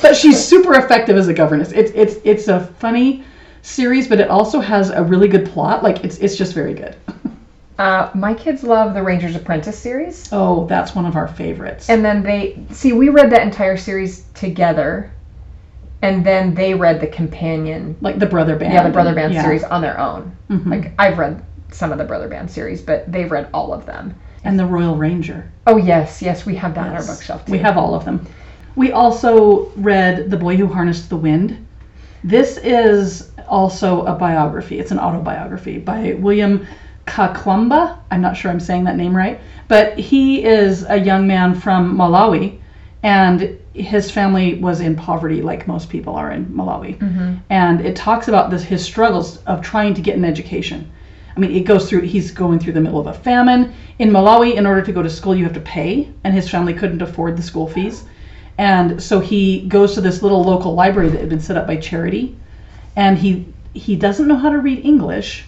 but 0.00 0.16
she's 0.16 0.42
super 0.42 0.74
effective 0.76 1.18
as 1.18 1.28
a 1.28 1.34
governess. 1.34 1.72
It's 1.72 1.92
it's 1.94 2.16
it's 2.24 2.48
a 2.48 2.60
funny 2.78 3.22
series, 3.62 4.08
but 4.08 4.20
it 4.20 4.28
also 4.28 4.60
has 4.60 4.90
a 4.90 5.02
really 5.02 5.28
good 5.28 5.46
plot. 5.46 5.82
Like 5.82 6.04
it's 6.04 6.18
it's 6.18 6.36
just 6.36 6.54
very 6.54 6.74
good. 6.74 6.96
uh, 7.78 8.10
my 8.14 8.34
kids 8.34 8.62
love 8.62 8.94
the 8.94 9.02
Ranger's 9.02 9.36
Apprentice 9.36 9.78
series. 9.78 10.28
Oh, 10.32 10.66
that's 10.66 10.94
one 10.94 11.06
of 11.06 11.16
our 11.16 11.28
favorites. 11.28 11.88
And 11.88 12.04
then 12.04 12.22
they 12.22 12.62
see 12.70 12.92
we 12.92 13.08
read 13.08 13.30
that 13.30 13.42
entire 13.42 13.76
series 13.76 14.22
together, 14.34 15.10
and 16.02 16.24
then 16.24 16.54
they 16.54 16.74
read 16.74 17.00
the 17.00 17.06
companion, 17.06 17.96
like 18.00 18.18
the 18.18 18.26
Brother 18.26 18.56
Band. 18.56 18.72
yeah, 18.74 18.82
the 18.82 18.90
Brother 18.92 19.14
Band 19.14 19.34
Yeah. 19.34 19.42
series 19.44 19.64
on 19.64 19.82
their 19.82 19.98
own. 19.98 20.32
Mhm. 20.50 20.66
Like 20.66 20.92
I've 20.98 21.18
read 21.18 21.42
some 21.72 21.92
of 21.92 21.98
the 21.98 22.04
Brother 22.04 22.28
Band 22.28 22.50
series, 22.50 22.82
but 22.82 23.10
they've 23.10 23.30
read 23.30 23.48
all 23.54 23.72
of 23.72 23.86
them. 23.86 24.14
and 24.42 24.58
the 24.58 24.64
Royal 24.64 24.96
Ranger. 24.96 25.44
Oh 25.66 25.76
yes, 25.76 26.22
yes, 26.22 26.46
we 26.46 26.54
have 26.54 26.74
that 26.74 26.88
on 26.88 26.96
our 26.96 27.04
bookshelf 27.04 27.44
too. 27.44 27.52
We 27.52 27.58
have 27.58 27.76
all 27.76 27.94
of 27.94 28.06
them. 28.06 28.26
We 28.74 28.90
also 28.92 29.70
read 29.76 30.30
The 30.30 30.36
Boy 30.38 30.56
Who 30.56 30.66
Harnessed 30.66 31.10
the 31.10 31.16
Wind. 31.18 31.58
This 32.22 32.58
is 32.58 33.30
also 33.48 34.04
a 34.04 34.14
biography. 34.14 34.78
It's 34.78 34.90
an 34.90 34.98
autobiography 34.98 35.78
by 35.78 36.14
William 36.14 36.66
Kakwamba. 37.06 37.98
I'm 38.10 38.20
not 38.20 38.36
sure 38.36 38.50
I'm 38.50 38.60
saying 38.60 38.84
that 38.84 38.96
name 38.96 39.16
right, 39.16 39.40
but 39.68 39.98
he 39.98 40.44
is 40.44 40.84
a 40.88 40.98
young 40.98 41.26
man 41.26 41.54
from 41.54 41.96
Malawi, 41.96 42.58
and 43.02 43.58
his 43.72 44.10
family 44.10 44.54
was 44.56 44.80
in 44.80 44.96
poverty, 44.96 45.40
like 45.42 45.66
most 45.66 45.88
people 45.88 46.14
are 46.14 46.30
in 46.32 46.46
Malawi. 46.46 46.98
Mm-hmm. 46.98 47.36
And 47.48 47.80
it 47.80 47.96
talks 47.96 48.28
about 48.28 48.50
this 48.50 48.62
his 48.62 48.84
struggles 48.84 49.38
of 49.44 49.62
trying 49.62 49.94
to 49.94 50.02
get 50.02 50.16
an 50.16 50.24
education. 50.24 50.90
I 51.36 51.40
mean, 51.40 51.52
it 51.52 51.60
goes 51.60 51.88
through, 51.88 52.02
he's 52.02 52.32
going 52.32 52.58
through 52.58 52.74
the 52.74 52.80
middle 52.80 53.00
of 53.00 53.06
a 53.06 53.14
famine. 53.14 53.72
In 53.98 54.10
Malawi, 54.10 54.56
in 54.56 54.66
order 54.66 54.82
to 54.82 54.92
go 54.92 55.02
to 55.02 55.08
school, 55.08 55.34
you 55.34 55.44
have 55.44 55.54
to 55.54 55.60
pay, 55.60 56.12
and 56.24 56.34
his 56.34 56.50
family 56.50 56.74
couldn't 56.74 57.00
afford 57.00 57.36
the 57.36 57.42
school 57.42 57.68
fees. 57.68 58.04
And 58.60 59.02
so 59.02 59.20
he 59.20 59.62
goes 59.68 59.94
to 59.94 60.02
this 60.02 60.22
little 60.22 60.44
local 60.44 60.74
library 60.74 61.08
that 61.08 61.20
had 61.20 61.30
been 61.30 61.40
set 61.40 61.56
up 61.56 61.66
by 61.66 61.76
charity, 61.76 62.36
and 62.94 63.16
he 63.16 63.46
he 63.72 63.96
doesn't 63.96 64.28
know 64.28 64.36
how 64.36 64.50
to 64.50 64.58
read 64.58 64.84
English, 64.84 65.46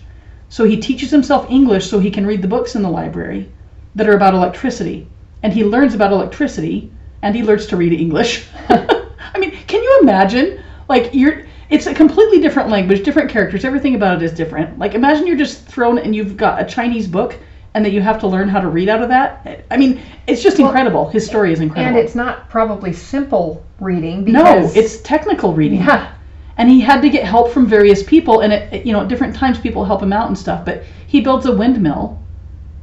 so 0.48 0.64
he 0.64 0.79
teaches 0.79 1.11
himself 1.11 1.51
English 1.51 1.90
so 1.90 1.98
he 1.98 2.11
can 2.11 2.27
read 2.27 2.40
the 2.40 2.48
books 2.48 2.75
in 2.75 2.81
the 2.81 2.88
library 2.88 3.51
that 3.96 4.09
are 4.09 4.16
about 4.16 4.33
electricity. 4.33 5.07
And 5.42 5.53
he 5.53 5.62
learns 5.62 5.92
about 5.94 6.11
electricity, 6.11 6.90
and 7.20 7.37
he 7.37 7.42
learns 7.42 7.66
to 7.66 7.77
read 7.77 7.92
English. 7.92 8.46
I 8.70 9.38
mean, 9.38 9.51
can 9.66 9.83
you 9.83 9.98
imagine? 10.01 10.64
Like 10.88 11.11
you're 11.12 11.42
it's 11.68 11.87
a 11.87 11.92
completely 11.92 12.40
different 12.40 12.70
language, 12.70 13.05
different 13.05 13.31
characters, 13.31 13.66
everything 13.66 13.94
about 13.94 14.22
it 14.22 14.25
is 14.25 14.33
different. 14.33 14.79
Like 14.79 14.94
imagine 14.94 15.27
you're 15.27 15.37
just 15.37 15.66
thrown 15.66 15.98
and 15.98 16.16
you've 16.16 16.38
got 16.38 16.62
a 16.62 16.64
Chinese 16.64 17.09
book 17.09 17.38
and 17.74 17.85
that 17.85 17.92
you 17.92 18.00
have 18.02 18.20
to 18.20 18.26
learn 18.26 18.48
how 18.48 18.61
to 18.61 18.68
read 18.68 18.88
out 18.88 19.02
of 19.02 19.08
that. 19.08 19.64
I 19.70 19.76
mean, 19.76 20.02
it's 20.26 20.42
just 20.42 20.58
incredible. 20.58 21.08
His 21.08 21.24
story 21.26 21.52
is 21.52 21.61
incredible. 21.61 21.96
and 21.98 22.04
it's 22.06 22.14
not 22.14 22.48
probably 22.50 22.92
simple 22.92 23.64
reading 23.80 24.24
no, 24.24 24.42
because 24.44 24.76
it's 24.76 24.98
technical 25.00 25.54
reading. 25.54 25.78
yeah, 25.80 26.12
and 26.58 26.68
he 26.68 26.80
had 26.80 27.00
to 27.00 27.08
get 27.08 27.24
help 27.24 27.50
from 27.50 27.66
various 27.66 28.02
people 28.02 28.40
and 28.40 28.52
it- 28.52 28.85
you 28.87 28.92
know 28.92 29.00
at 29.00 29.08
different 29.08 29.35
times 29.35 29.58
people 29.58 29.85
help 29.85 30.02
him 30.02 30.12
out 30.12 30.28
and 30.28 30.37
stuff 30.38 30.64
but 30.64 30.85
he 31.06 31.20
builds 31.20 31.46
a 31.46 31.56
windmill 31.56 32.22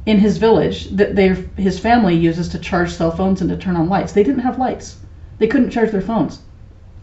in 0.06 0.18
his 0.18 0.36
village 0.38 0.88
that 0.90 1.14
they 1.14 1.28
his 1.56 1.78
family 1.78 2.14
uses 2.14 2.48
to 2.48 2.58
charge 2.58 2.90
cell 2.90 3.10
phones 3.10 3.40
and 3.40 3.48
to 3.48 3.56
turn 3.56 3.76
on 3.76 3.88
lights 3.88 4.12
they 4.12 4.24
didn't 4.24 4.40
have 4.42 4.58
lights 4.58 4.98
they 5.38 5.46
couldn't 5.46 5.70
charge 5.70 5.90
their 5.92 6.00
phones 6.02 6.40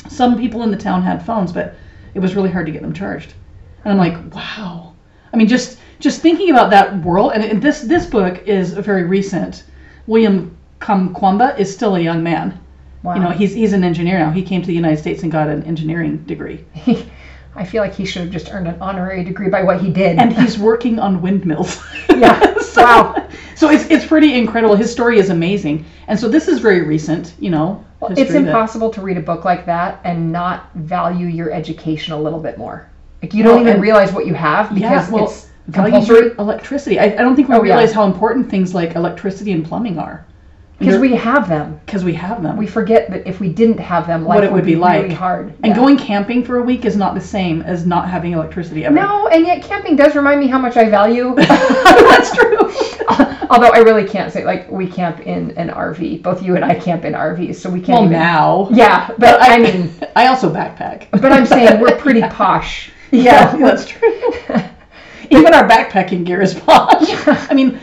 some 0.09 0.37
people 0.37 0.61
in 0.63 0.69
the 0.71 0.77
town 0.77 1.01
had 1.01 1.25
phones 1.25 1.51
but 1.51 1.75
it 2.13 2.19
was 2.19 2.35
really 2.35 2.51
hard 2.51 2.65
to 2.65 2.71
get 2.71 2.81
them 2.81 2.93
charged 2.93 3.33
and 3.85 3.93
i'm 3.93 3.97
like 3.97 4.35
wow 4.35 4.93
i 5.33 5.37
mean 5.37 5.47
just 5.47 5.79
just 5.99 6.21
thinking 6.21 6.49
about 6.51 6.69
that 6.69 7.01
world 7.03 7.31
and, 7.33 7.61
this 7.61 7.81
this 7.81 8.05
book 8.05 8.47
is 8.47 8.73
very 8.73 9.03
recent 9.03 9.63
william 10.07 10.55
kamkwamba 10.79 11.57
is 11.59 11.73
still 11.73 11.95
a 11.95 11.99
young 11.99 12.21
man 12.23 12.59
Wow. 13.03 13.13
you 13.15 13.21
know 13.21 13.29
he's 13.29 13.53
he's 13.53 13.73
an 13.73 13.83
engineer 13.83 14.17
now 14.19 14.31
he 14.31 14.41
came 14.41 14.61
to 14.61 14.67
the 14.67 14.73
united 14.73 14.97
states 14.97 15.23
and 15.23 15.31
got 15.31 15.47
an 15.47 15.63
engineering 15.63 16.17
degree 16.25 16.65
I 17.55 17.65
feel 17.65 17.81
like 17.81 17.95
he 17.95 18.05
should 18.05 18.21
have 18.21 18.29
just 18.31 18.53
earned 18.53 18.67
an 18.67 18.77
honorary 18.79 19.23
degree 19.23 19.49
by 19.49 19.63
what 19.63 19.81
he 19.81 19.89
did. 19.89 20.19
and 20.19 20.31
he's 20.31 20.59
working 20.69 20.99
on 20.99 21.23
windmills. 21.23 21.81
Yeah. 22.09 22.55
so, 22.59 22.83
Wow. 22.83 23.27
So 23.55 23.71
it's 23.71 23.89
it's 23.89 24.05
pretty 24.05 24.35
incredible. 24.35 24.75
His 24.75 24.91
story 24.91 25.17
is 25.17 25.31
amazing, 25.31 25.83
and 26.07 26.19
so 26.19 26.29
this 26.29 26.47
is 26.47 26.59
very 26.59 26.83
recent. 26.83 27.33
You 27.39 27.49
know, 27.49 27.83
it's 28.03 28.19
history 28.19 28.41
that- 28.43 28.49
impossible 28.49 28.91
to 28.91 29.01
read 29.01 29.17
a 29.17 29.21
book 29.21 29.43
like 29.43 29.65
that 29.65 29.99
and 30.03 30.31
not 30.31 30.69
value 30.75 31.25
your 31.25 31.49
education 31.51 32.13
a 32.13 32.21
little 32.21 32.39
bit 32.39 32.59
more. 32.59 32.87
Like 33.21 33.33
you 33.33 33.43
don't 33.43 33.61
even 33.61 33.81
realize 33.81 34.11
what 34.13 34.25
you 34.25 34.33
have 34.33 34.73
because 34.73 35.07
Yeah, 35.07 35.09
well, 35.11 35.25
it's 35.25 35.47
compulsory. 35.71 36.31
electricity. 36.39 36.99
I, 36.99 37.05
I 37.05 37.17
don't 37.17 37.35
think 37.35 37.49
we 37.49 37.55
Oh, 37.55 37.63
yeah. 37.63 37.73
realize 37.73 37.91
how 37.93 38.05
important 38.05 38.49
things 38.49 38.73
like 38.73 38.95
electricity 38.95 39.51
and 39.53 39.65
plumbing 39.65 39.97
are 39.99 40.25
Because 40.79 40.99
we 40.99 41.15
have 41.15 41.49
them. 41.49 41.79
because 41.85 42.03
we 42.03 42.13
have 42.13 42.43
them. 42.43 42.55
We 42.57 42.67
forget 42.67 43.09
that 43.09 43.25
if 43.27 43.39
we 43.39 43.49
didn't 43.51 43.79
have 43.79 44.05
them, 44.05 44.23
life 44.23 44.35
what 44.35 44.43
it 44.43 44.51
would 44.53 44.65
be 44.65 44.75
like. 44.75 45.03
really 45.03 45.15
hard. 45.15 45.47
And 45.63 45.67
Yeah. 45.71 45.75
going 45.75 45.97
camping 45.97 46.43
for 46.43 46.57
a 46.57 46.61
week 46.61 46.85
is 46.85 46.95
not 46.95 47.15
the 47.15 47.21
same 47.21 47.63
as 47.63 47.85
not 47.87 48.07
having 48.07 48.33
electricity 48.33 48.85
ever. 48.85 48.93
No, 48.95 49.27
and 49.29 49.45
yet 49.45 49.63
camping 49.63 49.95
does 49.95 50.15
remind 50.15 50.39
me 50.39 50.47
how 50.47 50.59
much 50.59 50.77
I 50.77 50.87
value. 50.89 51.33
that's 51.35 52.35
true. 52.35 52.59
Although 53.49 53.69
I 53.71 53.79
really 53.79 54.05
can't 54.07 54.31
say 54.31 54.43
like 54.45 54.69
we 54.69 54.85
camp 54.87 55.21
in 55.21 55.51
an 55.57 55.69
RV. 55.69 56.21
Both 56.21 56.43
you 56.43 56.55
and 56.55 56.63
I 56.65 56.75
camp 56.75 57.03
in 57.05 57.13
RVs, 57.13 57.55
so 57.55 57.69
we 57.69 57.79
can't 57.79 57.99
well, 58.01 58.03
even. 58.05 58.11
now. 58.19 58.67
Yeah, 58.71 59.09
but 59.17 59.41
I 59.53 59.57
mean, 59.57 59.89
I 60.15 60.27
also 60.27 60.53
backpack. 60.53 61.07
but 61.11 61.31
I'm 61.31 61.45
saying 61.45 61.79
we're 61.81 61.97
pretty 61.97 62.21
posh. 62.21 62.91
Yeah, 63.11 63.55
that's 63.59 63.85
true. 63.85 64.31
Even 65.29 65.53
our 65.53 65.67
backpacking 65.67 66.25
gear 66.25 66.41
is 66.41 66.53
posh. 66.53 67.09
I 67.49 67.53
mean, 67.53 67.79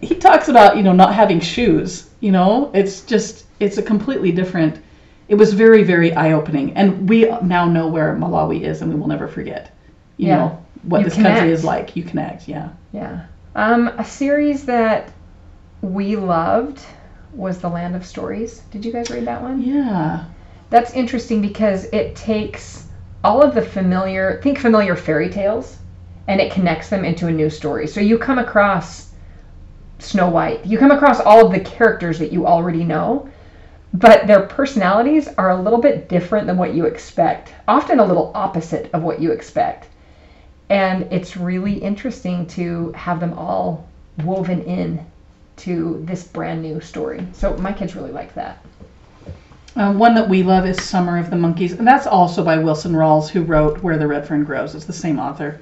he 0.00 0.14
talks 0.14 0.48
about 0.48 0.76
you 0.76 0.82
know 0.82 0.92
not 0.92 1.14
having 1.14 1.40
shoes. 1.40 2.10
You 2.20 2.32
know, 2.32 2.70
it's 2.74 3.02
just 3.02 3.46
it's 3.60 3.78
a 3.78 3.82
completely 3.82 4.32
different. 4.32 4.80
It 5.28 5.34
was 5.34 5.52
very 5.52 5.82
very 5.82 6.12
eye 6.14 6.32
opening, 6.32 6.76
and 6.76 7.08
we 7.08 7.26
now 7.42 7.66
know 7.66 7.88
where 7.88 8.14
Malawi 8.14 8.62
is, 8.62 8.82
and 8.82 8.92
we 8.92 8.98
will 8.98 9.08
never 9.08 9.26
forget. 9.28 9.72
You 10.16 10.28
Yeah. 10.28 10.36
know 10.36 10.64
what 10.82 10.98
You 10.98 11.04
this 11.04 11.14
connect. 11.14 11.36
country 11.38 11.52
is 11.52 11.64
like. 11.64 11.96
You 11.96 12.02
connect, 12.04 12.48
yeah. 12.48 12.68
Yeah. 12.92 13.24
Um, 13.56 13.88
a 13.98 14.04
series 14.04 14.64
that 14.66 15.10
we 15.82 16.16
loved 16.16 16.80
was 17.34 17.58
The 17.58 17.68
Land 17.68 17.96
of 17.96 18.06
Stories. 18.06 18.60
Did 18.70 18.84
you 18.84 18.92
guys 18.92 19.10
read 19.10 19.26
that 19.26 19.42
one? 19.42 19.62
Yeah. 19.62 20.24
That's 20.70 20.92
interesting 20.94 21.40
because 21.42 21.84
it 21.86 22.16
takes 22.16 22.85
all 23.26 23.42
of 23.42 23.56
the 23.56 23.60
familiar, 23.60 24.40
think 24.40 24.56
familiar 24.56 24.94
fairy 24.94 25.28
tales, 25.28 25.78
and 26.28 26.40
it 26.40 26.52
connects 26.52 26.88
them 26.88 27.04
into 27.04 27.26
a 27.26 27.32
new 27.32 27.50
story. 27.50 27.88
So 27.88 28.00
you 28.00 28.18
come 28.18 28.38
across 28.38 29.10
Snow 29.98 30.28
White, 30.30 30.64
you 30.64 30.78
come 30.78 30.92
across 30.92 31.18
all 31.18 31.44
of 31.44 31.52
the 31.52 31.58
characters 31.58 32.20
that 32.20 32.30
you 32.30 32.46
already 32.46 32.84
know, 32.84 33.28
but 33.92 34.28
their 34.28 34.42
personalities 34.42 35.28
are 35.38 35.50
a 35.50 35.60
little 35.60 35.80
bit 35.80 36.08
different 36.08 36.46
than 36.46 36.56
what 36.56 36.72
you 36.72 36.84
expect, 36.84 37.52
often 37.66 37.98
a 37.98 38.04
little 38.04 38.30
opposite 38.32 38.90
of 38.94 39.02
what 39.02 39.20
you 39.20 39.32
expect. 39.32 39.88
And 40.70 41.12
it's 41.12 41.36
really 41.36 41.74
interesting 41.74 42.46
to 42.48 42.92
have 42.92 43.18
them 43.18 43.36
all 43.36 43.88
woven 44.22 44.62
in 44.62 45.04
to 45.56 46.00
this 46.04 46.22
brand 46.22 46.62
new 46.62 46.80
story. 46.80 47.26
So 47.32 47.56
my 47.56 47.72
kids 47.72 47.96
really 47.96 48.12
like 48.12 48.34
that. 48.34 48.58
Uh, 49.76 49.92
one 49.92 50.14
that 50.14 50.26
we 50.28 50.42
love 50.42 50.64
is 50.66 50.82
Summer 50.82 51.18
of 51.18 51.28
the 51.28 51.36
Monkeys, 51.36 51.72
and 51.74 51.86
that's 51.86 52.06
also 52.06 52.42
by 52.42 52.56
Wilson 52.56 52.92
Rawls, 52.92 53.28
who 53.28 53.42
wrote 53.42 53.82
Where 53.82 53.98
the 53.98 54.06
Red 54.06 54.26
Fern 54.26 54.42
Grows. 54.44 54.74
It's 54.74 54.86
the 54.86 54.92
same 54.92 55.18
author. 55.18 55.60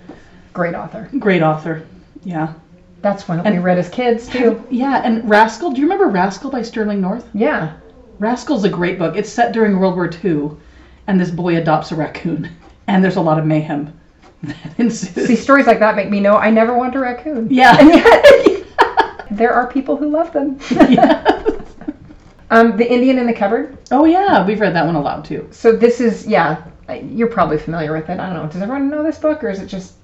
Great 0.52 0.74
author. 0.74 1.08
Great 1.18 1.42
author. 1.42 1.82
Yeah. 2.22 2.52
That's 3.02 3.26
one 3.28 3.42
that 3.42 3.52
we 3.52 3.58
read 3.58 3.76
as 3.78 3.88
kids 3.88 4.28
too. 4.28 4.64
Yeah, 4.70 5.02
and 5.04 5.28
Rascal. 5.28 5.72
Do 5.72 5.78
you 5.80 5.84
remember 5.86 6.06
Rascal 6.06 6.50
by 6.50 6.62
Sterling 6.62 7.00
North? 7.00 7.28
Yeah. 7.34 7.72
Rascal's 8.20 8.64
a 8.64 8.68
great 8.68 8.98
book. 8.98 9.16
It's 9.16 9.28
set 9.28 9.52
during 9.52 9.78
World 9.78 9.96
War 9.96 10.08
II, 10.24 10.52
and 11.08 11.20
this 11.20 11.30
boy 11.30 11.56
adopts 11.56 11.90
a 11.90 11.96
raccoon, 11.96 12.48
and 12.86 13.02
there's 13.02 13.16
a 13.16 13.20
lot 13.20 13.38
of 13.40 13.44
mayhem 13.46 13.92
that 14.44 14.78
ensues. 14.78 15.26
See, 15.26 15.36
stories 15.36 15.66
like 15.66 15.80
that 15.80 15.96
make 15.96 16.08
me 16.08 16.20
know 16.20 16.36
I 16.36 16.50
never 16.50 16.74
want 16.78 16.94
a 16.94 17.00
raccoon. 17.00 17.48
yeah. 17.50 17.76
And 17.80 17.88
yet, 17.90 19.38
there 19.38 19.52
are 19.52 19.66
people 19.66 19.96
who 19.96 20.08
love 20.08 20.32
them. 20.32 20.58
yeah. 20.88 21.44
Um, 22.54 22.76
the 22.76 22.90
Indian 22.90 23.18
in 23.18 23.26
the 23.26 23.32
Cupboard. 23.32 23.76
Oh 23.90 24.04
yeah, 24.04 24.46
we've 24.46 24.60
read 24.60 24.74
that 24.76 24.86
one 24.86 24.94
aloud 24.94 25.24
too. 25.24 25.48
So 25.50 25.72
this 25.72 26.00
is, 26.00 26.26
yeah, 26.26 26.64
you're 27.02 27.28
probably 27.28 27.58
familiar 27.58 27.92
with 27.92 28.08
it. 28.08 28.20
I 28.20 28.26
don't 28.32 28.34
know. 28.34 28.46
Does 28.48 28.62
everyone 28.62 28.88
know 28.90 29.02
this 29.02 29.18
book, 29.18 29.42
or 29.42 29.50
is 29.50 29.58
it 29.60 29.66
just? 29.66 29.94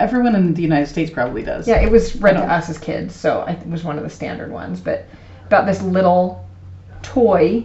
Everyone 0.00 0.34
in 0.34 0.52
the 0.54 0.62
United 0.62 0.86
States 0.86 1.10
probably 1.10 1.42
does. 1.42 1.66
Yeah, 1.68 1.80
it 1.80 1.90
was 1.90 2.16
read 2.16 2.34
to 2.34 2.42
us 2.42 2.68
as 2.70 2.78
kids, 2.78 3.14
so 3.14 3.40
I- 3.46 3.52
it 3.52 3.66
was 3.68 3.84
one 3.84 3.96
of 3.98 4.04
the 4.04 4.10
standard 4.10 4.50
ones. 4.50 4.80
But 4.80 5.06
about 5.46 5.66
this 5.66 5.82
little 5.82 6.44
toy 7.02 7.64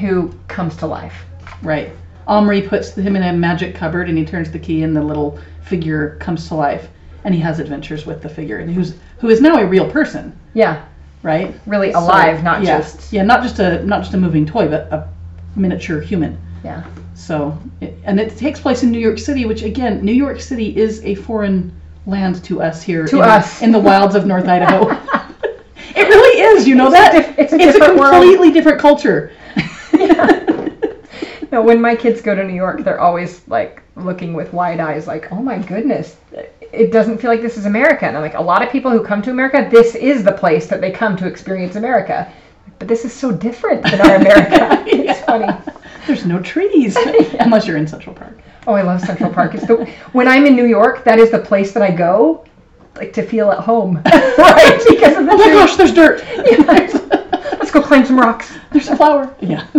who 0.00 0.32
comes 0.48 0.76
to 0.78 0.86
life. 0.86 1.24
Right. 1.62 1.90
Omri 2.26 2.62
puts 2.62 2.94
him 2.94 3.16
in 3.16 3.22
a 3.22 3.32
magic 3.32 3.74
cupboard, 3.74 4.08
and 4.08 4.16
he 4.16 4.24
turns 4.24 4.50
the 4.50 4.58
key, 4.58 4.82
and 4.82 4.96
the 4.96 5.02
little 5.02 5.38
figure 5.62 6.16
comes 6.20 6.48
to 6.48 6.54
life, 6.54 6.88
and 7.24 7.34
he 7.34 7.40
has 7.40 7.58
adventures 7.60 8.06
with 8.06 8.22
the 8.22 8.28
figure, 8.28 8.58
and 8.58 8.70
who's 8.70 8.94
who 9.18 9.28
is 9.28 9.40
now 9.40 9.56
a 9.56 9.66
real 9.66 9.88
person, 9.90 10.32
Yeah, 10.54 10.82
right? 11.22 11.54
really 11.66 11.92
So, 11.92 12.00
alive, 12.00 12.42
not 12.42 12.62
yeah. 12.62 12.78
just. 12.78 13.12
yeah, 13.12 13.22
not 13.22 13.42
just 13.42 13.58
a 13.58 13.84
not 13.84 14.02
just 14.02 14.14
a 14.14 14.18
moving 14.18 14.44
toy, 14.46 14.68
but 14.68 14.92
a 14.92 15.08
miniature 15.56 16.00
human. 16.00 16.38
Yeah. 16.64 16.84
So, 17.14 17.56
it, 17.80 17.96
and 18.04 18.18
it 18.18 18.36
takes 18.36 18.58
place 18.60 18.82
in 18.82 18.90
New 18.90 18.98
York 19.00 19.18
City, 19.18 19.44
which 19.44 19.62
again, 19.62 20.04
New 20.04 20.12
York 20.14 20.40
City 20.40 20.76
is 20.76 21.02
a 21.04 21.14
foreign 21.14 21.72
land 22.06 22.42
to 22.44 22.60
us 22.62 22.82
here 22.82 23.06
To 23.06 23.16
in, 23.18 23.22
us. 23.22 23.62
in 23.62 23.70
the 23.70 23.78
wilds 23.78 24.14
of 24.14 24.26
North 24.26 24.46
Idaho. 24.48 24.90
it 25.94 26.08
really 26.08 26.40
is. 26.40 26.66
You 26.66 26.74
know 26.74 26.86
It's 26.88 26.96
a 26.96 26.98
that 26.98 27.12
diff- 27.12 27.38
it's 27.38 27.52
a 27.52 27.56
it's 27.56 27.64
a 27.64 27.72
different 27.78 27.98
world. 28.00 28.12
completely 28.14 28.50
different 28.52 28.80
culture. 28.80 29.32
No, 31.52 31.62
when 31.68 31.80
my 31.80 31.94
kids 31.94 32.20
go 32.20 32.34
to 32.34 32.42
New 32.44 32.54
York, 32.54 32.82
they're 32.84 33.00
always 33.00 33.46
like 33.48 33.82
looking 33.96 34.32
with 34.34 34.52
wide 34.52 34.80
eyes, 34.80 35.06
like, 35.06 35.30
"Oh 35.30 35.42
my 35.42 35.58
goodness, 35.58 36.16
it 36.72 36.90
doesn't 36.90 37.18
feel 37.18 37.30
like 37.30 37.42
this 37.42 37.56
is 37.58 37.66
America." 37.66 38.06
And 38.06 38.16
I'm 38.16 38.22
like, 38.22 38.34
a 38.34 38.42
lot 38.42 38.62
of 38.62 38.70
people 38.70 38.90
who 38.90 39.04
come 39.04 39.22
to 39.22 39.30
America, 39.30 39.68
this 39.70 39.94
is 39.94 40.24
the 40.24 40.32
place 40.32 40.66
that 40.68 40.80
they 40.80 40.90
come 40.90 41.16
to 41.18 41.26
experience 41.26 41.76
America. 41.76 42.32
But 42.78 42.88
this 42.88 43.04
is 43.04 43.12
so 43.12 43.30
different 43.30 43.82
than 43.82 44.00
our 44.00 44.16
America. 44.16 44.82
It's 44.86 45.20
Yeah. 45.20 45.26
funny. 45.26 45.46
There's 46.06 46.26
no 46.26 46.40
trees 46.40 46.96
unless 47.38 47.66
you're 47.66 47.76
in 47.76 47.86
Central 47.86 48.14
Park. 48.14 48.38
Oh, 48.66 48.74
I 48.74 48.82
love 48.82 49.00
Central 49.00 49.32
Park. 49.32 49.54
It's 49.54 49.66
the 49.66 49.84
when 50.12 50.26
I'm 50.26 50.46
in 50.46 50.56
New 50.56 50.66
York, 50.66 51.04
that 51.04 51.18
is 51.18 51.30
the 51.30 51.38
place 51.38 51.72
that 51.72 51.82
I 51.82 51.90
go, 51.92 52.44
like 52.96 53.12
to 53.14 53.22
feel 53.22 53.50
at 53.50 53.60
home, 53.60 54.02
right? 54.04 54.80
Because 54.88 55.16
of 55.16 55.26
the 55.26 55.32
Oh 55.32 55.36
my 55.38 55.48
gosh, 55.52 55.76
there's 55.76 55.92
dirt. 55.94 56.24
Let's 56.66 56.98
go 57.72 57.82
climb 57.82 58.04
some 58.04 58.18
rocks. 58.18 58.52
there's 58.70 58.88
a 58.88 58.96
flower. 58.96 59.34
Yeah. 59.40 59.66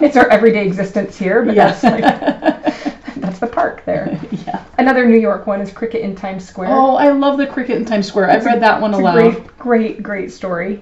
It's 0.00 0.16
our 0.16 0.28
everyday 0.28 0.64
existence 0.64 1.16
here, 1.18 1.44
but 1.44 1.54
Yes. 1.56 1.80
that's 1.82 2.00
like 2.02 3.14
that's 3.16 3.38
the 3.40 3.46
park 3.48 3.84
there. 3.84 4.16
yeah. 4.46 4.64
Another 4.78 5.04
New 5.06 5.18
York 5.18 5.46
one 5.46 5.60
is 5.60 5.72
Cricket 5.72 6.02
in 6.02 6.14
Times 6.14 6.46
Square. 6.48 6.68
Oh, 6.70 6.94
I 6.94 7.10
love 7.10 7.36
the 7.36 7.46
cricket 7.48 7.76
in 7.76 7.84
Times 7.84 8.06
Square. 8.06 8.30
I've 8.30 8.44
read 8.44 8.62
that 8.62 8.80
one 8.80 8.92
It's 8.92 9.00
a 9.00 9.02
lot. 9.02 9.14
great, 9.14 9.58
great, 9.58 10.02
great 10.02 10.30
story. 10.32 10.80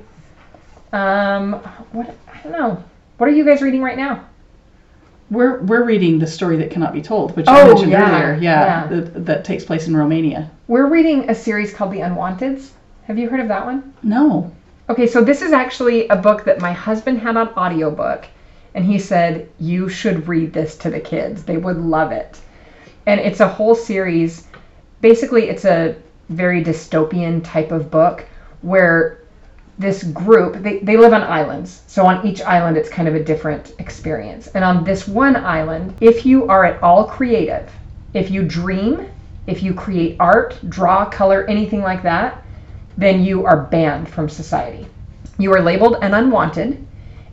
Um, 0.92 1.54
what 1.92 2.14
I 2.32 2.42
don't 2.42 2.52
know. 2.52 2.84
What 3.18 3.28
are 3.28 3.32
you 3.32 3.44
guys 3.44 3.62
reading 3.62 3.82
right 3.82 3.96
now? 3.96 4.26
We're 5.30 5.60
we're 5.62 5.84
reading 5.84 6.18
the 6.18 6.26
story 6.26 6.56
that 6.58 6.70
cannot 6.70 6.92
be 6.92 7.00
told, 7.02 7.34
which 7.36 7.46
Oh, 7.48 7.52
I 7.54 7.64
mentioned 7.66 7.92
yeah, 7.92 8.22
earlier. 8.22 8.34
Yeah, 8.40 8.40
yeah. 8.40 8.86
That, 9.00 9.26
that 9.26 9.44
takes 9.44 9.64
place 9.64 9.88
in 9.88 9.96
Romania. 9.96 10.50
We're 10.68 10.86
reading 10.88 11.30
a 11.30 11.34
series 11.34 11.72
called 11.72 11.90
The 11.92 11.98
Unwanteds. 12.00 12.68
Have 13.04 13.18
you 13.18 13.28
heard 13.30 13.40
of 13.40 13.48
that 13.48 13.64
one? 13.64 13.94
No. 14.02 14.52
Okay, 14.88 15.08
so 15.08 15.24
this 15.24 15.42
is 15.42 15.52
actually 15.52 16.06
a 16.08 16.16
book 16.16 16.44
that 16.44 16.60
my 16.60 16.72
husband 16.72 17.18
had 17.18 17.36
on 17.36 17.48
audiobook, 17.50 18.26
and 18.74 18.84
he 18.84 19.00
said 19.00 19.48
you 19.58 19.88
should 19.88 20.28
read 20.28 20.52
this 20.52 20.76
to 20.78 20.90
the 20.90 21.00
kids. 21.00 21.42
They 21.42 21.56
would 21.56 21.78
love 21.78 22.12
it. 22.12 22.38
And 23.06 23.18
it's 23.18 23.40
a 23.40 23.48
whole 23.48 23.74
series. 23.74 24.46
Basically, 25.00 25.48
it's 25.48 25.64
a 25.64 25.96
very 26.28 26.62
dystopian 26.62 27.42
type 27.42 27.72
of 27.72 27.90
book 27.90 28.26
where 28.62 29.18
this 29.78 30.04
group 30.04 30.62
they, 30.62 30.78
they 30.78 30.96
live 30.96 31.12
on 31.12 31.22
islands 31.22 31.82
so 31.86 32.06
on 32.06 32.26
each 32.26 32.40
island 32.40 32.78
it's 32.78 32.88
kind 32.88 33.06
of 33.06 33.14
a 33.14 33.22
different 33.22 33.74
experience 33.78 34.46
and 34.48 34.64
on 34.64 34.82
this 34.84 35.06
one 35.06 35.36
island 35.36 35.94
if 36.00 36.24
you 36.24 36.48
are 36.48 36.64
at 36.64 36.82
all 36.82 37.04
creative 37.04 37.70
if 38.14 38.30
you 38.30 38.42
dream 38.42 39.06
if 39.46 39.62
you 39.62 39.74
create 39.74 40.16
art 40.18 40.58
draw 40.70 41.04
color 41.04 41.44
anything 41.44 41.82
like 41.82 42.02
that 42.02 42.42
then 42.96 43.22
you 43.22 43.44
are 43.44 43.62
banned 43.64 44.08
from 44.08 44.28
society. 44.28 44.86
You 45.38 45.52
are 45.52 45.60
labeled 45.60 45.98
an 46.02 46.14
unwanted 46.14 46.84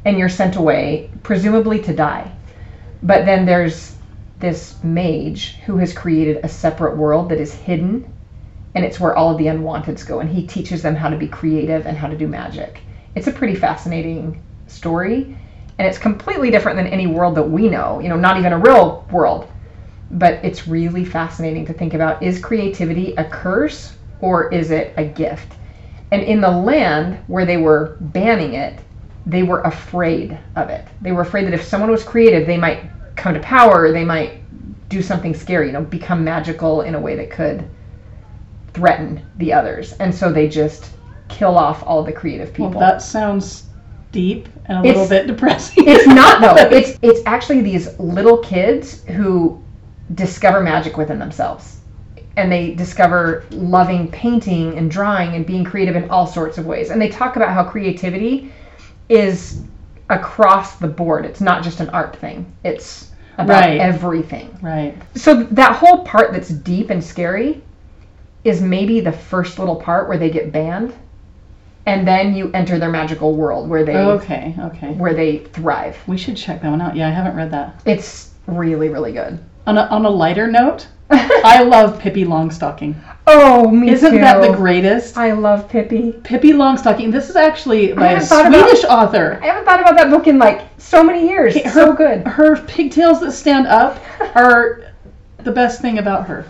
and 0.05 0.17
you're 0.17 0.29
sent 0.29 0.57
away 0.57 1.09
presumably 1.23 1.79
to 1.83 1.93
die. 1.93 2.31
But 3.01 3.25
then 3.25 3.45
there's 3.45 3.95
this 4.39 4.75
mage 4.83 5.55
who 5.65 5.77
has 5.77 5.93
created 5.93 6.43
a 6.43 6.49
separate 6.49 6.97
world 6.97 7.29
that 7.29 7.39
is 7.39 7.53
hidden 7.53 8.11
and 8.75 8.83
it's 8.83 8.99
where 8.99 9.15
all 9.15 9.31
of 9.31 9.37
the 9.37 9.45
unwanteds 9.45 10.05
go 10.05 10.19
and 10.19 10.29
he 10.29 10.45
teaches 10.45 10.81
them 10.81 10.95
how 10.95 11.09
to 11.09 11.15
be 11.15 11.27
creative 11.27 11.85
and 11.85 11.95
how 11.95 12.07
to 12.07 12.17
do 12.17 12.27
magic. 12.27 12.81
It's 13.15 13.27
a 13.27 13.31
pretty 13.31 13.55
fascinating 13.55 14.41
story 14.67 15.37
and 15.79 15.87
it's 15.87 15.97
completely 15.97 16.51
different 16.51 16.77
than 16.77 16.87
any 16.87 17.07
world 17.07 17.35
that 17.35 17.49
we 17.49 17.69
know 17.69 17.99
you 17.99 18.09
know 18.09 18.17
not 18.17 18.37
even 18.37 18.51
a 18.51 18.57
real 18.57 19.07
world. 19.11 19.49
But 20.11 20.43
it's 20.43 20.67
really 20.67 21.05
fascinating 21.05 21.65
to 21.67 21.73
think 21.73 21.93
about. 21.93 22.21
Is 22.21 22.39
creativity 22.39 23.13
a 23.15 23.23
curse 23.23 23.95
or 24.23 24.51
is 24.53 24.71
it 24.71 24.93
a 24.95 25.03
gift? 25.03 25.57
And 26.11 26.23
in 26.23 26.39
the 26.39 26.49
land 26.49 27.19
where 27.27 27.45
they 27.45 27.57
were 27.57 27.97
banning 27.99 28.53
it 28.53 28.79
they 29.25 29.43
were 29.43 29.61
afraid 29.61 30.37
of 30.57 30.69
it. 30.69 30.85
They 31.01 31.13
were 31.13 31.21
afraid 31.21 31.45
that 31.45 31.53
if 31.53 31.63
someone 31.63 31.91
was 31.91 32.03
creative 32.03 32.47
they 32.47 32.57
might 32.57 32.83
come 33.15 33.33
to 33.33 33.39
power 33.41 33.91
they 33.91 34.05
might 34.05 34.39
do 34.89 35.01
something 35.01 35.33
scary 35.33 35.67
you 35.67 35.73
know 35.73 35.81
become 35.81 36.23
magical 36.23 36.81
in 36.81 36.95
a 36.95 36.99
way 36.99 37.15
that 37.15 37.29
could 37.29 37.67
threaten 38.73 39.21
the 39.37 39.51
others. 39.51 39.93
And 39.93 40.13
so 40.13 40.31
they 40.31 40.47
just 40.47 40.91
kill 41.27 41.57
off 41.57 41.83
all 41.85 42.03
the 42.03 42.11
creative 42.11 42.53
people. 42.53 42.71
Well, 42.71 42.79
that 42.79 43.01
sounds 43.01 43.65
deep 44.11 44.47
and 44.65 44.77
a 44.77 44.81
little 44.81 45.07
bit 45.07 45.27
depressing. 45.27 45.83
it's 45.87 46.07
not 46.07 46.39
though. 46.41 46.69
It's 46.77 46.97
it's 47.01 47.21
actually 47.25 47.61
these 47.61 47.99
little 47.99 48.37
kids 48.37 49.03
who 49.03 49.61
discover 50.15 50.61
magic 50.61 50.95
within 50.95 51.19
themselves 51.19 51.72
and 52.35 52.51
they 52.51 52.73
discover 52.73 53.45
loving 53.51 54.09
painting 54.11 54.77
and 54.77 54.89
drawing 54.89 55.35
and 55.35 55.45
being 55.45 55.63
creative 55.63 55.95
in 55.95 56.09
all 56.09 56.25
sorts 56.27 56.57
of 56.57 56.65
ways 56.65 56.89
and 56.89 57.01
they 57.01 57.09
talk 57.09 57.35
about 57.35 57.49
how 57.53 57.63
creativity 57.63 58.51
is 59.09 59.61
across 60.09 60.77
the 60.77 60.87
board 60.87 61.25
it's 61.25 61.41
not 61.41 61.63
just 61.63 61.79
an 61.79 61.89
art 61.89 62.15
thing 62.15 62.45
it's 62.63 63.11
about 63.37 63.61
Right. 63.61 63.79
everything 63.79 64.55
right. 64.61 64.95
so 65.15 65.43
that 65.43 65.75
whole 65.75 66.03
part 66.03 66.31
that's 66.33 66.49
deep 66.49 66.89
and 66.89 67.03
scary 67.03 67.61
is 68.43 68.61
maybe 68.61 68.99
the 68.99 69.11
first 69.11 69.57
little 69.59 69.75
part 69.75 70.07
where 70.07 70.17
they 70.17 70.29
get 70.29 70.51
banned 70.51 70.93
and 71.85 72.07
then 72.07 72.33
you 72.35 72.49
enter 72.53 72.79
their 72.79 72.89
magical 72.91 73.35
world 73.35 73.67
where 73.69 73.83
they 73.83 73.95
Okay. 73.95 74.55
Okay. 74.59 74.93
where 74.93 75.13
they 75.13 75.39
thrive 75.39 75.97
We 76.07 76.17
should 76.17 76.37
check 76.37 76.61
that 76.61 76.69
one 76.69 76.81
out. 76.81 76.95
Yeah, 76.95 77.07
I 77.07 77.11
haven't 77.11 77.35
read 77.35 77.51
that. 77.51 77.81
it's 77.85 78.31
really 78.47 78.89
really 78.89 79.13
good 79.13 79.39
On 79.65 79.77
a, 79.77 79.81
on 79.83 80.05
a 80.05 80.09
lighter 80.09 80.47
note, 80.51 80.87
I 81.09 81.61
love 81.63 81.99
Pippi 81.99 82.23
Longstocking. 82.25 82.95
oh 83.27 83.69
me 83.69 83.89
Isn't 83.89 84.11
too 84.11 84.17
that 84.19 84.41
the 84.41 84.53
greatest? 84.53 85.17
i 85.17 85.31
love 85.31 85.69
pippi 85.69 86.11
Pippi 86.23 86.53
Longstocking. 86.53 87.11
This 87.11 87.29
is 87.29 87.35
actually 87.35 87.93
by 87.93 88.11
a 88.13 88.19
haven't 88.19 88.25
about- 88.53 88.67
Swedish 88.69 88.83
author. 88.85 89.39
i 89.41 89.45
haven't 89.47 89.65
thought 89.65 89.79
about 89.81 89.95
that 89.97 90.09
book 90.09 90.27
in 90.27 90.37
like 90.39 90.61
so 90.77 91.03
many 91.03 91.27
years 91.27 91.55
It's 91.55 91.73
so 91.73 91.93
good 91.93 92.25
Her 92.27 92.57
pigtails 92.65 93.19
that 93.21 93.31
stand 93.33 93.67
up 93.67 94.01
are 94.35 94.81
the 95.37 95.51
best 95.51 95.81
thing 95.81 95.97
about 95.99 96.25
her. 96.27 96.45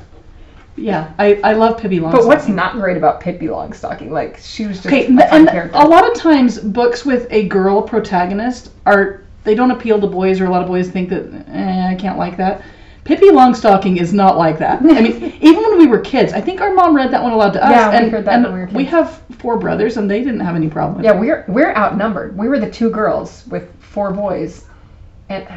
Yeah, 0.76 1.12
I, 1.20 1.36
I 1.44 1.54
love 1.54 1.80
Pippi 1.80 2.00
Longstocking. 2.00 2.12
but 2.12 2.26
what's 2.26 2.48
not 2.48 2.74
great 2.76 2.98
about 2.98 3.22
pippi 3.22 3.46
longstocking 3.48 4.10
like 4.10 4.38
she 4.38 4.66
was 4.66 4.78
just 4.78 4.88
Okay, 4.88 5.06
a 5.06 5.34
and 5.34 5.48
character 5.48 5.78
a 5.78 5.88
lot 5.88 6.10
of 6.10 6.16
times 6.18 6.58
books 6.60 7.06
with 7.06 7.28
a 7.32 7.48
girl 7.48 7.82
protagonist 7.82 8.72
are 8.86 9.22
they 9.44 9.54
don't 9.56 9.72
appeal 9.72 10.00
to 10.00 10.08
boys, 10.08 10.40
or 10.40 10.46
a 10.46 10.50
lot 10.50 10.62
of 10.62 10.68
boys 10.68 10.90
think 10.90 11.10
that 11.10 11.26
eh, 11.50 11.88
I 11.92 11.96
can't 11.96 12.18
like 12.18 12.38
that. 12.38 12.64
Pippi 13.04 13.28
Longstocking 13.28 14.00
is 14.00 14.14
not 14.14 14.38
like 14.38 14.58
that. 14.60 14.82
I 14.82 15.02
mean, 15.02 15.38
even 15.42 15.62
when 15.62 15.78
we 15.78 15.88
were 15.88 16.00
kids, 16.00 16.32
I 16.34 16.40
think 16.40 16.62
our 16.62 16.74
mom 16.74 16.96
read 16.96 17.12
that 17.12 17.22
one 17.22 17.34
aloud 17.34 17.52
to 17.52 17.66
us. 17.66 17.72
Yeah, 17.72 17.90
we 17.90 17.98
and, 17.98 18.12
heard 18.12 18.26
that 18.26 18.42
when 18.44 18.54
we 18.54 18.60
were 18.60 18.68
kids. 18.68 18.90
have 18.92 19.22
four 19.40 19.58
brothers, 19.58 19.98
and 19.98 20.10
they 20.10 20.20
didn't 20.20 20.40
have 20.40 20.56
any 20.56 20.70
problem 20.70 21.04
yeah 21.04 21.12
we're 21.12 21.44
we're 21.48 21.74
outnumbered 21.76 22.38
we 22.38 22.48
were 22.48 22.60
the 22.60 22.70
two 22.70 22.90
girls 22.90 23.46
with 23.48 23.70
four 23.82 24.12
boys 24.12 24.66
and 25.30 25.48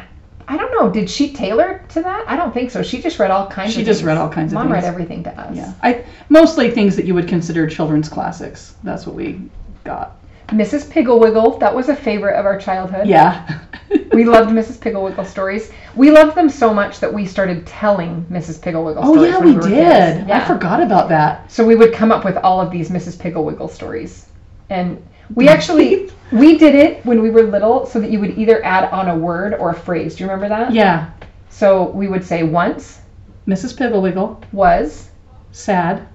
I 0.49 0.55
don't 0.55 0.71
know. 0.71 0.89
Did 0.89 1.09
she 1.09 1.33
tailor 1.33 1.83
to 1.89 2.01
that? 2.01 2.23
I 2.25 2.37
don't 2.37 2.53
think 2.53 2.71
so. 2.71 2.81
She 2.81 3.01
just 3.01 3.19
read 3.19 3.31
all 3.31 3.47
kinds. 3.47 3.73
She 3.73 3.81
of 3.81 3.85
just 3.85 3.99
things. 3.99 4.07
read 4.07 4.17
all 4.17 4.29
kinds 4.29 4.53
of 4.53 4.55
Mom 4.55 4.71
read 4.71 4.85
everything 4.85 5.23
to 5.23 5.39
us. 5.39 5.55
Yeah, 5.55 5.73
I 5.83 6.05
mostly 6.29 6.71
things 6.71 6.95
that 6.95 7.05
you 7.05 7.13
would 7.13 7.27
consider 7.27 7.67
children's 7.67 8.07
classics. 8.07 8.75
That's 8.83 9.05
what 9.05 9.15
we 9.15 9.41
got. 9.83 10.15
Mrs. 10.49 10.89
Pigglewiggle, 10.89 11.59
that 11.59 11.73
was 11.73 11.89
a 11.89 11.95
favorite 11.95 12.37
of 12.39 12.45
our 12.45 12.59
childhood. 12.59 13.07
Yeah. 13.07 13.59
We 14.13 14.25
loved 14.25 14.49
Mrs. 14.49 14.79
Pigglewiggle 14.79 15.27
stories. 15.27 15.71
We 15.95 16.09
loved 16.09 16.35
them 16.35 16.49
so 16.49 16.73
much 16.73 16.99
that 17.01 17.13
we 17.13 17.25
started 17.27 17.67
telling 17.67 18.25
Mrs. 18.31 18.59
Pigglewiggle 18.59 19.01
oh 19.03 19.13
stories. 19.13 19.31
yeah, 19.31 19.37
when 19.37 19.55
we 19.55 19.61
did. 19.61 20.17
kids. 20.17 20.31
I 20.31 20.43
forgot 20.43 20.81
about 20.81 21.07
that. 21.09 21.51
So 21.51 21.63
we 21.63 21.75
would 21.75 21.93
come 21.93 22.11
up 22.11 22.25
with 22.25 22.35
all 22.37 22.59
of 22.59 22.71
these 22.71 22.89
Mrs. 22.89 23.15
Pigglewiggle 23.15 23.69
stories. 23.69 24.25
And 24.71 25.05
we 25.35 25.47
actually 25.55 26.09
we 26.31 26.57
did 26.57 26.73
it 26.73 27.05
when 27.05 27.21
we 27.21 27.29
were 27.29 27.43
little 27.43 27.85
so 27.85 27.99
that 27.99 28.09
you 28.09 28.19
would 28.19 28.37
either 28.39 28.63
add 28.65 28.89
on 28.91 29.07
a 29.09 29.15
word 29.15 29.53
or 29.53 29.69
a 29.69 29.75
phrase. 29.75 30.15
Do 30.15 30.23
you 30.23 30.29
remember 30.29 30.49
that? 30.49 30.73
Yeah. 30.73 31.11
So 31.49 31.89
we 31.89 32.07
would 32.07 32.25
say 32.25 32.41
once, 32.41 33.01
Mrs. 33.47 33.77
Pigglewiggle, 33.77 34.43
was, 34.51 35.09
sad, 35.51 36.07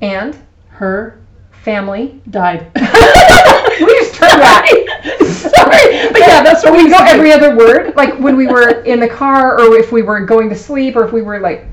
and, 0.00 0.38
her 0.68 1.20
family. 1.50 2.22
died. 2.30 2.70
We 4.38 4.50
that. 4.50 4.72
Sorry, 5.20 6.12
but 6.12 6.26
yeah, 6.26 6.42
that's 6.42 6.64
what 6.64 6.72
we 6.72 6.84
we 6.84 6.88
go 6.90 6.98
used 6.98 7.06
to 7.06 7.12
do. 7.12 7.18
every 7.18 7.32
other 7.32 7.56
word, 7.56 7.94
like 7.96 8.18
when 8.18 8.36
we 8.36 8.46
were 8.46 8.82
in 8.82 9.00
the 9.00 9.08
car, 9.08 9.60
or 9.60 9.76
if 9.76 9.92
we 9.92 10.02
were 10.02 10.20
going 10.20 10.48
to 10.50 10.56
sleep, 10.56 10.96
or 10.96 11.04
if 11.04 11.12
we 11.12 11.22
were 11.22 11.40
like, 11.40 11.66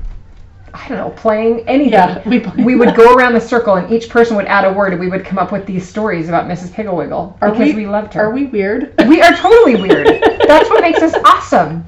I 0.74 0.88
don't 0.88 0.98
know, 0.98 1.10
playing 1.10 1.66
anything. 1.68 1.92
Yeah, 1.92 2.22
we 2.28 2.40
played 2.40 2.64
we 2.64 2.76
would 2.76 2.94
go 2.94 3.14
around 3.14 3.34
the 3.34 3.40
circle, 3.40 3.76
and 3.76 3.90
each 3.92 4.08
person 4.10 4.36
would 4.36 4.46
add 4.46 4.64
a 4.64 4.72
word, 4.72 4.92
and 4.92 5.00
we 5.00 5.08
would 5.08 5.24
come 5.24 5.38
up 5.38 5.52
with 5.52 5.66
these 5.66 5.88
stories 5.88 6.28
about 6.28 6.46
Mrs. 6.46 6.68
Pigglewiggle 6.68 7.36
Are 7.40 7.50
because 7.50 7.74
we, 7.74 7.86
loved 7.86 8.14
her. 8.14 8.26
Are 8.26 8.30
we 8.30 8.46
weird? 8.46 8.94
We 9.08 9.22
are 9.22 9.34
totally 9.34 9.76
weird. 9.76 10.06
That's 10.46 10.68
what 10.70 10.82
makes 10.82 11.00
us 11.02 11.14
awesome. 11.24 11.84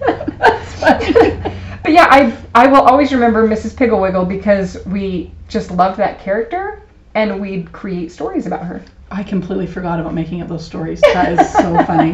But 1.82 1.92
yeah, 1.92 2.06
I 2.10 2.36
I 2.54 2.66
will 2.66 2.82
always 2.82 3.12
remember 3.12 3.46
Mrs. 3.48 3.74
Pigglewiggle 3.74 4.28
because 4.28 4.78
we 4.86 5.32
just 5.48 5.70
loved 5.70 5.98
that 5.98 6.20
character, 6.20 6.82
and 7.14 7.40
we'd 7.40 7.72
create 7.72 8.12
stories 8.12 8.46
about 8.46 8.64
her. 8.64 8.82
I 9.10 9.22
completely 9.22 9.66
forgot 9.66 9.98
about 10.00 10.14
making 10.14 10.40
up 10.42 10.48
those 10.48 10.64
stories. 10.64 11.00
That 11.00 11.32
is 11.38 11.52
so 11.52 11.74
funny. 11.86 12.12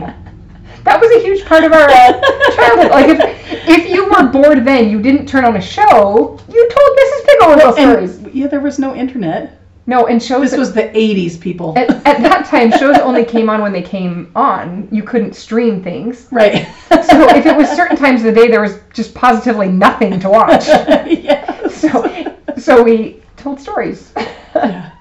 That 0.85 1.01
was 1.01 1.11
a 1.11 1.21
huge 1.21 1.45
part 1.45 1.65
of 1.65 1.73
our 1.73 1.89
uh, 1.89 2.21
childhood. 2.55 2.91
Like 2.91 3.09
if 3.09 3.69
if 3.69 3.91
you 3.91 4.07
were 4.09 4.29
bored 4.29 4.65
then, 4.65 4.89
you 4.89 5.03
didn't 5.03 5.27
turn 5.27 5.45
on 5.45 5.57
a 5.57 5.61
show. 5.61 6.39
You 6.49 6.69
told 6.71 6.99
Mrs. 6.99 7.25
Pigglewiggle 7.27 7.73
stories. 7.73 8.17
And 8.19 8.35
yeah, 8.35 8.47
there 8.47 8.61
was 8.61 8.79
no 8.79 8.95
internet. 8.95 9.61
No, 9.89 10.07
and 10.07 10.21
shows 10.23 10.43
This 10.43 10.51
that- 10.53 10.59
was 10.59 10.73
the 10.73 10.83
80s, 10.83 11.41
people. 11.41 11.79
at, 11.79 11.89
at 11.91 12.21
that 12.23 12.47
time 12.47 12.73
shows 12.73 12.97
only 12.99 13.25
came 13.25 13.49
on 13.49 13.61
when 13.63 13.73
they 13.73 13.83
came 13.83 14.33
on. 14.35 14.89
You 14.91 15.03
couldn't 15.05 15.35
stream 15.37 15.83
things. 15.83 16.27
Right. 16.33 16.67
So 16.89 17.29
if 17.37 17.47
it 17.47 17.57
was 17.57 17.69
certain 17.71 17.97
times 17.97 18.21
of 18.25 18.35
the 18.35 18.41
day, 18.41 18.49
there 18.49 18.61
was 18.63 18.81
just 18.93 19.15
positively 19.15 19.69
nothing 19.69 20.19
to 20.21 20.29
watch. 20.29 20.67
yeah. 20.69 21.69
So 21.69 22.35
so 22.57 22.83
we 22.83 23.23
told 23.37 23.61
stories. 23.61 24.13
yeah. 24.55 24.93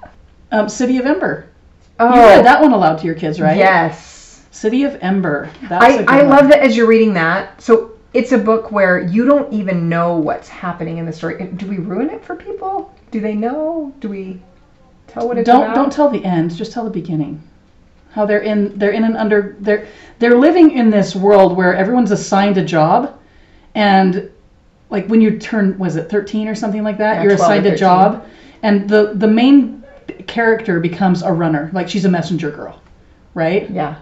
Um, 0.51 0.69
City 0.69 0.97
of 0.99 1.05
Ember. 1.07 1.49
Oh, 1.99 2.13
You 2.13 2.27
read 2.27 2.39
oh. 2.39 2.43
that 2.43 2.61
one 2.61 2.71
aloud 2.73 2.97
to 2.99 3.05
your 3.05 3.15
kids, 3.15 3.39
right? 3.39 3.57
yes. 3.57 4.45
City 4.51 4.83
of 4.83 4.97
Ember. 5.01 5.49
That's 5.69 5.97
a 5.97 6.09
I, 6.09 6.19
I 6.19 6.23
one. 6.23 6.29
love 6.29 6.47
that 6.49 6.59
as 6.59 6.75
you're 6.77 6.87
reading 6.87 7.13
that. 7.13 7.61
So 7.61 7.91
it's 8.13 8.31
a 8.31 8.37
book 8.37 8.71
where 8.71 8.99
you 9.01 9.25
don't 9.25 9.51
even 9.53 9.89
know 9.89 10.17
what's 10.17 10.47
happening 10.47 10.97
in 10.97 11.05
the 11.05 11.13
story. 11.13 11.45
Do 11.57 11.67
we 11.67 11.77
ruin 11.77 12.09
it 12.09 12.23
for 12.23 12.35
people? 12.35 12.93
Do 13.11 13.19
they 13.19 13.35
know? 13.35 13.93
Do 13.99 14.09
we 14.09 14.41
tell 15.07 15.27
what 15.27 15.37
it's 15.37 15.45
don't 15.45 15.63
about? 15.63 15.75
don't 15.75 15.91
tell 15.93 16.09
the 16.09 16.23
end 16.25 16.55
just 16.55 16.71
tell 16.71 16.83
the 16.83 16.89
beginning 16.89 17.41
how 18.11 18.25
they're 18.25 18.41
in 18.41 18.77
they're 18.77 18.91
in 18.91 19.03
an 19.03 19.15
under 19.15 19.55
they're 19.59 19.87
they're 20.19 20.37
living 20.37 20.71
in 20.71 20.89
this 20.89 21.15
world 21.15 21.55
where 21.55 21.75
everyone's 21.75 22.11
assigned 22.11 22.57
a 22.57 22.65
job 22.65 23.19
and 23.75 24.29
like 24.89 25.07
when 25.07 25.21
you 25.21 25.37
turn 25.39 25.77
was 25.77 25.95
it 25.95 26.09
13 26.09 26.47
or 26.47 26.55
something 26.55 26.83
like 26.83 26.97
that 26.97 27.17
Yeah, 27.17 27.23
you're 27.23 27.33
assigned 27.33 27.65
a 27.65 27.75
job 27.77 28.25
and 28.63 28.89
the 28.89 29.13
the 29.15 29.27
main 29.27 29.84
character 30.28 30.80
becomes 30.80 31.21
a 31.21 31.32
runner 31.32 31.69
like 31.73 31.89
she's 31.89 32.05
a 32.05 32.09
messenger 32.09 32.51
girl 32.51 32.82
right 33.34 33.69
Yeah. 33.69 33.95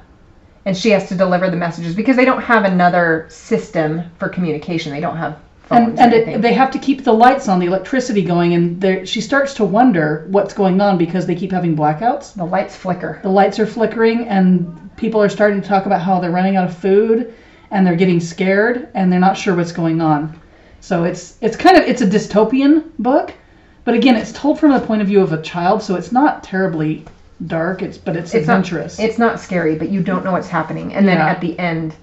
And 0.66 0.78
she 0.78 0.92
has 0.92 1.10
to 1.10 1.16
deliver 1.16 1.50
the 1.50 1.58
messages 1.58 1.94
because 1.94 2.16
they 2.16 2.24
don't 2.24 2.42
have 2.42 2.64
another 2.64 3.26
system 3.30 4.04
for 4.18 4.30
communication. 4.30 4.94
They 4.94 5.02
don't 5.02 5.18
have 5.18 5.38
phones 5.64 6.00
and, 6.00 6.14
and 6.14 6.30
it, 6.30 6.42
they 6.42 6.54
have 6.54 6.72
to 6.72 6.80
keep 6.80 7.04
the 7.04 7.12
lights 7.12 7.48
on 7.48 7.60
the 7.60 7.66
electricity 7.66 8.22
going 8.24 8.54
and 8.54 9.08
she 9.08 9.22
starts 9.22 9.54
to 9.56 9.66
wonder 9.66 10.26
what's 10.30 10.54
going 10.54 10.80
on 10.82 10.98
because 10.98 11.26
they 11.26 11.36
keep 11.36 11.52
having 11.52 11.76
blackouts 11.76 12.34
the 12.36 12.44
lights 12.44 12.76
flicker. 12.76 13.20
the 13.24 13.30
lights 13.30 13.60
are 13.60 13.66
flickering 13.66 14.28
and 14.28 14.90
people 14.98 15.22
are 15.22 15.30
starting 15.30 15.62
to 15.62 15.68
talk 15.68 15.86
about 15.86 16.02
how 16.02 16.20
they're 16.20 16.32
running 16.32 16.58
out 16.58 16.68
of 16.68 16.78
food 16.78 17.34
and 17.72 17.88
they're 17.88 17.96
getting 17.96 18.20
scared 18.20 18.90
and 18.94 19.12
they're 19.12 19.20
not 19.20 19.38
sure 19.38 19.56
what's 19.56 19.72
going 19.72 20.02
on 20.02 20.38
so 20.82 21.06
it's 21.06 21.38
it's 21.42 21.56
kind 21.56 21.78
of 21.78 21.84
it's 21.84 22.02
a 22.02 22.08
dystopian 22.08 22.92
book 23.00 23.34
but 23.86 23.94
again 23.96 24.16
it's 24.16 24.32
told 24.32 24.60
from 24.60 24.72
the 24.72 24.80
point 24.80 25.02
of 25.02 25.08
view 25.08 25.22
of 25.22 25.34
a 25.34 25.42
child 25.42 25.82
so 25.82 25.96
it's 25.96 26.12
not 26.12 26.44
terribly 26.44 27.04
dark 27.48 27.82
it's 27.82 27.98
but 27.98 28.16
it's, 28.16 28.34
It's 28.34 28.48
not, 28.48 28.60
adventurous 28.60 29.00
it's 29.00 29.18
not 29.18 29.40
scary, 29.40 29.76
but 29.76 29.90
you 29.90 30.02
don't 30.02 30.24
know 30.24 30.32
what's 30.32 30.48
happening. 30.48 30.94
And 30.94 31.08
then 31.08 31.18
Yeah. 31.18 31.28
at 31.28 31.42
the 31.42 31.58
end, 31.60 31.94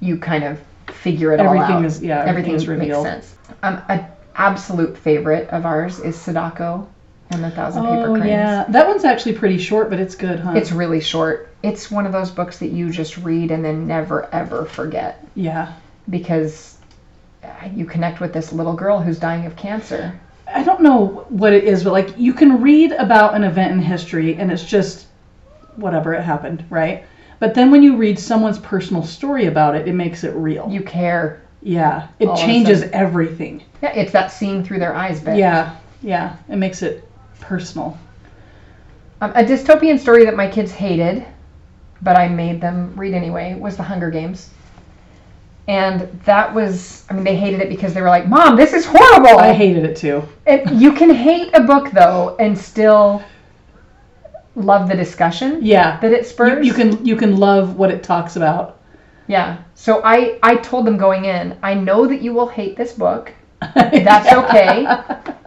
you 0.00 0.16
kind 0.16 0.44
of 0.44 0.58
figure 0.88 1.32
it 1.32 1.40
Everything 1.40 1.58
all 1.58 1.64
out. 1.64 1.70
Everything 1.70 1.84
is- 1.84 2.02
yeah, 2.02 2.24
everything 2.26 2.54
is 2.54 2.66
makes 2.66 2.80
revealed. 2.80 3.04
sense. 3.04 3.34
Um, 3.62 3.80
an 3.88 4.06
absolute 4.36 4.96
favorite 4.96 5.50
of 5.50 5.66
ours 5.66 5.98
is 6.00 6.16
Sadako 6.16 6.86
and 7.30 7.42
the 7.44 7.50
Thousand 7.50 7.82
Paper 7.82 8.06
oh 8.08 8.12
Cranes. 8.14 8.26
yeah 8.26 8.64
that 8.68 8.86
one's 8.86 9.04
actually 9.04 9.32
pretty 9.34 9.58
short 9.58 9.90
but 9.90 9.98
it's 9.98 10.14
good 10.14 10.38
huh 10.40 10.52
It's 10.54 10.72
really 10.72 11.00
short. 11.00 11.48
It's 11.62 11.90
one 11.90 12.06
of 12.06 12.12
those 12.12 12.30
books 12.30 12.58
that 12.58 12.68
you 12.68 12.88
just 12.90 13.18
read 13.18 13.50
and 13.50 13.62
then 13.64 13.86
never 13.86 14.28
ever 14.32 14.64
forget 14.64 15.26
yeah 15.34 15.72
because 16.08 16.76
you 17.74 17.84
connect 17.84 18.20
with 18.20 18.32
this 18.32 18.52
little 18.52 18.74
girl 18.74 19.00
who's 19.00 19.18
dying 19.18 19.44
of 19.46 19.56
cancer. 19.56 20.18
I 20.56 20.62
don't 20.62 20.80
know 20.80 21.26
what 21.28 21.52
it 21.52 21.64
is, 21.64 21.84
but 21.84 21.92
like 21.92 22.16
you 22.16 22.32
can 22.32 22.62
read 22.62 22.92
about 22.92 23.34
an 23.34 23.44
event 23.44 23.72
in 23.72 23.80
history 23.80 24.36
and 24.36 24.50
it's 24.50 24.64
just 24.64 25.06
whatever 25.76 26.14
it 26.14 26.22
happened, 26.22 26.64
right? 26.70 27.04
But 27.40 27.52
then 27.52 27.70
when 27.70 27.82
you 27.82 27.96
read 27.96 28.18
someone's 28.18 28.58
personal 28.58 29.02
story 29.02 29.46
about 29.46 29.74
it, 29.74 29.86
it 29.86 29.92
makes 29.92 30.24
it 30.24 30.34
real. 30.34 30.66
You 30.70 30.82
care. 30.82 31.42
yeah, 31.62 32.08
it 32.18 32.28
All 32.28 32.36
changes 32.38 32.84
everything. 32.84 33.64
Yeah, 33.82 33.92
it's 33.92 34.12
that 34.12 34.28
seeing 34.28 34.64
through 34.64 34.78
their 34.78 34.94
eyes 34.94 35.20
bit. 35.20 35.36
Yeah, 35.36 35.76
yeah, 36.00 36.36
it 36.48 36.56
makes 36.56 36.80
it 36.80 37.06
personal. 37.40 37.98
Um, 39.20 39.32
a 39.32 39.44
dystopian 39.44 39.98
story 39.98 40.24
that 40.24 40.36
my 40.36 40.48
kids 40.48 40.72
hated, 40.72 41.26
but 42.00 42.16
I 42.16 42.28
made 42.28 42.62
them 42.62 42.94
read 42.96 43.12
anyway, 43.12 43.58
was 43.58 43.76
The 43.76 43.82
Hunger 43.82 44.08
Games. 44.10 44.48
And 45.68 46.08
that 46.24 46.54
was, 46.54 47.04
I 47.10 47.14
mean, 47.14 47.24
they 47.24 47.36
hated 47.36 47.60
it 47.60 47.68
because 47.68 47.92
they 47.92 48.00
were 48.00 48.08
like, 48.08 48.28
Mom, 48.28 48.56
this 48.56 48.72
is 48.72 48.86
horrible! 48.86 49.38
I 49.38 49.52
hated 49.52 49.84
it 49.84 49.96
too. 49.96 50.22
And 50.46 50.80
you 50.80 50.92
can 50.92 51.10
hate 51.10 51.50
a 51.54 51.60
book, 51.60 51.90
though, 51.90 52.36
and 52.38 52.56
still 52.56 53.22
love 54.54 54.88
the 54.88 54.94
discussion 54.94 55.58
Yeah, 55.62 55.98
that 56.00 56.12
it 56.12 56.18
you, 56.18 56.24
spurs. 56.24 56.66
you 56.66 56.72
can 56.72 57.04
you 57.04 57.16
can 57.16 57.36
love 57.36 57.76
what 57.76 57.90
it 57.90 58.02
talks 58.02 58.36
about. 58.36 58.80
Yeah. 59.26 59.58
So 59.74 60.02
I, 60.04 60.38
I 60.42 60.56
told 60.56 60.86
them 60.86 60.96
going 60.96 61.24
in, 61.24 61.58
I 61.62 61.74
know 61.74 62.06
that 62.06 62.22
you 62.22 62.32
will 62.32 62.46
hate 62.48 62.76
this 62.76 62.92
book. 62.92 63.32
That's 63.74 64.32
okay. 64.32 64.86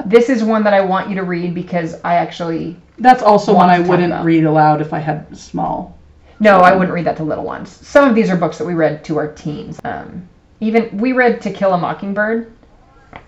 This 0.05 0.29
is 0.29 0.43
one 0.43 0.63
that 0.63 0.73
I 0.73 0.81
want 0.81 1.09
you 1.09 1.15
to 1.15 1.23
read 1.23 1.53
because 1.53 1.95
I 2.03 2.15
actually 2.15 2.75
That's 2.97 3.23
also 3.23 3.53
one 3.53 3.69
I 3.69 3.79
wouldn't 3.79 4.25
read 4.25 4.43
aloud 4.43 4.81
if 4.81 4.91
I 4.93 4.99
had 4.99 5.37
small. 5.37 5.97
No, 6.39 6.59
I 6.59 6.73
wouldn't 6.73 6.93
read 6.93 7.05
that 7.05 7.17
to 7.17 7.23
little 7.23 7.43
ones. 7.43 7.69
Some 7.69 8.07
of 8.07 8.15
these 8.15 8.29
are 8.29 8.37
books 8.37 8.57
that 8.57 8.65
we 8.65 8.73
read 8.73 9.03
to 9.05 9.17
our 9.17 9.27
teens. 9.33 9.79
Um, 9.83 10.27
even 10.61 10.97
we 10.97 11.11
read 11.13 11.41
To 11.41 11.51
Kill 11.51 11.73
a 11.73 11.77
Mockingbird. 11.77 12.51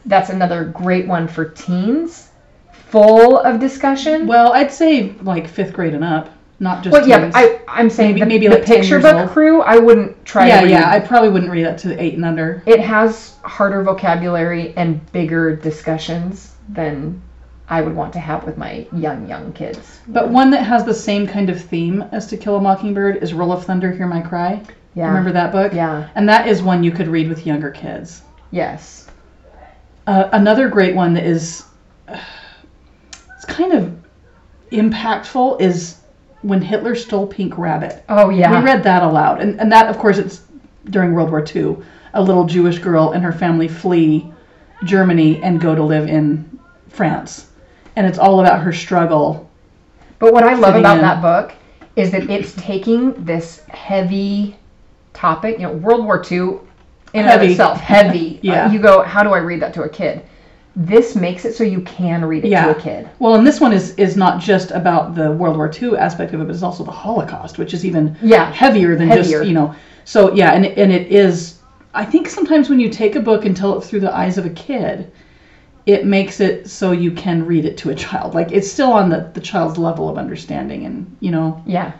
That's 0.05 0.29
another 0.29 0.65
great 0.65 1.07
one 1.07 1.27
for 1.27 1.45
teens, 1.45 2.29
full 2.71 3.37
of 3.39 3.59
discussion. 3.59 4.27
Well, 4.27 4.53
I'd 4.53 4.71
say 4.71 5.13
like 5.23 5.47
fifth 5.47 5.73
grade 5.73 5.93
and 5.93 6.03
up, 6.03 6.29
not 6.59 6.83
just. 6.83 6.93
Well, 6.93 7.07
yeah, 7.07 7.21
teens. 7.21 7.33
I, 7.35 7.61
I'm 7.67 7.89
saying 7.89 8.15
Maybe- 8.15 8.19
the, 8.21 8.25
maybe 8.27 8.47
the 8.47 8.55
like 8.55 8.65
10 8.65 8.75
picture 8.81 8.99
book 8.99 9.15
old. 9.15 9.29
crew. 9.29 9.61
I 9.61 9.77
wouldn't 9.77 10.23
try 10.25 10.47
yeah, 10.47 10.63
yeah. 10.63 10.89
I 10.89 10.99
probably 10.99 11.29
wouldn't 11.29 11.51
read 11.51 11.65
that 11.65 11.77
to 11.79 11.99
eight 12.01 12.13
and 12.15 12.23
under. 12.25 12.63
It 12.65 12.79
has 12.79 13.35
harder 13.43 13.83
vocabulary 13.83 14.73
and 14.77 15.09
bigger 15.11 15.55
discussions 15.55 16.55
than 16.69 17.21
I 17.71 17.81
would 17.81 17.95
want 17.95 18.11
to 18.13 18.19
have 18.19 18.43
with 18.43 18.57
my 18.57 18.85
young 18.91 19.29
young 19.29 19.53
kids. 19.53 20.01
But 20.09 20.29
one 20.29 20.51
that 20.51 20.63
has 20.63 20.83
the 20.83 20.93
same 20.93 21.25
kind 21.25 21.49
of 21.49 21.59
theme 21.59 22.01
as 22.11 22.27
To 22.27 22.35
Kill 22.35 22.57
a 22.57 22.61
Mockingbird 22.61 23.23
is 23.23 23.33
Roll 23.33 23.53
of 23.53 23.63
Thunder, 23.63 23.93
Hear 23.93 24.07
My 24.07 24.19
Cry. 24.19 24.61
Yeah. 24.93 25.07
Remember 25.07 25.31
that 25.31 25.53
book? 25.53 25.71
Yeah. 25.73 26.09
And 26.15 26.27
that 26.27 26.49
is 26.49 26.61
one 26.61 26.83
you 26.83 26.91
could 26.91 27.07
read 27.07 27.29
with 27.29 27.47
younger 27.47 27.71
kids. 27.71 28.23
Yes. 28.51 29.09
Uh, 30.05 30.27
another 30.33 30.67
great 30.67 30.95
one 30.95 31.13
that 31.13 31.23
is 31.23 31.63
it's 32.09 33.45
kind 33.47 33.71
of 33.71 33.97
impactful 34.73 35.61
is 35.61 35.95
When 36.41 36.61
Hitler 36.61 36.93
Stole 36.93 37.25
Pink 37.25 37.57
Rabbit. 37.57 38.03
Oh 38.09 38.29
yeah. 38.29 38.59
We 38.59 38.65
read 38.65 38.83
that 38.83 39.01
aloud. 39.01 39.39
And, 39.39 39.57
and 39.61 39.71
that, 39.71 39.87
of 39.87 39.97
course, 39.97 40.17
it's 40.17 40.41
during 40.89 41.13
World 41.13 41.31
War 41.31 41.45
II. 41.55 41.77
A 42.15 42.21
little 42.21 42.43
Jewish 42.43 42.79
girl 42.79 43.11
and 43.11 43.23
her 43.23 43.31
family 43.31 43.69
flee 43.69 44.29
Germany 44.83 45.41
and 45.41 45.61
go 45.61 45.73
to 45.73 45.81
live 45.81 46.09
in 46.09 46.59
France. 46.89 47.47
And 47.95 48.07
it's 48.07 48.17
all 48.17 48.39
about 48.39 48.61
her 48.61 48.71
struggle. 48.73 49.49
But 50.19 50.33
what 50.33 50.43
I 50.43 50.53
love 50.53 50.75
about 50.75 50.97
in. 50.97 51.01
that 51.01 51.21
book 51.21 51.53
is 51.95 52.11
that 52.11 52.29
it's 52.29 52.53
taking 52.53 53.11
this 53.25 53.61
heavy 53.69 54.55
topic, 55.13 55.57
you 55.59 55.63
know, 55.67 55.73
World 55.73 56.05
War 56.05 56.23
II 56.29 56.59
in 57.13 57.25
and 57.25 57.29
of 57.29 57.41
itself, 57.49 57.79
heavy. 57.79 58.39
Yeah. 58.43 58.65
Uh, 58.67 58.71
you 58.71 58.79
go, 58.79 59.01
how 59.01 59.23
do 59.23 59.31
I 59.31 59.39
read 59.39 59.61
that 59.61 59.73
to 59.73 59.83
a 59.83 59.89
kid? 59.89 60.23
This 60.75 61.15
makes 61.15 61.43
it 61.43 61.53
so 61.53 61.65
you 61.65 61.81
can 61.81 62.23
read 62.23 62.45
it 62.45 62.49
Yeah. 62.49 62.71
to 62.71 62.77
a 62.77 62.81
kid. 62.81 63.09
Well, 63.19 63.35
and 63.35 63.45
this 63.45 63.59
one 63.59 63.73
is, 63.73 63.93
is 63.95 64.15
not 64.15 64.39
just 64.39 64.71
about 64.71 65.15
the 65.15 65.31
World 65.33 65.57
War 65.57 65.69
II 65.69 65.97
aspect 65.97 66.33
of 66.33 66.39
it, 66.39 66.45
but 66.45 66.53
it's 66.53 66.63
also 66.63 66.85
the 66.85 66.91
Holocaust, 66.91 67.57
which 67.57 67.73
is 67.73 67.85
even 67.85 68.15
Yeah. 68.21 68.49
heavier 68.51 68.95
than 68.95 69.09
Heavier. 69.09 69.39
just, 69.39 69.47
you 69.47 69.53
know. 69.53 69.75
So, 70.05 70.33
yeah, 70.33 70.53
and, 70.53 70.65
and 70.65 70.91
it 70.93 71.11
is, 71.11 71.59
I 71.93 72.05
think 72.05 72.29
sometimes 72.29 72.69
when 72.69 72.79
you 72.79 72.89
take 72.89 73.15
a 73.15 73.19
book 73.19 73.43
and 73.43 73.55
tell 73.55 73.77
it 73.77 73.83
through 73.83 73.99
the 73.99 74.15
eyes 74.15 74.37
of 74.37 74.45
a 74.45 74.49
kid, 74.51 75.11
it 75.85 76.05
makes 76.05 76.39
it 76.39 76.69
so 76.69 76.91
you 76.91 77.11
can 77.11 77.45
read 77.45 77.65
it 77.65 77.77
to 77.79 77.89
a 77.89 77.95
child. 77.95 78.35
Like, 78.35 78.51
it's 78.51 78.71
still 78.71 78.91
on 78.93 79.09
the, 79.09 79.29
the 79.33 79.41
child's 79.41 79.77
level 79.77 80.07
of 80.09 80.17
understanding. 80.17 80.85
And, 80.85 81.17
you 81.19 81.31
know, 81.31 81.61
Yeah. 81.65 81.91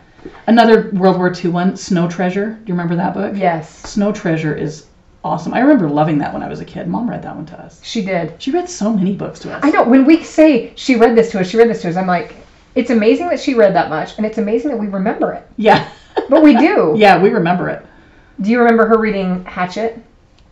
another 0.46 0.90
World 0.92 1.16
War 1.18 1.32
II 1.34 1.50
one, 1.50 1.76
Snow 1.76 2.08
Treasure. 2.08 2.50
Do 2.52 2.60
you 2.66 2.74
remember 2.74 2.94
that 2.96 3.14
book? 3.14 3.32
Yes. 3.36 3.68
Snow 3.88 4.12
Treasure 4.12 4.54
is 4.54 4.86
awesome. 5.24 5.54
I 5.54 5.60
remember 5.60 5.88
loving 5.88 6.18
that 6.18 6.32
when 6.32 6.42
I 6.42 6.48
was 6.48 6.60
a 6.60 6.64
kid. 6.64 6.86
Mom 6.88 7.08
read 7.10 7.22
that 7.22 7.34
one 7.34 7.46
to 7.46 7.60
us. 7.60 7.80
She 7.82 8.04
did. 8.04 8.40
She 8.40 8.50
read 8.50 8.68
so 8.68 8.92
many 8.92 9.14
books 9.14 9.38
to 9.40 9.52
us. 9.52 9.60
I 9.64 9.70
know 9.70 9.82
when 9.84 10.04
we 10.04 10.22
say 10.22 10.72
she 10.76 10.96
read 10.96 11.16
this 11.16 11.30
to 11.32 11.40
us, 11.40 11.48
she 11.48 11.56
read 11.58 11.68
this 11.68 11.82
to 11.82 11.88
us, 11.88 11.96
I'm 11.96 12.06
like, 12.06 12.34
it's 12.74 12.90
amazing 12.90 13.28
that 13.28 13.38
she 13.40 13.54
read 13.54 13.74
that 13.74 13.88
much 13.90 14.16
and 14.16 14.24
it's 14.26 14.38
amazing 14.38 14.70
that 14.70 14.76
we 14.78 14.86
remember 14.88 15.32
it. 15.32 15.46
Yeah. 15.56 15.90
But 16.28 16.42
we 16.42 16.56
do. 16.56 16.94
yeah, 16.96 17.20
we 17.22 17.30
remember 17.30 17.68
it. 17.68 17.84
Do 18.40 18.50
you 18.50 18.58
remember 18.60 18.86
her 18.86 18.98
reading 18.98 19.44
Hatchet? 19.44 20.02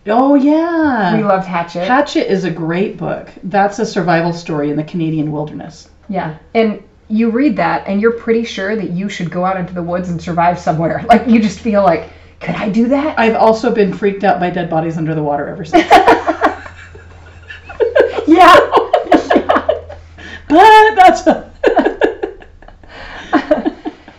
Oh 0.06 0.34
yeah. 0.34 1.16
We 1.16 1.22
loved 1.22 1.46
Hatchet. 1.46 1.86
Hatchet 1.86 2.30
is 2.30 2.44
a 2.44 2.50
great 2.50 2.96
book. 2.96 3.28
That's 3.44 3.78
a 3.78 3.86
survival 3.86 4.32
story 4.32 4.70
in 4.70 4.76
the 4.76 4.84
Canadian 4.84 5.30
wilderness. 5.30 5.90
Yeah. 6.08 6.38
And 6.54 6.82
you 7.08 7.30
read 7.30 7.56
that 7.56 7.86
and 7.86 8.00
you're 8.00 8.12
pretty 8.12 8.44
sure 8.44 8.76
that 8.76 8.90
you 8.90 9.08
should 9.08 9.30
go 9.30 9.44
out 9.44 9.56
into 9.58 9.74
the 9.74 9.82
woods 9.82 10.08
and 10.10 10.20
survive 10.20 10.58
somewhere. 10.58 11.04
Like 11.08 11.26
you 11.26 11.40
just 11.40 11.60
feel 11.60 11.82
like, 11.82 12.08
could 12.40 12.54
I 12.54 12.68
do 12.70 12.88
that? 12.88 13.18
I've 13.18 13.36
also 13.36 13.74
been 13.74 13.92
freaked 13.92 14.24
out 14.24 14.40
by 14.40 14.48
dead 14.50 14.70
bodies 14.70 14.96
under 14.96 15.14
the 15.14 15.22
water 15.22 15.48
ever 15.48 15.64
since. 15.64 15.84
yeah. 18.26 18.56
but 20.48 20.94
that's 20.94 21.26
a 21.26 21.50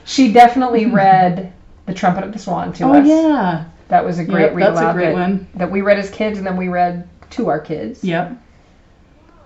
she 0.06 0.32
definitely 0.34 0.86
read 0.88 1.54
The 1.86 1.94
Trumpet 1.94 2.26
of 2.26 2.34
the 2.34 2.40
Swan 2.40 2.74
to 2.74 2.84
Oh 2.84 2.94
us. 2.96 3.08
yeah. 3.08 3.64
That 3.92 4.06
was 4.06 4.20
a 4.20 4.24
great 4.26 4.44
Yep, 4.44 4.56
read 4.56 4.76
that's 4.76 4.80
a 4.90 4.94
great 4.94 5.08
that, 5.08 5.14
one. 5.14 5.48
that 5.56 5.70
we 5.70 5.82
read 5.82 6.00
as 6.00 6.10
kids 6.10 6.38
and 6.38 6.48
then 6.48 6.56
we 6.56 6.70
read 6.70 7.08
to 7.32 7.50
our 7.50 7.60
kids. 7.60 8.04
Yep. 8.06 8.42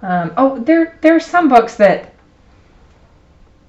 Um, 0.04 0.34
oh, 0.38 0.60
there 0.60 1.00
there 1.02 1.16
are 1.16 1.20
some 1.20 1.50
books 1.50 1.76
that 1.78 2.14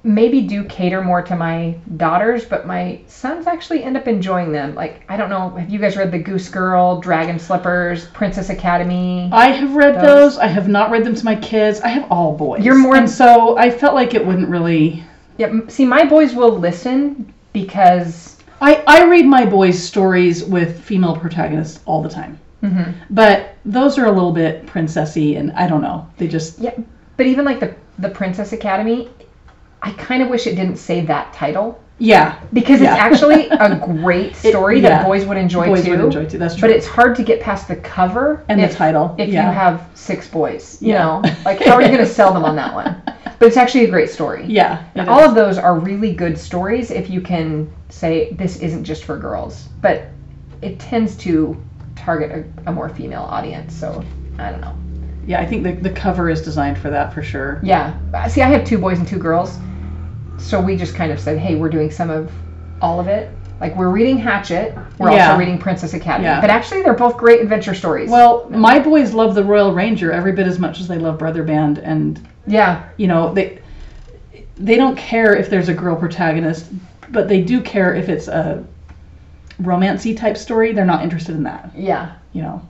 maybe 0.05 0.43
do 0.43 0.64
cater 0.64 1.03
more 1.03 1.22
to 1.22 1.35
my 1.35 1.74
daughters, 1.97 2.45
but 2.45 2.66
my 2.66 3.01
sons 3.09 3.47
actually 3.47 3.83
end 3.83 3.97
up 3.97 4.07
enjoying 4.07 4.53
them. 4.53 4.74
Like 4.74 5.03
I 5.09 5.16
don't 5.16 5.31
know, 5.31 5.49
have 5.57 5.70
you 5.70 5.79
guys 5.79 5.97
read 5.97 6.12
The 6.12 6.18
Goose 6.18 6.51
Girl, 6.51 7.01
Dragon 7.01 7.39
Slippers, 7.39 8.07
Princess 8.09 8.51
Academy? 8.51 9.31
I 9.33 9.49
have 9.49 9.74
read 9.74 9.95
Those. 9.97 10.35
those. 10.35 10.39
I 10.39 10.47
have 10.47 10.68
not 10.68 10.91
read 10.91 11.05
them 11.05 11.14
to 11.14 11.24
my 11.24 11.37
kids. 11.37 11.81
I 11.81 11.89
have 11.89 12.07
all 12.12 12.37
boys. 12.37 12.62
You're 12.64 12.77
more- 12.79 12.97
and 12.97 13.09
so 13.09 13.57
I 13.57 13.70
felt 13.70 13.95
like 13.95 14.12
it 14.12 14.24
wouldn't 14.24 14.49
really 14.49 15.03
Yep. 15.39 15.51
m- 15.51 15.68
See, 15.70 15.87
my 15.87 16.05
boys 16.05 16.35
will 16.35 16.53
listen 16.59 17.33
because 17.55 18.36
I, 18.61 18.83
I 18.87 19.05
read 19.05 19.27
my 19.27 19.45
boys 19.45 19.83
stories 19.83 20.45
with 20.45 20.81
female 20.83 21.17
protagonists 21.17 21.81
all 21.85 22.03
the 22.03 22.09
time. 22.09 22.39
Mhm. 22.63 22.95
But 23.11 23.55
those 23.65 23.99
are 23.99 24.07
a 24.07 24.11
little 24.13 24.33
bit 24.33 24.67
princessy 24.67 25.39
and 25.39 25.53
I 25.53 25.67
don't 25.69 25.83
know. 25.83 26.07
They 26.17 26.27
just 26.29 26.59
yeah. 26.59 26.73
But 27.17 27.27
even 27.27 27.45
like 27.45 27.61
the 27.61 27.75
the 27.99 28.09
Princess 28.09 28.53
Academy, 28.53 29.09
I 29.83 29.91
kind 29.93 30.23
of 30.23 30.29
wish 30.29 30.47
it 30.47 30.55
didn't 30.57 30.77
say 30.77 31.01
that 31.07 31.33
title 31.33 31.81
yeah. 31.99 32.39
because 32.53 32.81
Yeah. 32.81 32.93
it's 32.95 33.01
actually 33.23 33.49
a 33.49 33.77
great 34.03 34.33
It- 34.45 34.51
story 34.51 34.81
yeah. 34.81 34.89
that 34.91 35.07
boys 35.07 35.25
would 35.27 35.37
enjoy 35.39 35.67
boys 35.67 35.85
too. 35.85 35.91
would 35.93 36.01
enjoy 36.01 36.27
too. 36.27 36.39
That's 36.39 36.55
true. 36.57 36.69
But 36.69 36.77
it's 36.77 36.87
hard 36.87 37.15
to 37.17 37.23
get 37.23 37.41
past 37.41 37.69
the 37.69 37.77
cover 37.77 38.45
and 38.49 38.61
if- 38.61 38.73
the 38.73 38.77
title. 38.77 39.15
if 39.19 39.29
yeah. 39.31 39.47
you 39.49 39.55
have 39.55 39.87
six 39.95 40.29
boys. 40.29 40.79
You 40.81 40.95
know, 40.95 41.23
like 41.45 41.63
how 41.63 41.75
are 41.75 41.83
you 41.83 41.89
going 41.89 41.99
to 42.01 42.07
sell 42.07 42.33
them 42.35 42.45
on 42.45 42.57
that 42.57 42.75
one? 42.75 43.03
But 43.39 43.49
it's 43.49 43.57
actually 43.57 43.84
a 43.84 43.91
great 43.91 44.09
story. 44.11 44.45
yeah. 44.47 44.84
All 45.09 45.20
is. 45.20 45.28
of 45.28 45.34
those 45.34 45.59
are 45.59 45.78
really 45.78 46.12
good 46.14 46.39
stories 46.39 46.91
if 46.91 47.11
you 47.11 47.20
can 47.20 47.70
say 47.89 48.32
this 48.32 48.59
isn't 48.61 48.84
just 48.84 49.05
for 49.05 49.18
girls, 49.18 49.68
but 49.82 50.05
it 50.62 50.78
tends 50.78 51.16
to 51.18 51.62
target 51.95 52.30
a, 52.66 52.70
a 52.70 52.72
more 52.72 52.89
female 52.89 53.22
audience. 53.22 53.74
So 53.74 54.05
I 54.39 54.51
don't 54.51 54.61
know. 54.61 54.76
Yeah, 55.26 55.41
I 55.41 55.47
think 55.47 55.64
the, 55.64 55.72
the 55.72 55.91
cover 55.91 56.30
is 56.30 56.41
designed 56.41 56.78
for 56.78 56.89
that 56.91 57.12
for 57.12 57.22
sure. 57.22 57.61
Yeah. 57.62 57.99
Uh, 58.14 58.28
See, 58.28 58.43
I 58.43 58.49
have 58.49 58.64
two 58.64 58.78
boys 58.78 58.99
and 58.99 59.09
two 59.09 59.18
girls, 59.18 59.59
so 60.39 60.61
we 60.61 60.76
just 60.76 60.95
kind 60.95 61.11
of 61.12 61.18
said, 61.18 61.39
hey, 61.39 61.57
we're 61.57 61.68
doing 61.68 61.91
some 61.91 62.11
of 62.11 62.30
all 62.80 63.01
of 63.01 63.09
it. 63.09 63.30
Like 63.61 63.74
we're 63.74 63.89
reading 63.91 64.18
Hatchet, 64.18 64.74
we're 64.99 65.11
Yeah. 65.12 65.28
also 65.30 65.39
reading 65.39 65.59
Princess 65.59 65.95
Academy. 65.95 66.24
Yeah. 66.26 66.41
But 66.41 66.51
actually, 66.51 66.82
they're 66.82 66.95
both 66.95 67.16
great 67.16 67.41
adventure 67.41 67.74
stories. 67.74 68.11
Well, 68.11 68.47
my 68.51 68.78
boys 68.78 69.14
love 69.14 69.34
the 69.34 69.43
Royal 69.43 69.72
Ranger 69.72 70.12
every 70.12 70.32
bit 70.32 70.47
as 70.47 70.59
much 70.59 70.78
as 70.78 70.87
they 70.89 70.99
love 70.99 71.18
Brother 71.18 71.43
Band, 71.43 71.78
and 71.78 72.20
yeah, 72.47 72.88
you 72.97 73.07
know 73.07 73.32
they 73.34 73.61
they 74.57 74.76
don't 74.76 74.97
care 74.97 75.34
if 75.34 75.51
there's 75.51 75.68
a 75.68 75.74
girl 75.74 75.97
protagonist, 75.97 76.66
but 77.11 77.28
they 77.28 77.42
do 77.42 77.61
care 77.61 77.94
if 77.94 78.09
it's 78.09 78.28
a 78.28 78.64
romancy 79.61 80.16
type 80.16 80.36
story. 80.36 80.72
They're 80.72 80.84
not 80.84 81.03
interested 81.03 81.34
in 81.34 81.42
that, 81.44 81.70
yeah. 81.76 82.14
you 82.32 82.42
know. 82.42 82.66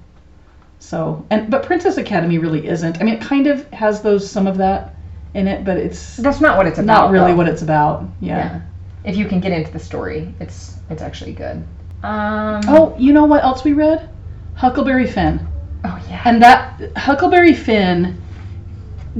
So, 0.78 1.24
and 1.30 1.50
but 1.50 1.64
Princess 1.64 1.96
Academy 1.96 2.38
really 2.38 2.66
isn't. 2.66 3.00
I 3.00 3.04
mean, 3.04 3.14
it 3.14 3.20
kind 3.20 3.46
of 3.46 3.68
has 3.72 4.02
those 4.02 4.28
some 4.28 4.46
of 4.46 4.56
that 4.58 4.94
in 5.34 5.48
it, 5.48 5.64
but 5.64 5.76
it's 5.76 6.16
That's 6.16 6.40
not 6.40 6.56
what 6.56 6.66
it's 6.66 6.78
about. 6.78 6.86
not 7.04 7.10
really 7.10 7.32
though. 7.32 7.36
what 7.38 7.48
it's 7.48 7.62
about. 7.62 8.04
Yeah. 8.20 8.36
yeah 8.36 8.60
if 9.06 9.16
you 9.16 9.24
can 9.24 9.40
get 9.40 9.52
into 9.52 9.70
the 9.72 9.78
story 9.78 10.34
it's 10.40 10.74
it's 10.90 11.00
actually 11.00 11.32
good 11.32 11.64
um 12.02 12.60
Oh, 12.66 12.94
you 12.98 13.12
know 13.12 13.24
what 13.24 13.42
else 13.42 13.64
we 13.64 13.72
read? 13.72 14.10
Huckleberry 14.54 15.06
Finn. 15.06 15.46
Oh 15.84 16.04
yeah. 16.08 16.22
And 16.24 16.42
that 16.42 16.96
Huckleberry 16.96 17.54
Finn 17.54 18.20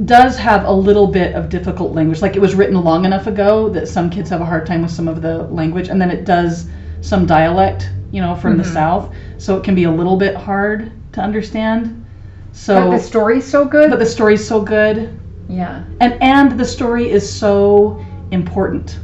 does 0.05 0.37
have 0.37 0.65
a 0.65 0.71
little 0.71 1.07
bit 1.07 1.33
of 1.33 1.49
difficult 1.49 1.93
language. 1.93 2.21
Like 2.21 2.35
it 2.35 2.39
was 2.39 2.55
written 2.55 2.75
long 2.83 3.05
enough 3.05 3.27
ago 3.27 3.69
that 3.69 3.87
some 3.87 4.09
kids 4.09 4.29
have 4.29 4.41
a 4.41 4.45
hard 4.45 4.65
time 4.65 4.81
with 4.83 4.91
some 4.91 5.07
of 5.07 5.21
the 5.21 5.43
language, 5.43 5.89
and 5.89 5.99
then 5.99 6.11
it 6.11 6.25
does 6.25 6.67
some 7.01 7.25
dialect, 7.25 7.89
you 8.11 8.21
know, 8.21 8.35
from 8.35 8.57
the 8.57 8.63
Mhm. 8.63 8.73
south, 8.73 9.09
so 9.37 9.57
it 9.57 9.63
can 9.63 9.75
be 9.75 9.85
a 9.85 9.91
little 9.91 10.17
bit 10.17 10.35
hard 10.35 10.91
to 11.13 11.21
understand. 11.21 12.03
So, 12.51 12.89
but 12.91 12.97
the 12.97 13.03
story's 13.03 13.45
so 13.45 13.65
good. 13.65 13.89
but 13.89 13.99
the 13.99 14.05
story's 14.05 14.45
so 14.47 14.61
good, 14.61 15.09
yeah. 15.47 15.81
and 15.99 16.15
and 16.21 16.51
the 16.59 16.65
story 16.65 17.09
is 17.09 17.27
so 17.27 17.99
important. 18.31 18.99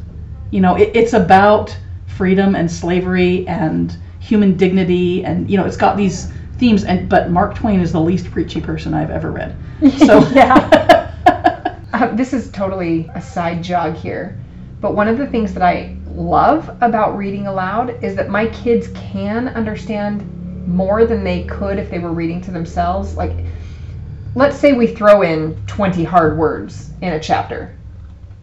You 0.52 0.62
know, 0.62 0.76
it, 0.76 0.92
it's 0.94 1.14
about 1.14 1.76
freedom 2.06 2.56
and 2.56 2.70
slavery 2.70 3.48
and 3.48 3.96
human 4.20 4.56
dignity, 4.56 5.24
and 5.26 5.50
you 5.50 5.58
know, 5.58 5.66
it's 5.66 5.78
got 5.78 5.98
these 5.98 6.32
themes. 6.58 6.84
And 6.84 7.10
but 7.10 7.30
Mark 7.30 7.56
Twain 7.56 7.80
is 7.80 7.92
the 7.92 8.02
least 8.02 8.32
preachy 8.32 8.62
person 8.62 8.94
I've 8.94 9.12
ever 9.12 9.32
read. 9.32 9.56
So 9.98 10.20
yeah. 10.30 11.10
Uh, 11.94 12.08
this 12.16 12.34
is 12.34 12.50
totally 12.50 13.08
a 13.14 13.22
side 13.22 13.64
jog 13.64 13.96
here, 13.96 14.36
but 14.82 14.96
one 14.96 15.08
of 15.08 15.20
the 15.20 15.28
things 15.28 15.54
that 15.54 15.62
I 15.62 15.96
love 16.16 16.76
about 16.82 17.16
reading 17.16 17.46
aloud 17.46 18.04
is 18.04 18.16
that 18.16 18.30
my 18.30 18.48
kids 18.48 18.88
can 18.96 19.50
understand 19.50 20.28
more 20.68 21.06
than 21.06 21.24
they 21.24 21.44
could 21.44 21.78
if 21.78 21.92
they 21.92 22.00
were 22.00 22.12
reading 22.12 22.42
to 22.42 22.52
themselves. 22.52 23.16
Like, 23.16 23.46
let's 24.34 24.58
say 24.58 24.74
we 24.74 24.88
throw 24.88 25.22
in 25.22 25.56
20 25.68 26.04
hard 26.04 26.36
words 26.36 26.90
in 27.02 27.14
a 27.14 27.20
chapter. 27.20 27.76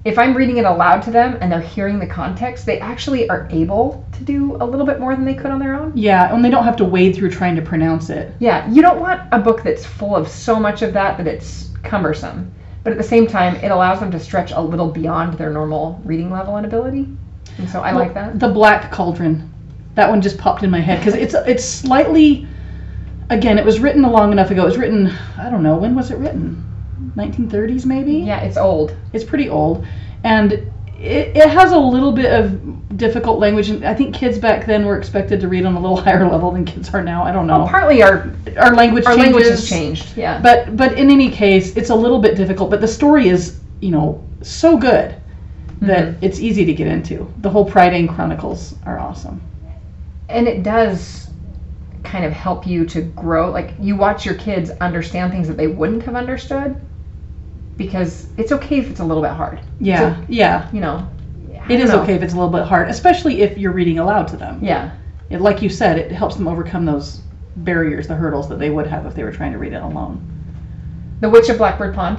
If 0.03 0.19
I'm 0.19 0.35
reading 0.35 0.57
it 0.57 0.65
aloud 0.65 1.03
to 1.03 1.11
them 1.11 1.37
and 1.41 1.53
they're 1.53 1.61
hearing 1.61 1.99
the 1.99 2.07
context, 2.07 2.65
they 2.65 2.81
actually 2.81 3.29
are 3.29 3.47
able 3.51 4.03
to 4.13 4.25
do 4.25 4.57
a 4.57 4.65
little 4.65 4.87
bit 4.87 4.99
more 4.99 5.15
than 5.15 5.27
they 5.27 5.35
could 5.35 5.51
on 5.51 5.59
their 5.59 5.75
own. 5.75 5.93
yeah, 5.95 6.35
and 6.35 6.43
they 6.43 6.49
don't 6.49 6.65
have 6.65 6.77
to 6.77 6.85
wade 6.87 7.15
through 7.15 7.31
trying 7.31 7.55
to 7.57 7.63
pronounce 7.63 8.09
it. 8.09 8.33
Yeah, 8.39 8.71
you 8.71 8.81
don't 8.81 8.99
want 8.99 9.23
a 9.31 9.39
book 9.39 9.63
that's 9.63 9.85
full 9.85 10.17
of 10.17 10.27
so 10.29 10.59
much 10.59 10.81
of 10.81 10.95
that 10.95 11.19
that 11.19 11.27
it's 11.27 11.69
cumbersome. 11.83 12.51
But 12.83 12.93
at 12.93 12.99
the 12.99 13.05
same 13.05 13.27
time, 13.27 13.57
it 13.57 13.71
allows 13.71 14.01
them 14.01 14.11
to 14.13 14.19
stretch 14.19 14.53
a 14.53 14.61
little 14.61 14.91
beyond 14.91 15.35
their 15.35 15.51
normal 15.51 16.01
reading 16.05 16.31
level 16.31 16.57
and 16.57 16.65
ability. 16.65 17.07
And 17.59 17.69
so 17.69 17.83
I 17.83 17.93
like 17.93 18.15
that. 18.15 18.41
The 18.41 18.49
Black 18.49 18.91
Cauldron. 18.91 19.53
That 19.97 20.09
one 20.09 20.23
just 20.23 20.39
popped 20.39 20.63
in 20.63 20.71
my 20.71 20.81
head 20.81 21.01
because 21.01 21.15
it's 21.15 21.35
it's 21.35 21.65
slightly. 21.65 22.47
Again, 23.29 23.59
it 23.59 23.65
was 23.67 23.81
written 23.81 24.03
long 24.03 24.33
enough 24.33 24.51
ago. 24.51 24.63
It 24.63 24.67
was 24.67 24.79
written. 24.79 25.09
I 25.37 25.51
don't 25.51 25.63
know 25.63 25.77
when 25.77 25.95
was 25.95 26.11
it 26.11 26.17
written. 26.17 26.65
1930s 27.17 27.87
maybe. 27.87 28.15
Yeah, 28.15 28.41
it's 28.41 28.57
old. 28.57 28.97
It's 29.13 29.25
pretty 29.25 29.49
old, 29.49 29.87
and 30.25 30.53
it, 30.53 31.37
it 31.37 31.49
has 31.51 31.73
a 31.73 31.79
little 31.79 32.13
bit 32.13 32.33
of 32.33 32.97
difficult 32.97 33.39
language. 33.39 33.71
And 33.71 33.85
I 33.85 33.95
think 33.95 34.15
kids 34.15 34.39
back 34.39 34.67
then 34.67 34.85
were 34.85 34.99
expected 34.99 35.41
to 35.41 35.49
read 35.49 35.65
on 35.65 35.75
a 35.75 35.81
little 35.81 35.97
higher 36.07 36.29
level 36.31 36.51
than 36.51 36.65
kids 36.65 36.93
are 36.93 37.03
now. 37.03 37.23
I 37.23 37.33
don't 37.33 37.47
know. 37.47 37.67
Partly 37.69 38.03
our 38.03 38.33
Our 38.59 38.75
language 38.75 39.05
our 39.07 39.15
changes. 39.15 39.25
language 39.33 39.47
has 39.49 39.69
changed. 39.69 40.17
Yeah. 40.17 40.41
But 40.41 40.77
but 40.77 40.99
in 40.99 41.11
any 41.11 41.31
case, 41.31 41.77
it's 41.77 41.91
a 41.91 41.95
little 41.95 42.19
bit 42.21 42.37
difficult. 42.37 42.71
But 42.71 42.81
the 42.81 42.89
story 42.89 43.29
is 43.29 43.61
you 43.81 43.91
know 43.91 44.23
so 44.43 44.77
good 44.77 45.15
that 45.81 46.09
Mhm. 46.09 46.17
it's 46.21 46.41
easy 46.41 46.65
to 46.67 46.75
get 46.75 46.87
into. 46.87 47.27
The 47.41 47.49
whole 47.49 47.69
Prydain 47.69 48.07
Chronicles 48.15 48.75
are 48.85 48.99
awesome. 48.99 49.41
and 50.29 50.47
it 50.47 50.63
does 50.63 51.29
kind 52.05 52.25
of 52.25 52.33
help 52.33 52.67
you 52.67 52.85
to 52.87 53.01
grow. 53.03 53.51
Like 53.51 53.73
you 53.81 53.97
watch 53.97 54.25
your 54.25 54.35
kids 54.37 54.71
understand 54.81 55.33
things 55.33 55.49
that 55.49 55.57
they 55.57 55.67
wouldn't 55.67 56.03
have 56.05 56.15
understood 56.15 56.77
because 57.81 58.29
it's 58.37 58.53
okay 58.53 58.79
if 58.79 58.91
it's 58.91 59.01
a 59.01 59.05
little 59.05 59.23
bit 59.23 59.33
hard. 59.33 59.59
Yeah, 59.81 60.23
yeah. 60.29 60.69
You 60.71 60.83
know. 60.83 61.09
I 61.67 61.73
It 61.73 61.89
know. 61.89 62.03
okay 62.03 62.13
if 62.15 62.23
it's 62.23 62.35
a 62.35 62.37
little 62.37 62.53
bit 62.53 62.65
hard, 62.67 62.91
especially 62.91 63.41
if 63.41 63.57
you're 63.57 63.73
reading 63.73 63.99
aloud 63.99 64.29
to 64.29 64.37
them. 64.37 64.59
Yeah. 64.63 64.91
It, 65.31 65.41
like 65.41 65.63
you 65.63 65.71
said, 65.71 65.97
it 65.97 66.13
helps 66.13 66.37
them 66.37 66.47
overcome 66.47 66.85
those 66.85 67.23
barriers, 67.57 68.07
the 68.07 68.15
hurdles 68.15 68.51
that 68.51 68.59
they 68.59 68.69
would 68.69 68.87
have 68.87 69.07
if 69.07 69.15
they 69.15 69.25
were 69.25 69.33
trying 69.33 69.53
to 69.53 69.59
read 69.59 69.73
it 69.73 69.83
alone. 69.83 70.21
The 71.21 71.31
Witch 71.31 71.49
of 71.49 71.57
Blackbird 71.57 71.95
Pond. 71.95 72.19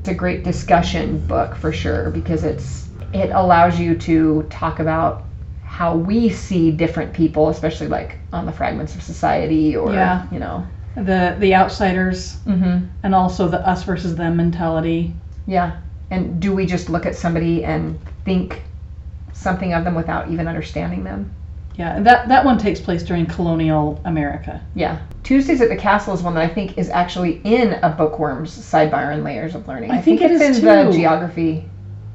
It's 0.00 0.08
a 0.08 0.14
great 0.14 0.44
discussion 0.44 1.18
book 1.26 1.56
for 1.56 1.72
sure 1.72 2.08
because 2.08 2.42
it's 2.42 2.88
it 3.12 3.28
allows 3.32 3.78
you 3.78 3.94
to 3.98 4.44
talk 4.44 4.80
about 4.80 5.24
how 5.62 5.94
we 5.94 6.30
see 6.30 6.70
different 6.70 7.12
people, 7.12 7.50
especially 7.50 7.88
like 7.88 8.18
on 8.32 8.46
the 8.46 8.52
fragments 8.52 8.94
of 8.94 9.02
society 9.02 9.76
or 9.76 9.92
Yeah. 9.92 10.26
you 10.32 10.38
know. 10.38 10.66
The 10.94 11.36
the 11.38 11.54
outsiders 11.54 12.36
Mm-hmm. 12.46 12.86
and 13.02 13.14
also 13.14 13.48
the 13.48 13.66
us 13.66 13.82
versus 13.84 14.14
them 14.16 14.36
mentality. 14.36 15.14
Yeah. 15.46 15.78
And 16.10 16.40
do 16.40 16.54
we 16.54 16.66
just 16.66 16.90
look 16.90 17.06
at 17.06 17.16
somebody 17.16 17.64
and 17.64 17.98
think 18.24 18.62
something 19.32 19.72
of 19.72 19.84
them 19.84 19.94
without 19.94 20.30
even 20.30 20.46
understanding 20.46 21.04
them? 21.04 21.34
Yeah, 21.76 22.00
that 22.00 22.28
that 22.28 22.44
one 22.44 22.58
takes 22.58 22.80
place 22.80 23.02
during 23.02 23.24
colonial 23.24 24.00
America. 24.04 24.60
Yeah. 24.74 24.98
Tuesdays 25.22 25.60
at 25.62 25.70
the 25.70 25.76
Castle 25.76 26.12
is 26.12 26.22
one 26.22 26.34
that 26.34 26.42
I 26.42 26.52
think 26.52 26.76
is 26.76 26.90
actually 26.90 27.40
in 27.44 27.74
a 27.82 27.88
Bookworms 27.88 28.50
sidebar 28.50 29.14
and 29.14 29.24
layers 29.24 29.54
of 29.54 29.66
learning. 29.66 29.90
I 29.90 30.02
think 30.02 30.20
it 30.20 30.30
it's 30.30 30.42
is 30.42 30.58
in 30.58 30.64
the 30.64 30.92
geography. 30.92 31.64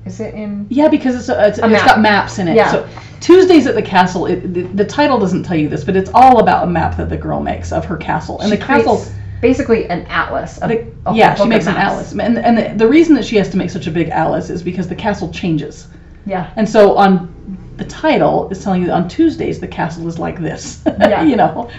Is 0.06 0.20
it 0.20 0.36
in? 0.36 0.68
Yeah, 0.70 0.88
because 0.90 1.16
it's 1.16 1.30
a, 1.30 1.48
it's, 1.48 1.60
A 1.60 1.70
it's 1.70 1.84
got 1.84 2.00
maps 2.00 2.38
in 2.38 2.48
it. 2.48 2.56
Yeah. 2.56 2.72
So 2.72 2.90
Tuesdays 3.20 3.68
at 3.68 3.76
the 3.76 3.82
castle. 3.82 4.26
It, 4.28 4.54
the, 4.54 4.62
the 4.64 4.86
title 4.86 5.20
doesn't 5.20 5.44
tell 5.44 5.58
you 5.58 5.70
this, 5.70 5.84
but 5.84 5.96
it's 5.96 6.10
all 6.14 6.40
about 6.40 6.64
a 6.64 6.68
map 6.68 6.98
that 6.98 7.10
the 7.10 7.18
girl 7.18 7.40
makes 7.42 7.72
of 7.72 7.86
her 7.86 7.98
castle, 7.98 8.40
and 8.40 8.50
She 8.52 8.58
the 8.58 8.64
castle. 8.66 9.04
basically 9.42 9.90
an 9.90 10.06
atlas. 10.08 10.58
Of, 10.60 10.70
The, 10.70 10.88
a 11.06 11.14
yeah, 11.16 11.36
she 11.36 11.46
makes 11.46 11.68
an 11.68 11.76
atlas, 11.76 12.12
and 12.14 12.38
and 12.38 12.58
the, 12.58 12.74
the 12.76 12.88
reason 12.88 13.16
that 13.16 13.26
she 13.26 13.36
has 13.38 13.50
to 13.50 13.58
make 13.58 13.70
such 13.70 13.88
a 13.88 13.92
big 13.92 14.10
atlas 14.10 14.50
is 14.50 14.62
because 14.64 14.88
the 14.88 14.96
castle 14.96 15.32
changes, 15.32 15.88
Yeah. 16.26 16.52
and 16.56 16.68
so 16.68 16.96
on 16.98 17.34
the 17.78 17.86
title 17.86 18.50
is 18.50 18.64
telling 18.64 18.82
you 18.82 18.88
that 18.88 18.94
on 18.96 19.08
Tuesdays 19.08 19.60
the 19.60 19.68
castle 19.68 20.08
is 20.08 20.18
like 20.18 20.40
this. 20.40 20.84
Yeah. 21.00 21.24
you 21.24 21.36
know. 21.36 21.70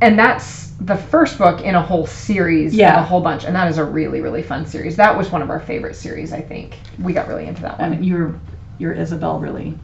And 0.00 0.18
that's 0.18 0.72
the 0.80 0.96
first 0.96 1.38
book 1.38 1.60
in 1.62 1.74
a 1.76 1.80
whole 1.82 2.06
series 2.06 2.74
Yeah. 2.74 3.00
a 3.00 3.02
whole 3.02 3.20
bunch, 3.20 3.44
and 3.44 3.54
that 3.56 3.68
is 3.70 3.78
a 3.78 3.84
really 3.84 4.20
really 4.20 4.42
fun 4.42 4.66
series. 4.66 4.96
That 4.96 5.16
was 5.16 5.30
one 5.30 5.42
of 5.42 5.50
our 5.50 5.60
favorite 5.60 5.96
series. 5.96 6.32
I 6.32 6.40
think 6.40 6.78
we 7.00 7.12
got 7.12 7.26
really 7.28 7.46
into 7.46 7.62
that 7.62 7.78
one. 7.78 7.92
And 7.94 8.04
your 8.04 8.34
your 8.78 8.92
Isabel 8.92 9.38
really 9.38 9.78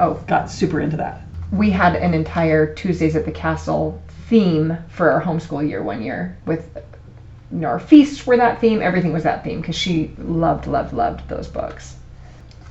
Oh, 0.00 0.14
got 0.26 0.50
super 0.50 0.80
into 0.80 0.96
that. 0.96 1.22
we 1.52 1.70
had 1.70 1.94
an 1.94 2.14
entire 2.14 2.74
Tuesdays 2.74 3.14
at 3.16 3.24
the 3.24 3.30
Castle 3.32 4.00
theme 4.28 4.76
for 4.88 5.10
our 5.10 5.20
homeschool 5.22 5.68
year 5.68 5.82
one 5.82 6.02
year 6.02 6.36
with 6.46 6.68
you 7.52 7.58
know, 7.58 7.68
our 7.68 7.80
feasts 7.80 8.26
were 8.26 8.36
that 8.36 8.60
theme, 8.60 8.80
everything 8.80 9.12
was 9.12 9.24
that 9.24 9.42
theme 9.44 9.60
because 9.60 9.74
she 9.76 10.12
loved, 10.18 10.66
loved, 10.68 10.92
loved 10.92 11.28
those 11.28 11.48
books. 11.48 11.96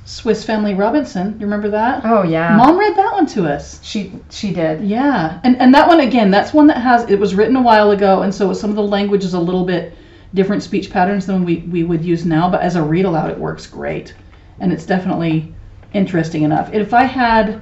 Swiss 0.06 0.42
Family 0.44 0.74
Robinson, 0.74 1.34
you 1.38 1.46
remember 1.46 1.68
that? 1.68 2.00
Oh 2.04 2.22
yeah, 2.24 2.56
Mom 2.56 2.78
read 2.78 2.96
that 2.96 3.12
one 3.12 3.26
to 3.26 3.46
us. 3.46 3.78
she 3.84 4.12
she 4.30 4.52
did. 4.52 4.80
Yeah, 4.82 5.38
and 5.44 5.56
and 5.58 5.72
that 5.74 5.86
one 5.86 6.00
again, 6.00 6.30
that's 6.32 6.52
one 6.52 6.66
that 6.68 6.78
has 6.78 7.08
it 7.10 7.18
was 7.20 7.34
written 7.34 7.54
a 7.56 7.62
while 7.62 7.90
ago, 7.92 8.22
and 8.22 8.34
so 8.34 8.52
some 8.54 8.70
of 8.70 8.76
the 8.76 8.82
language 8.82 9.22
is 9.22 9.34
a 9.34 9.38
little 9.40 9.64
bit 9.64 9.94
different 10.34 10.62
speech 10.62 10.90
patterns 10.90 11.26
than 11.26 11.44
we 11.44 11.58
we 11.70 11.84
would 11.84 12.04
use 12.04 12.24
now. 12.24 12.50
But 12.50 12.62
as 12.62 12.74
a 12.74 12.82
read 12.82 13.04
aloud, 13.04 13.30
it 13.30 13.38
works 13.38 13.66
great, 13.66 14.14
and 14.58 14.72
it's 14.72 14.86
definitely 14.86 15.54
interesting 15.92 16.42
enough. 16.42 16.72
If 16.72 16.94
I 16.94 17.04
had 17.04 17.60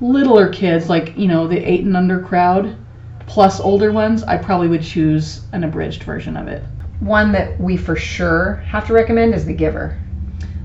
littler 0.00 0.48
kids, 0.48 0.88
like 0.88 1.16
you 1.16 1.28
know 1.28 1.46
the 1.46 1.58
eight 1.58 1.84
and 1.84 1.96
under 1.96 2.20
crowd, 2.20 2.76
plus 3.26 3.60
older 3.60 3.92
ones, 3.92 4.22
I 4.22 4.36
probably 4.36 4.68
would 4.68 4.82
choose 4.82 5.42
an 5.52 5.64
abridged 5.64 6.02
version 6.02 6.36
of 6.36 6.48
it. 6.48 6.62
One 7.00 7.32
that 7.32 7.58
we 7.60 7.76
for 7.76 7.96
sure 7.96 8.62
have 8.66 8.86
to 8.86 8.92
recommend 8.92 9.34
is 9.34 9.44
The 9.44 9.52
Giver. 9.52 9.98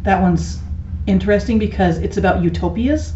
That 0.04 0.22
one's 0.22 0.60
interesting 1.08 1.58
because 1.60 1.98
it's 1.98 2.18
about 2.18 2.42
utopias, 2.44 3.14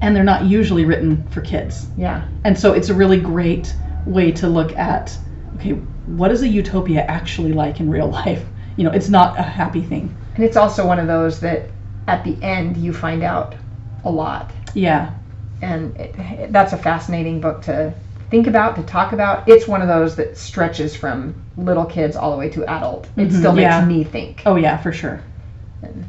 and 0.00 0.14
they're 0.14 0.24
not 0.24 0.44
usually 0.44 0.84
written 0.84 1.26
for 1.28 1.40
kids. 1.40 1.88
Yeah, 1.96 2.26
And 2.44 2.58
so 2.58 2.72
it's 2.72 2.88
a 2.88 2.94
really 2.94 3.20
great 3.20 3.74
way 4.06 4.30
to 4.32 4.48
look 4.48 4.76
at 4.76 5.16
okay, 5.56 5.72
what 6.06 6.30
is 6.30 6.42
a 6.42 6.48
utopia 6.48 7.02
actually 7.02 7.52
like 7.52 7.80
in 7.80 7.90
real 7.90 8.08
life? 8.22 8.44
You 8.76 8.84
know, 8.84 8.90
it's 8.90 9.08
not 9.08 9.38
a 9.38 9.42
happy 9.42 9.82
thing. 9.82 10.14
and 10.36 10.44
it's 10.44 10.56
also 10.56 10.86
one 10.86 11.00
of 11.00 11.08
those 11.08 11.40
that 11.40 11.68
at 12.08 12.24
the 12.24 12.36
end 12.42 12.76
you 12.76 12.92
find 12.92 13.22
out 13.22 13.54
a 14.04 14.10
lot, 14.10 14.50
Yeah. 14.74 15.10
and 15.62 15.94
it, 15.96 16.14
it- 16.18 16.52
that's 16.52 16.72
a 16.72 16.76
fascinating 16.78 17.40
book 17.40 17.62
to 17.62 17.92
think 18.30 18.46
about, 18.46 18.76
to 18.76 18.82
talk 18.82 19.12
about. 19.12 19.48
It's 19.48 19.68
one 19.68 19.82
of 19.82 19.88
those 19.88 20.16
that 20.16 20.36
stretches 20.36 20.96
from 20.96 21.34
little 21.56 21.84
kids 21.84 22.16
all 22.16 22.30
the 22.32 22.36
way 22.38 22.48
to 22.50 22.64
adult. 22.66 23.08
It 23.16 23.28
Mhm, 23.28 23.32
still 23.38 23.52
makes 23.52 23.62
yeah. 23.64 23.84
me 23.84 24.04
think. 24.04 24.42
Oh 24.46 24.56
yeah, 24.56 24.76
for 24.78 24.92
sure. 24.92 25.20
And- 25.82 26.04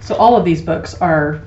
So 0.00 0.14
all 0.14 0.36
of 0.36 0.44
these 0.44 0.62
books 0.62 0.94
are 1.00 1.40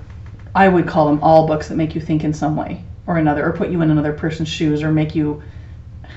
I 0.54 0.68
would 0.68 0.86
call 0.86 1.08
them 1.08 1.20
all 1.24 1.48
books 1.48 1.70
that 1.70 1.78
make 1.78 1.96
you 1.96 2.02
think 2.02 2.24
in 2.26 2.34
some 2.34 2.56
way 2.58 2.82
or 3.08 3.18
another 3.18 3.46
or 3.48 3.54
put 3.54 3.70
you 3.70 3.82
in 3.82 3.90
another 3.90 4.12
person's 4.14 4.50
shoes 4.50 4.84
or 4.84 4.92
make 4.92 5.16
you 5.16 5.42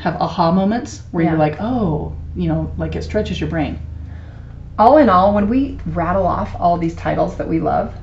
have 0.02 0.16
aha 0.20 0.50
moments 0.50 1.02
where 1.12 1.24
Yeah. 1.24 1.30
you're 1.30 1.38
like, 1.38 1.56
"Oh, 1.60 2.12
you 2.34 2.48
know, 2.48 2.70
like 2.76 2.96
it 2.96 3.04
stretches 3.04 3.40
your 3.40 3.48
brain." 3.48 3.78
All 4.78 4.98
in 4.98 5.08
all, 5.08 5.34
when 5.34 5.48
we 5.48 5.78
rattle 5.86 6.26
off 6.26 6.56
all 6.58 6.76
these 6.78 6.96
titles 6.96 7.36
that 7.36 7.48
we 7.48 7.60
love, 7.60 7.94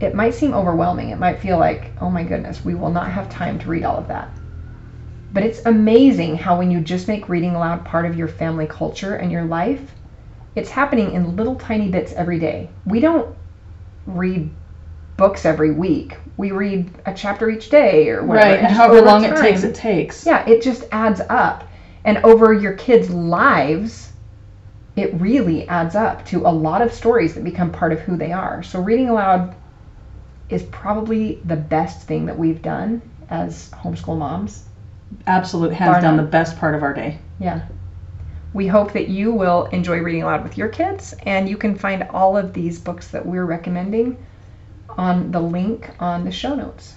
it 0.00 0.14
might 0.14 0.34
seem 0.34 0.54
overwhelming. 0.54 1.10
It 1.10 1.18
might 1.18 1.40
feel 1.40 1.58
like, 1.58 1.92
oh 2.00 2.10
my 2.10 2.22
goodness, 2.22 2.64
we 2.64 2.74
will 2.74 2.90
not 2.90 3.10
have 3.10 3.28
time 3.28 3.58
to 3.60 3.68
read 3.68 3.84
all 3.84 3.96
of 3.96 4.08
that. 4.08 4.30
But 5.32 5.42
it's 5.42 5.64
amazing 5.66 6.36
how 6.36 6.58
when 6.58 6.70
you 6.70 6.80
just 6.80 7.08
make 7.08 7.28
reading 7.28 7.54
aloud 7.54 7.84
part 7.84 8.06
of 8.06 8.16
your 8.16 8.28
family 8.28 8.66
culture 8.66 9.16
and 9.16 9.30
your 9.30 9.44
life, 9.44 9.94
it's 10.54 10.70
happening 10.70 11.12
in 11.12 11.36
little 11.36 11.54
tiny 11.54 11.88
bits 11.88 12.12
every 12.14 12.38
day. 12.38 12.70
We 12.86 13.00
don't 13.00 13.34
read 14.06 14.50
books 15.16 15.44
every 15.44 15.72
week. 15.72 16.16
We 16.36 16.52
read 16.52 16.90
a 17.06 17.12
chapter 17.12 17.50
each 17.50 17.68
day 17.68 18.08
or 18.08 18.24
whatever. 18.24 18.48
right, 18.48 18.58
and 18.60 18.72
however 18.72 19.02
long 19.02 19.24
it 19.24 19.36
takes, 19.36 19.64
it 19.64 19.74
takes. 19.74 20.24
Yeah, 20.24 20.48
it 20.48 20.62
just 20.62 20.84
adds 20.92 21.20
up. 21.28 21.64
And 22.04 22.18
over 22.18 22.54
your 22.54 22.72
kids' 22.74 23.10
lives, 23.10 24.07
it 24.98 25.14
really 25.20 25.68
adds 25.68 25.94
up 25.94 26.24
to 26.26 26.46
a 26.46 26.50
lot 26.50 26.82
of 26.82 26.92
stories 26.92 27.34
that 27.34 27.44
become 27.44 27.70
part 27.70 27.92
of 27.92 28.00
who 28.00 28.16
they 28.16 28.32
are. 28.32 28.62
So 28.62 28.80
reading 28.80 29.08
aloud 29.08 29.54
is 30.48 30.62
probably 30.64 31.40
the 31.44 31.56
best 31.56 32.06
thing 32.06 32.26
that 32.26 32.38
we've 32.38 32.62
done 32.62 33.02
as 33.30 33.70
homeschool 33.70 34.18
moms. 34.18 34.64
Absolute, 35.26 35.72
hands 35.72 35.92
Bar 35.92 36.00
down, 36.00 36.16
none. 36.16 36.24
the 36.24 36.30
best 36.30 36.58
part 36.58 36.74
of 36.74 36.82
our 36.82 36.92
day. 36.92 37.18
Yeah. 37.38 37.66
We 38.54 38.66
hope 38.66 38.92
that 38.92 39.08
you 39.08 39.32
will 39.32 39.66
enjoy 39.66 39.98
reading 40.00 40.22
aloud 40.22 40.42
with 40.42 40.58
your 40.58 40.68
kids, 40.68 41.14
and 41.24 41.48
you 41.48 41.56
can 41.56 41.74
find 41.76 42.02
all 42.10 42.36
of 42.36 42.52
these 42.52 42.78
books 42.78 43.08
that 43.08 43.24
we're 43.24 43.44
recommending 43.44 44.16
on 44.88 45.30
the 45.30 45.40
link 45.40 45.90
on 46.00 46.24
the 46.24 46.32
show 46.32 46.54
notes. 46.54 46.94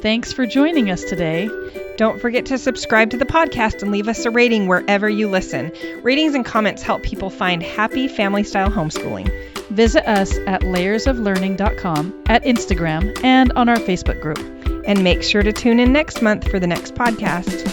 Thanks 0.00 0.32
for 0.32 0.46
joining 0.46 0.90
us 0.90 1.02
today. 1.02 1.50
Don't 1.96 2.20
forget 2.20 2.46
to 2.46 2.58
subscribe 2.58 3.10
to 3.10 3.16
the 3.16 3.24
podcast 3.24 3.82
and 3.82 3.90
leave 3.90 4.06
us 4.06 4.24
a 4.24 4.30
rating 4.30 4.68
wherever 4.68 5.08
you 5.08 5.28
listen. 5.28 5.72
Ratings 6.02 6.36
and 6.36 6.44
comments 6.44 6.82
help 6.82 7.02
people 7.02 7.30
find 7.30 7.64
happy 7.64 8.06
family 8.06 8.44
style 8.44 8.70
homeschooling. 8.70 9.28
Visit 9.70 10.08
us 10.08 10.38
at 10.46 10.60
layersoflearning.com, 10.60 12.22
at 12.28 12.44
Instagram, 12.44 13.24
and 13.24 13.52
on 13.54 13.68
our 13.68 13.76
Facebook 13.76 14.20
group. 14.20 14.38
And 14.86 15.02
make 15.02 15.24
sure 15.24 15.42
to 15.42 15.52
tune 15.52 15.80
in 15.80 15.92
next 15.92 16.22
month 16.22 16.48
for 16.48 16.60
the 16.60 16.68
next 16.68 16.94
podcast. 16.94 17.66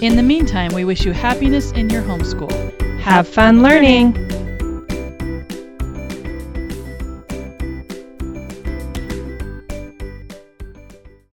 In 0.00 0.16
the 0.16 0.22
meantime, 0.22 0.72
we 0.72 0.86
wish 0.86 1.04
you 1.04 1.12
happiness 1.12 1.70
in 1.72 1.90
your 1.90 2.02
homeschool. 2.02 3.00
Have 3.00 3.28
fun 3.28 3.62
learning! 3.62 4.41